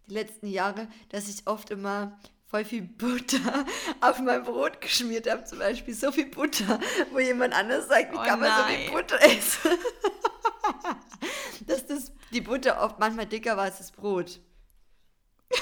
die 0.09 0.15
letzten 0.15 0.47
Jahre, 0.47 0.89
dass 1.11 1.29
ich 1.29 1.47
oft 1.47 1.71
immer 1.71 2.19
voll 2.47 2.65
viel 2.65 2.83
Butter 2.83 3.65
auf 4.01 4.21
mein 4.21 4.45
Brot 4.45 4.81
geschmiert 4.81 5.29
habe, 5.29 5.45
zum 5.45 5.59
Beispiel 5.59 5.95
so 5.95 6.13
viel 6.13 6.27
Butter, 6.27 6.79
wo 7.13 7.19
jemand 7.19 7.55
anders 7.55 7.89
sagt, 7.89 8.13
wie 8.13 8.17
oh 8.17 8.23
kann 8.23 8.41
man 8.41 8.49
nein. 8.49 8.61
so 8.61 8.75
viel 8.75 8.93
Butter 8.93 9.23
essen? 9.23 9.71
dass 11.67 11.87
das, 11.87 12.13
die 12.33 12.41
Butter 12.41 12.81
oft 12.83 12.99
manchmal 12.99 13.27
dicker 13.27 13.57
war 13.57 13.65
als 13.65 13.79
das 13.79 13.91
Brot. 13.91 14.41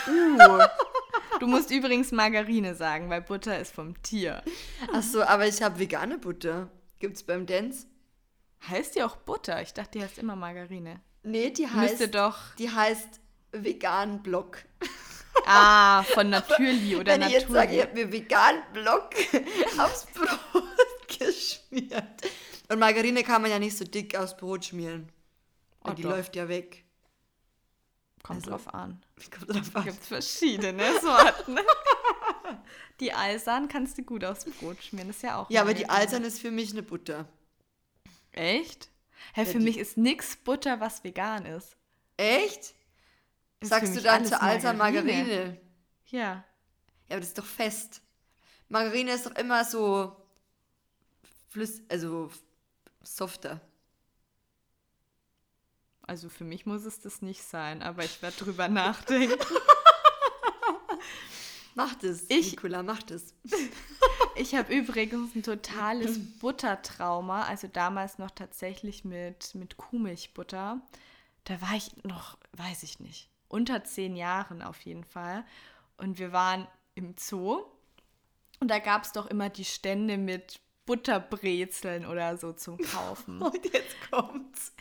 Uh. 0.07 0.39
Du 1.41 1.47
musst 1.47 1.71
übrigens 1.71 2.13
Margarine 2.13 2.75
sagen, 2.75 3.11
weil 3.11 3.23
Butter 3.23 3.59
ist 3.59 3.75
vom 3.75 4.01
Tier. 4.03 4.43
Ach 4.93 5.03
so, 5.03 5.23
aber 5.23 5.47
ich 5.47 5.63
habe 5.63 5.79
vegane 5.79 6.19
Butter. 6.19 6.71
Gibt's 6.99 7.23
beim 7.23 7.47
Dance? 7.47 7.87
Heißt 8.69 8.95
die 8.95 9.03
auch 9.03 9.17
Butter? 9.17 9.61
Ich 9.61 9.75
dachte, 9.75 9.99
die 9.99 10.05
heißt 10.05 10.19
immer 10.19 10.37
Margarine. 10.37 11.01
Nee, 11.25 11.51
die 11.51 11.67
heißt. 11.67 11.99
Müsste 11.99 12.09
doch. 12.09 12.55
Die 12.57 12.71
heißt 12.71 13.22
veganen 13.53 14.23
Block. 14.23 14.59
Ah, 15.47 16.03
von 16.05 16.31
Naturli 16.31 16.97
oder 16.97 17.13
Wenn 17.13 17.21
Naturli. 17.21 17.37
ich 17.37 17.43
jetzt 17.43 17.53
sage, 17.53 17.75
ich 17.77 17.83
habe 17.83 17.95
mir 17.95 18.13
veganen 18.13 18.63
Block 18.73 19.11
aufs 19.79 20.07
Brot 20.07 20.65
geschmiert. 21.19 22.05
Und 22.69 22.79
Margarine 22.79 23.23
kann 23.23 23.43
man 23.43 23.51
ja 23.51 23.59
nicht 23.59 23.77
so 23.77 23.85
dick 23.85 24.17
aufs 24.17 24.37
Brot 24.37 24.65
schmieren. 24.67 25.09
Oh, 25.85 25.91
die 25.91 26.03
doch. 26.03 26.11
läuft 26.11 26.37
ja 26.37 26.49
weg. 26.49 26.85
Kommt 28.23 28.39
also, 28.41 28.51
drauf 28.51 28.73
an. 28.73 29.03
Kommt 29.37 29.55
drauf 29.55 29.77
an. 29.77 29.85
Gibt 29.85 30.05
verschiedene 30.05 30.85
Sorten. 31.01 31.59
Die 33.01 33.13
Alsan 33.13 33.69
kannst 33.69 33.99
du 33.99 34.03
gut 34.03 34.25
aufs 34.25 34.45
Brot 34.45 34.83
schmieren, 34.83 35.09
das 35.09 35.17
ist 35.17 35.23
ja 35.23 35.41
auch. 35.41 35.51
Ja, 35.51 35.63
aber 35.63 35.75
die 35.75 35.89
Alsan 35.89 36.23
ist 36.25 36.41
für 36.41 36.51
mich 36.51 36.71
eine 36.71 36.83
Butter. 36.83 37.27
Echt? 38.31 38.91
Hä, 39.35 39.45
für 39.45 39.61
mich 39.61 39.79
ist 39.79 39.97
nix 39.97 40.37
Butter, 40.37 40.81
was 40.81 41.03
vegan 41.05 41.47
ist. 41.47 41.77
Echt? 42.17 42.75
Ist 43.63 43.69
Sagst 43.69 43.97
du 43.97 44.03
dann 44.03 44.27
zur 44.27 44.43
Alsan 44.43 44.77
Margarine. 44.77 45.13
Margarine? 45.23 45.61
Ja. 46.07 46.19
Ja, 46.29 46.45
aber 47.11 47.21
das 47.21 47.29
ist 47.29 47.39
doch 47.39 47.45
fest. 47.45 48.01
Margarine 48.69 49.13
ist 49.13 49.27
doch 49.27 49.35
immer 49.37 49.65
so 49.65 50.17
flüss, 51.49 51.83
also 51.89 52.31
softer. 53.03 53.61
Also 56.03 56.29
für 56.29 56.45
mich 56.45 56.67
muss 56.67 56.85
es 56.85 57.01
das 57.01 57.23
nicht 57.23 57.43
sein, 57.43 57.83
aber 57.83 58.05
ich 58.05 58.21
werde 58.23 58.37
drüber 58.37 58.69
nachdenken. 58.83 59.39
Macht 61.75 62.05
es, 62.05 62.25
Ich- 62.29 62.51
Nicola, 62.53 62.83
macht 62.83 63.11
es. 63.11 63.35
Ich 64.35 64.55
habe 64.55 64.75
übrigens 64.75 65.35
ein 65.35 65.43
totales 65.43 66.19
Buttertrauma, 66.39 67.43
also 67.43 67.69
damals 67.69 68.17
noch 68.17 68.31
tatsächlich 68.31 69.05
mit, 69.05 69.55
mit 69.55 69.77
Kuhmilchbutter. 69.77 70.81
Da 71.45 71.61
war 71.61 71.75
ich 71.77 72.03
noch, 72.05 72.39
weiß 72.53 72.83
ich 72.83 72.99
nicht, 72.99 73.29
unter 73.53 73.85
zehn 73.85 74.17
Jahren 74.17 74.63
auf 74.63 74.81
jeden 74.81 75.05
Fall. 75.05 75.45
Und 75.97 76.19
wir 76.19 76.33
waren 76.33 76.67
im 76.95 77.15
Zoo 77.19 77.65
und 78.61 78.69
da 78.69 78.79
gab 78.79 79.05
es 79.05 79.13
doch 79.13 79.27
immer 79.27 79.49
die 79.51 79.65
Stände 79.65 80.17
mit 80.17 80.61
Butterbrezeln 80.87 82.07
oder 82.07 82.37
so 82.37 82.53
zum 82.53 82.79
Kaufen. 82.79 83.41
Und 83.43 83.65
jetzt 83.73 83.97
kommt's. 84.11 84.73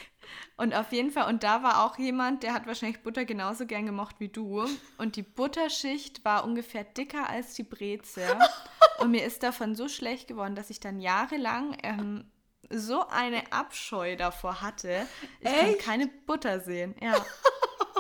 Und 0.58 0.74
auf 0.74 0.92
jeden 0.92 1.12
Fall, 1.12 1.28
und 1.28 1.44
da 1.44 1.64
war 1.64 1.86
auch 1.86 1.98
jemand, 1.98 2.44
der 2.44 2.54
hat 2.54 2.68
wahrscheinlich 2.68 3.02
Butter 3.02 3.26
genauso 3.26 3.66
gern 3.66 3.86
gemocht 3.86 4.16
wie 4.20 4.30
du. 4.30 4.66
Und 4.98 5.16
die 5.16 5.24
Butterschicht 5.24 6.24
war 6.24 6.44
ungefähr 6.44 6.84
dicker 6.84 7.28
als 7.30 7.54
die 7.56 7.64
Brezel. 7.64 8.28
Und 9.00 9.12
mir 9.12 9.26
ist 9.26 9.42
davon 9.42 9.76
so 9.76 9.88
schlecht 9.88 10.28
geworden, 10.28 10.56
dass 10.56 10.70
ich 10.70 10.80
dann 10.80 11.00
jahrelang 11.00 11.76
ähm, 11.82 12.32
so 12.70 13.08
eine 13.08 13.52
Abscheu 13.52 14.16
davor 14.16 14.62
hatte. 14.62 15.08
Ich 15.40 15.50
Echt? 15.50 15.80
keine 15.80 16.08
Butter 16.08 16.60
sehen. 16.60 16.96
Ja. 17.02 17.14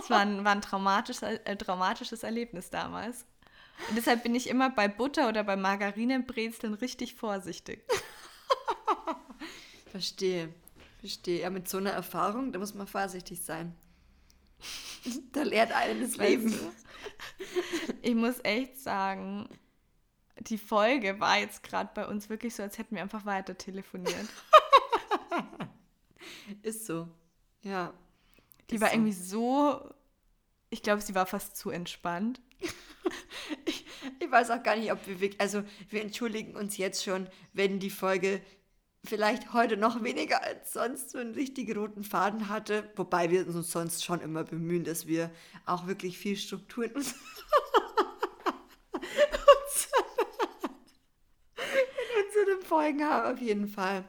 Es 0.02 0.10
war 0.10 0.20
ein, 0.20 0.44
war 0.44 0.54
ein 0.54 0.62
traumatisches, 0.62 1.22
äh, 1.22 1.56
traumatisches 1.56 2.24
Erlebnis 2.24 2.70
damals. 2.70 3.26
Und 3.90 3.98
deshalb 3.98 4.24
bin 4.24 4.36
ich 4.36 4.48
immer 4.48 4.70
bei 4.70 4.88
Butter 4.88 5.30
oder 5.30 5.44
bei 5.44 5.56
Margarinebrezeln 5.56 6.74
richtig 6.76 7.16
vorsichtig. 7.16 7.84
Verstehe. 9.92 10.54
Verstehe. 11.00 11.42
Ja, 11.42 11.50
mit 11.50 11.68
so 11.68 11.78
einer 11.78 11.92
Erfahrung, 11.92 12.52
da 12.52 12.60
muss 12.60 12.74
man 12.74 12.88
vorsichtig 12.88 13.42
sein. 13.42 13.76
Da 15.32 15.42
lernt 15.44 15.72
einen 15.72 16.02
das 16.02 16.18
Leben. 16.18 16.54
Ich 18.04 18.14
muss 18.14 18.36
echt 18.44 18.80
sagen, 18.80 19.50
die 20.38 20.60
Folge 20.60 21.20
war 21.20 21.40
jetzt 21.40 21.64
gerade 21.64 21.90
bei 21.94 22.06
uns 22.08 22.30
wirklich 22.30 22.56
so, 22.56 22.64
als 22.64 22.78
hätten 22.78 22.96
wir 22.96 23.02
einfach 23.02 23.26
weiter 23.26 23.58
telefoniert. 23.58 24.28
Ist 26.62 26.86
so. 26.86 27.08
Ja. 27.62 27.94
Die 28.72 28.82
war 28.82 28.90
so. 28.90 28.96
irgendwie 28.96 29.12
so, 29.14 29.90
ich 30.70 30.82
glaube, 30.84 31.02
sie 31.02 31.16
war 31.16 31.26
fast 31.26 31.56
zu 31.58 31.70
entspannt. 31.70 32.42
Ich 34.20 34.32
weiß 34.32 34.50
auch 34.52 34.64
gar 34.64 34.76
nicht, 34.78 34.92
ob 34.92 35.06
wir 35.08 35.20
wirklich, 35.20 35.40
also 35.42 35.64
wir 35.90 36.02
entschuldigen 36.02 36.56
uns 36.56 36.78
jetzt 36.78 37.04
schon, 37.04 37.28
wenn 37.54 37.80
die 37.80 37.90
Folge 37.90 38.42
vielleicht 39.04 39.54
heute 39.54 39.78
noch 39.78 40.04
weniger 40.04 40.42
als 40.44 40.74
sonst 40.74 41.12
so 41.12 41.18
einen 41.20 41.34
richtigen 41.34 41.78
roten 41.78 42.04
Faden 42.04 42.48
hatte, 42.50 42.90
wobei 42.96 43.30
wir 43.30 43.46
uns 43.48 43.72
sonst 43.72 44.04
schon 44.06 44.22
immer 44.22 44.44
bemühen, 44.44 44.84
dass 44.84 45.06
wir 45.06 45.30
auch 45.66 45.86
wirklich 45.88 46.18
viel 46.18 46.36
Struktur 46.38 46.86
in, 46.86 46.94
uns 46.96 47.14
in 51.58 52.44
unseren 52.46 52.66
Folgen 52.66 53.04
haben, 53.04 53.34
auf 53.34 53.42
jeden 53.42 53.68
Fall. 53.68 54.06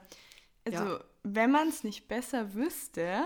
Also, 0.65 0.85
Ja. 0.85 1.01
wenn 1.23 1.51
man 1.51 1.69
es 1.69 1.85
nicht 1.85 2.09
besser 2.09 2.55
wüsste, 2.55 3.25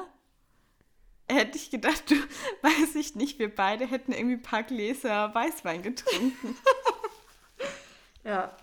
hätte 1.28 1.56
ich 1.58 1.70
gedacht, 1.70 2.10
du, 2.10 2.14
weiß 2.62 2.94
ich 2.96 3.14
nicht, 3.14 3.38
wir 3.38 3.54
beide 3.54 3.86
hätten 3.86 4.12
irgendwie 4.12 4.36
ein 4.36 4.42
paar 4.42 4.62
Gläser 4.62 5.34
Weißwein 5.34 5.82
getrunken. 5.82 6.56
Ja. 8.24 8.56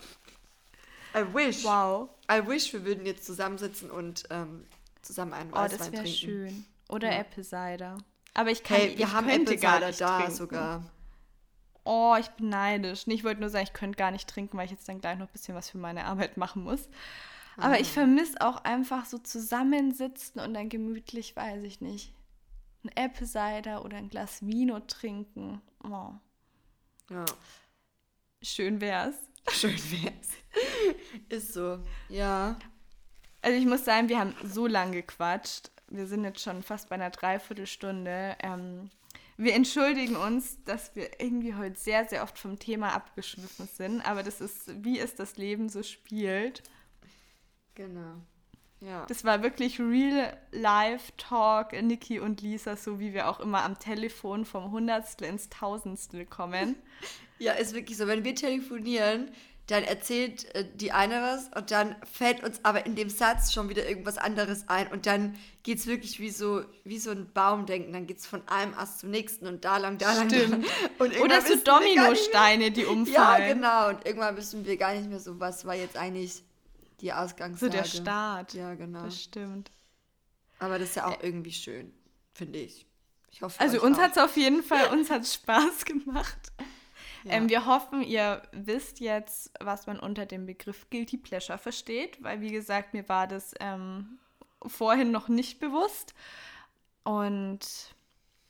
I 1.16 1.24
wish. 1.34 1.64
Wow. 1.64 2.10
I 2.30 2.46
wish, 2.46 2.74
wir 2.74 2.84
würden 2.84 3.06
jetzt 3.06 3.26
zusammensitzen 3.26 3.90
und 3.92 4.24
ähm, 4.30 4.66
zusammen 5.02 5.34
einen 5.34 5.52
Oh, 5.54 5.56
Weißwein 5.56 5.78
das 5.80 5.92
wäre 5.94 6.04
trinken. 6.04 6.18
schön. 6.20 6.66
Oder 6.90 7.12
Ja. 7.12 7.20
Apple 7.20 7.44
Cider. 7.44 7.98
Aber 8.34 8.50
ich 8.52 8.64
kann 8.64 8.78
Hey, 8.78 8.88
ich 8.90 8.98
wir 8.98 9.12
haben 9.14 9.30
Apple 9.30 9.58
Cider 9.58 9.92
da 9.92 10.18
trinken. 10.18 10.36
sogar. 10.36 10.84
Oh, 11.86 12.16
ich 12.20 12.28
bin 12.32 12.50
neidisch. 12.50 13.04
Ich 13.08 13.24
wollte 13.24 13.42
nur 13.42 13.50
sagen, 13.50 13.66
ich 13.66 13.74
könnte 13.74 13.98
gar 13.98 14.12
nicht 14.12 14.28
trinken, 14.28 14.58
weil 14.58 14.66
ich 14.66 14.72
jetzt 14.72 14.88
dann 14.90 15.00
gleich 15.02 15.18
noch 15.18 15.28
ein 15.28 15.32
bisschen 15.34 15.56
was 15.56 15.70
für 15.70 15.78
meine 15.78 16.06
Arbeit 16.06 16.36
machen 16.38 16.64
muss. 16.64 16.90
Aber 17.58 17.76
Ah. 17.76 17.80
ich 17.80 17.92
vermisse 17.92 18.42
auch 18.42 18.58
einfach 18.64 19.06
so 19.06 19.18
zusammensitzen 19.18 20.42
und 20.42 20.54
dann 20.54 20.68
gemütlich, 20.70 21.36
weiß 21.36 21.64
ich 21.64 21.80
nicht, 21.82 22.12
ein 22.84 22.90
Apple 22.96 23.26
Cider 23.28 23.84
oder 23.86 23.98
ein 23.98 24.10
Glas 24.10 24.46
Vino 24.46 24.80
trinken. 24.82 25.62
Oh, 25.84 26.12
Ja. 27.10 27.26
schön 28.42 28.82
wär's. 28.82 29.16
Schön 29.52 29.78
wär's. 29.92 30.30
Ist 31.30 31.54
so. 31.54 31.80
Ja. 32.10 32.58
Also 33.42 33.58
ich 33.58 33.66
muss 33.66 33.84
sagen, 33.84 34.08
wir 34.08 34.20
haben 34.20 34.34
so 34.44 34.68
lange 34.68 34.94
gequatscht. 35.02 35.70
Wir 35.90 36.08
sind 36.08 36.24
jetzt 36.24 36.42
schon 36.42 36.64
fast 36.64 36.88
bei 36.90 36.96
einer 36.96 37.10
Dreiviertelstunde. 37.10 38.38
Ähm, 38.40 38.90
wir 39.36 39.54
entschuldigen 39.54 40.16
uns, 40.16 40.64
dass 40.64 40.96
wir 40.96 41.20
irgendwie 41.20 41.56
heute 41.56 41.78
sehr, 41.78 42.08
sehr 42.08 42.24
oft 42.24 42.40
vom 42.40 42.58
Thema 42.58 42.94
abgeschwiffen 42.94 43.68
sind. 43.68 44.02
Aber 44.02 44.24
das 44.24 44.40
ist, 44.40 44.84
wie 44.84 44.98
es 44.98 45.16
das 45.16 45.36
Leben 45.36 45.68
so 45.68 45.84
spielt. 45.84 46.64
Genau. 47.76 48.22
Ja. 48.86 49.06
Das 49.08 49.24
war 49.24 49.44
wirklich 49.44 49.80
Real 49.80 50.36
Life 50.52 51.14
Talk, 51.18 51.72
Niki 51.82 52.20
und 52.20 52.42
Lisa, 52.42 52.76
so 52.76 53.00
wie 53.00 53.14
wir 53.14 53.30
auch 53.30 53.40
immer 53.40 53.64
am 53.64 53.80
Telefon 53.80 54.46
vom 54.46 54.72
Hundertstel 54.72 55.28
ins 55.28 55.50
Tausendstel 55.50 56.26
kommen. 56.26 56.76
ja, 57.40 57.54
ist 57.54 57.74
wirklich 57.74 57.98
so. 57.98 58.08
Wenn 58.08 58.26
wir 58.26 58.36
telefonieren, 58.36 59.32
dann 59.68 59.84
erzählt 59.84 60.54
äh, 60.56 60.66
die 60.76 60.92
eine 60.92 61.22
was 61.22 61.50
und 61.56 61.72
dann 61.72 61.96
fällt 62.12 62.44
uns 62.44 62.60
aber 62.64 62.86
in 62.86 62.96
dem 62.96 63.10
Satz 63.10 63.54
schon 63.54 63.70
wieder 63.70 63.88
irgendwas 63.88 64.18
anderes 64.18 64.68
ein 64.68 64.88
und 64.88 65.06
dann 65.06 65.38
geht 65.64 65.78
es 65.78 65.88
wirklich 65.88 66.20
wie 66.20 66.32
so, 66.32 66.64
wie 66.84 67.00
so 67.00 67.12
ein 67.12 67.32
Baumdenken. 67.34 67.94
Dann 67.94 68.06
geht 68.06 68.18
es 68.18 68.26
von 68.26 68.46
einem 68.50 68.74
Ast 68.74 69.00
zum 69.00 69.12
nächsten 69.12 69.48
und 69.48 69.64
da 69.64 69.78
lang, 69.78 69.98
da 69.98 70.14
lang, 70.14 70.28
da 70.28 70.36
lang. 70.36 70.48
Stimmt. 70.48 70.68
Und 71.00 71.18
Oder 71.22 71.42
so 71.42 71.56
Dominosteine, 71.56 72.72
die 72.72 72.82
Ja, 72.82 72.90
umfallen. 72.90 73.56
genau. 73.56 73.90
Und 73.90 74.06
irgendwann 74.06 74.36
wissen 74.36 74.66
wir 74.66 74.76
gar 74.76 74.94
nicht 74.94 75.10
mehr 75.10 75.22
so, 75.22 75.40
was 75.40 75.64
war 75.64 75.76
jetzt 75.76 75.96
eigentlich 75.96 76.44
die 77.04 77.10
So 77.10 77.16
Ausgangslage. 77.16 77.72
der 77.72 77.84
Start. 77.84 78.54
Ja, 78.54 78.74
genau. 78.74 79.04
Das 79.04 79.22
stimmt. 79.22 79.72
Aber 80.60 80.80
das 80.80 80.90
ist 80.90 80.96
ja 80.96 81.08
auch 81.08 81.22
irgendwie 81.22 81.52
schön, 81.52 81.94
finde 82.34 82.60
ich. 82.60 82.86
Ich 83.32 83.42
hoffe, 83.42 83.60
Also 83.60 83.82
uns 83.82 83.98
hat 84.00 84.12
es 84.12 84.18
auf 84.18 84.36
jeden 84.38 84.64
Fall, 84.64 84.88
uns 84.88 85.10
hat 85.10 85.28
Spaß 85.28 85.86
gemacht. 85.86 86.40
Ja. 87.26 87.34
Ähm, 87.34 87.50
wir 87.50 87.66
hoffen, 87.66 88.02
ihr 88.02 88.42
wisst 88.52 89.00
jetzt, 89.00 89.52
was 89.60 89.88
man 89.88 90.00
unter 90.00 90.26
dem 90.26 90.46
Begriff 90.46 90.90
Guilty 90.90 91.18
Pleasure 91.18 91.58
versteht, 91.58 92.22
weil 92.24 92.42
wie 92.42 92.52
gesagt, 92.52 92.94
mir 92.94 93.08
war 93.10 93.28
das 93.28 93.54
ähm, 93.60 94.20
vorhin 94.66 95.12
noch 95.12 95.28
nicht 95.30 95.60
bewusst. 95.60 96.14
Und 97.04 97.60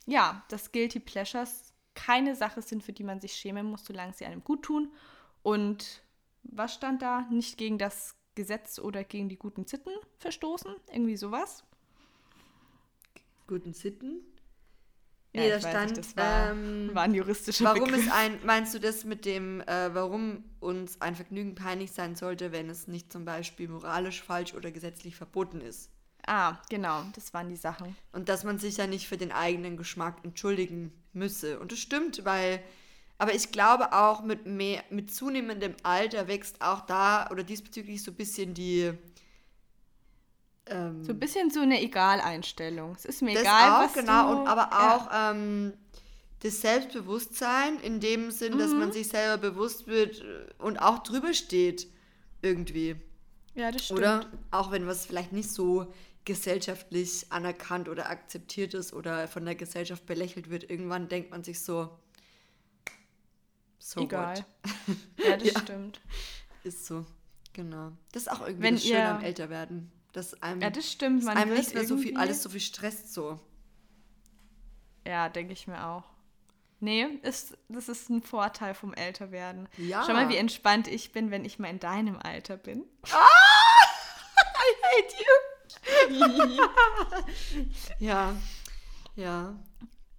ja, 0.06 0.44
dass 0.50 0.72
Guilty 0.72 1.00
Pleasures 1.00 1.74
keine 1.96 2.36
Sache 2.36 2.62
sind, 2.62 2.84
für 2.84 2.94
die 2.94 3.04
man 3.04 3.22
sich 3.22 3.34
schämen 3.34 3.68
muss, 3.68 3.86
solange 3.86 4.14
sie 4.14 4.26
einem 4.26 4.44
gut 4.44 4.64
tun. 4.64 4.92
Und 5.44 6.02
was 6.44 6.74
stand 6.74 7.02
da? 7.02 7.22
Nicht 7.30 7.58
gegen 7.58 7.78
das 7.78 8.16
Gesetz 8.36 8.80
oder 8.80 9.04
gegen 9.04 9.30
die 9.30 9.38
guten 9.38 9.66
Sitten 9.66 9.92
verstoßen? 10.18 10.74
Irgendwie 10.92 11.18
sowas? 11.18 11.64
Guten 13.48 13.74
Sitten? 13.74 14.22
Ja, 15.36 15.42
Nee, 15.42 15.50
da 15.50 15.60
stand, 15.60 15.92
nicht, 15.92 15.98
das 15.98 16.16
war, 16.16 16.52
ähm, 16.52 16.92
war 16.94 17.04
ein 17.04 17.14
juristischer 17.16 17.66
Warum 17.66 17.86
Begriff. 17.86 18.06
ist 18.06 18.12
ein, 18.12 18.40
meinst 18.46 18.74
du 18.76 18.80
das 18.80 19.04
mit 19.04 19.26
dem, 19.26 19.62
äh, 19.62 19.94
warum 19.94 20.44
uns 20.60 21.02
ein 21.02 21.16
Vergnügen 21.16 21.56
peinlich 21.56 21.92
sein 21.92 22.16
sollte, 22.16 22.52
wenn 22.52 22.70
es 22.70 22.88
nicht 22.88 23.12
zum 23.12 23.26
Beispiel 23.26 23.68
moralisch 23.68 24.22
falsch 24.22 24.54
oder 24.54 24.72
gesetzlich 24.72 25.16
verboten 25.16 25.60
ist? 25.60 25.90
Ah, 26.26 26.58
genau, 26.70 27.04
das 27.16 27.34
waren 27.34 27.50
die 27.50 27.56
Sachen. 27.56 27.96
Und 28.12 28.30
dass 28.30 28.44
man 28.44 28.60
sich 28.60 28.78
ja 28.78 28.88
nicht 28.88 29.08
für 29.08 29.18
den 29.18 29.32
eigenen 29.32 29.76
Geschmack 29.76 30.20
entschuldigen 30.24 30.94
müsse. 31.14 31.60
Und 31.60 31.72
das 31.72 31.80
stimmt, 31.80 32.24
weil, 32.26 32.64
aber 33.18 33.34
ich 33.34 33.52
glaube 33.52 33.94
auch, 33.94 34.24
mit, 34.24 34.46
mehr, 34.46 34.84
mit 34.90 35.14
zunehmendem 35.14 35.76
Alter 35.84 36.28
wächst 36.28 36.62
auch 36.62 36.82
da 36.82 37.30
oder 37.32 37.44
diesbezüglich 37.44 38.04
so 38.04 38.12
ein 38.12 38.16
bisschen 38.16 38.54
die. 38.54 38.92
Ähm, 40.66 41.04
So 41.04 41.12
ein 41.12 41.20
bisschen 41.20 41.50
so 41.52 41.62
eine 41.62 41.82
Egal-Einstellung. 41.82 42.96
Es 42.96 43.06
ist 43.06 43.22
mir 43.22 43.34
das 43.34 43.44
egal, 43.44 43.72
auch, 43.72 43.86
was 43.86 43.94
genau, 43.94 44.34
du... 44.34 44.42
und 44.42 44.48
aber 44.48 44.70
Ja. 44.72 44.96
auch 44.96 45.10
ähm, 45.14 45.74
das 46.42 46.62
Selbstbewusstsein 46.62 47.80
in 47.80 48.00
dem 48.00 48.32
Sinn, 48.32 48.58
dass 48.58 48.72
man 48.72 48.92
sich 48.92 49.08
selber 49.08 49.38
bewusst 49.50 49.88
wird 49.88 50.22
äh, 50.22 50.46
und 50.58 50.78
auch 50.78 51.00
drüber 51.00 51.34
steht 51.34 51.88
irgendwie. 52.42 52.96
Ja, 53.56 53.72
das 53.72 53.86
stimmt. 53.86 54.00
Oder 54.00 54.26
auch 54.52 54.72
wenn 54.72 54.88
was 54.88 55.06
vielleicht 55.06 55.32
nicht 55.32 55.52
so 55.52 55.94
gesellschaftlich 56.26 57.28
anerkannt 57.30 57.88
oder 57.90 58.10
akzeptiert 58.10 58.74
ist 58.74 58.94
oder 58.94 59.28
von 59.28 59.46
der 59.46 59.56
Gesellschaft 59.56 60.06
belächelt 60.06 60.50
wird, 60.50 60.70
irgendwann 60.70 61.08
denkt 61.10 61.32
man 61.32 61.44
sich 61.44 61.62
so, 61.62 61.90
so 63.86 64.02
Egal. 64.02 64.38
what. 64.38 64.46
Ja, 65.26 65.38
das 65.38 65.52
Ja. 65.54 65.60
stimmt. 65.60 66.00
Ist 66.64 66.86
so. 66.86 67.06
Genau. 67.54 67.92
Das 68.14 68.24
ist 68.24 68.28
auch 68.30 68.42
irgendwie 68.42 68.64
Wenn 68.64 68.76
das 68.76 68.84
Schöne 68.84 68.98
ihr- 69.00 69.10
am 69.16 69.22
Älterwerden. 69.24 69.92
Dass 70.14 70.42
einem, 70.42 70.62
Ja, 70.62 70.70
das 70.70 70.92
stimmt. 70.92 71.24
Man 71.24 71.36
einem 71.38 71.54
nicht 71.56 71.74
mehr 71.74 71.86
so 71.86 71.98
viel, 71.98 72.16
alles 72.18 72.42
so 72.44 72.50
viel 72.50 72.60
stresst 72.62 73.14
so. 73.14 73.40
Ja, 75.06 75.28
denke 75.30 75.54
ich 75.54 75.68
mir 75.68 75.86
auch. 75.86 76.04
Nee, 76.80 77.04
ist, 77.24 77.58
das 77.70 77.90
ist 77.90 78.10
ein 78.10 78.22
Vorteil 78.22 78.74
vom 78.76 78.94
Älterwerden. 78.94 79.68
Ja. 79.78 80.04
Schau 80.06 80.14
mal, 80.14 80.30
wie 80.30 80.38
entspannt 80.38 80.88
ich 80.88 81.12
bin, 81.14 81.32
wenn 81.32 81.46
ich 81.46 81.58
mal 81.60 81.70
in 81.70 81.80
deinem 81.80 82.18
Alter 82.20 82.58
bin. 82.58 82.84
I 83.06 84.74
hate 84.84 85.16
you. 86.10 86.64
ja. 88.00 88.36
Ja. 89.16 89.56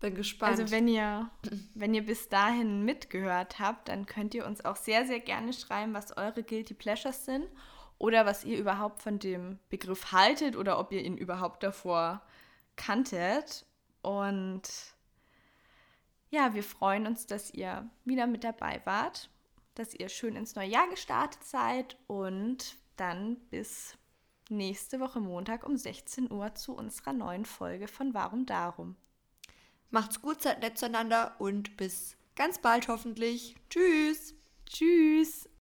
Bin 0.05 0.15
gespannt. 0.17 0.59
Also 0.59 0.71
wenn 0.71 0.87
ihr, 0.87 1.31
wenn 1.75 1.95
ihr 1.95 2.05
bis 2.05 2.29
dahin 2.29 2.85
mitgehört 2.85 3.59
habt, 3.59 3.89
dann 3.89 4.07
könnt 4.07 4.35
ihr 4.35 4.47
uns 4.47 4.65
auch 4.65 4.77
sehr, 4.77 5.07
sehr 5.07 5.21
gerne 5.21 5.53
schreiben, 5.53 5.95
was 5.95 6.17
eure 6.17 6.43
Guilty 6.43 6.75
Pleasures 6.75 7.25
sind 7.25 7.47
oder 7.99 8.27
was 8.27 8.45
ihr 8.45 8.59
überhaupt 8.59 9.03
von 9.03 9.19
dem 9.19 9.59
Begriff 9.71 10.13
haltet 10.13 10.57
oder 10.57 10.79
ob 10.79 10.93
ihr 10.93 11.03
ihn 11.03 11.17
überhaupt 11.17 11.63
davor 11.63 12.23
kanntet. 12.77 13.65
Und 14.03 14.63
ja, 16.29 16.53
wir 16.53 16.63
freuen 16.63 17.07
uns, 17.07 17.27
dass 17.27 17.53
ihr 17.55 17.89
wieder 18.05 18.27
mit 18.27 18.45
dabei 18.45 18.83
wart, 18.85 19.31
dass 19.75 19.95
ihr 19.95 20.11
schön 20.11 20.37
ins 20.37 20.55
neue 20.55 20.69
Jahr 20.69 20.89
gestartet 20.89 21.45
seid 21.45 21.97
und 22.09 22.77
dann 22.97 23.37
bis 23.51 23.97
nächste 24.51 25.01
Woche 25.01 25.21
Montag 25.21 25.65
um 25.65 25.77
16 25.77 26.31
Uhr 26.31 26.55
zu 26.55 26.77
unserer 26.77 27.15
neuen 27.15 27.47
Folge 27.47 27.89
von 27.89 28.13
Warum 28.13 28.45
Darum. 28.45 28.97
Macht's 29.95 30.21
gut, 30.21 30.43
seid 30.43 30.59
nett 30.59 30.77
zueinander 30.77 31.37
und 31.39 31.77
bis 31.77 32.17
ganz 32.35 32.59
bald 32.59 32.89
hoffentlich. 32.89 33.55
Tschüss. 33.71 34.35
Tschüss! 34.67 35.49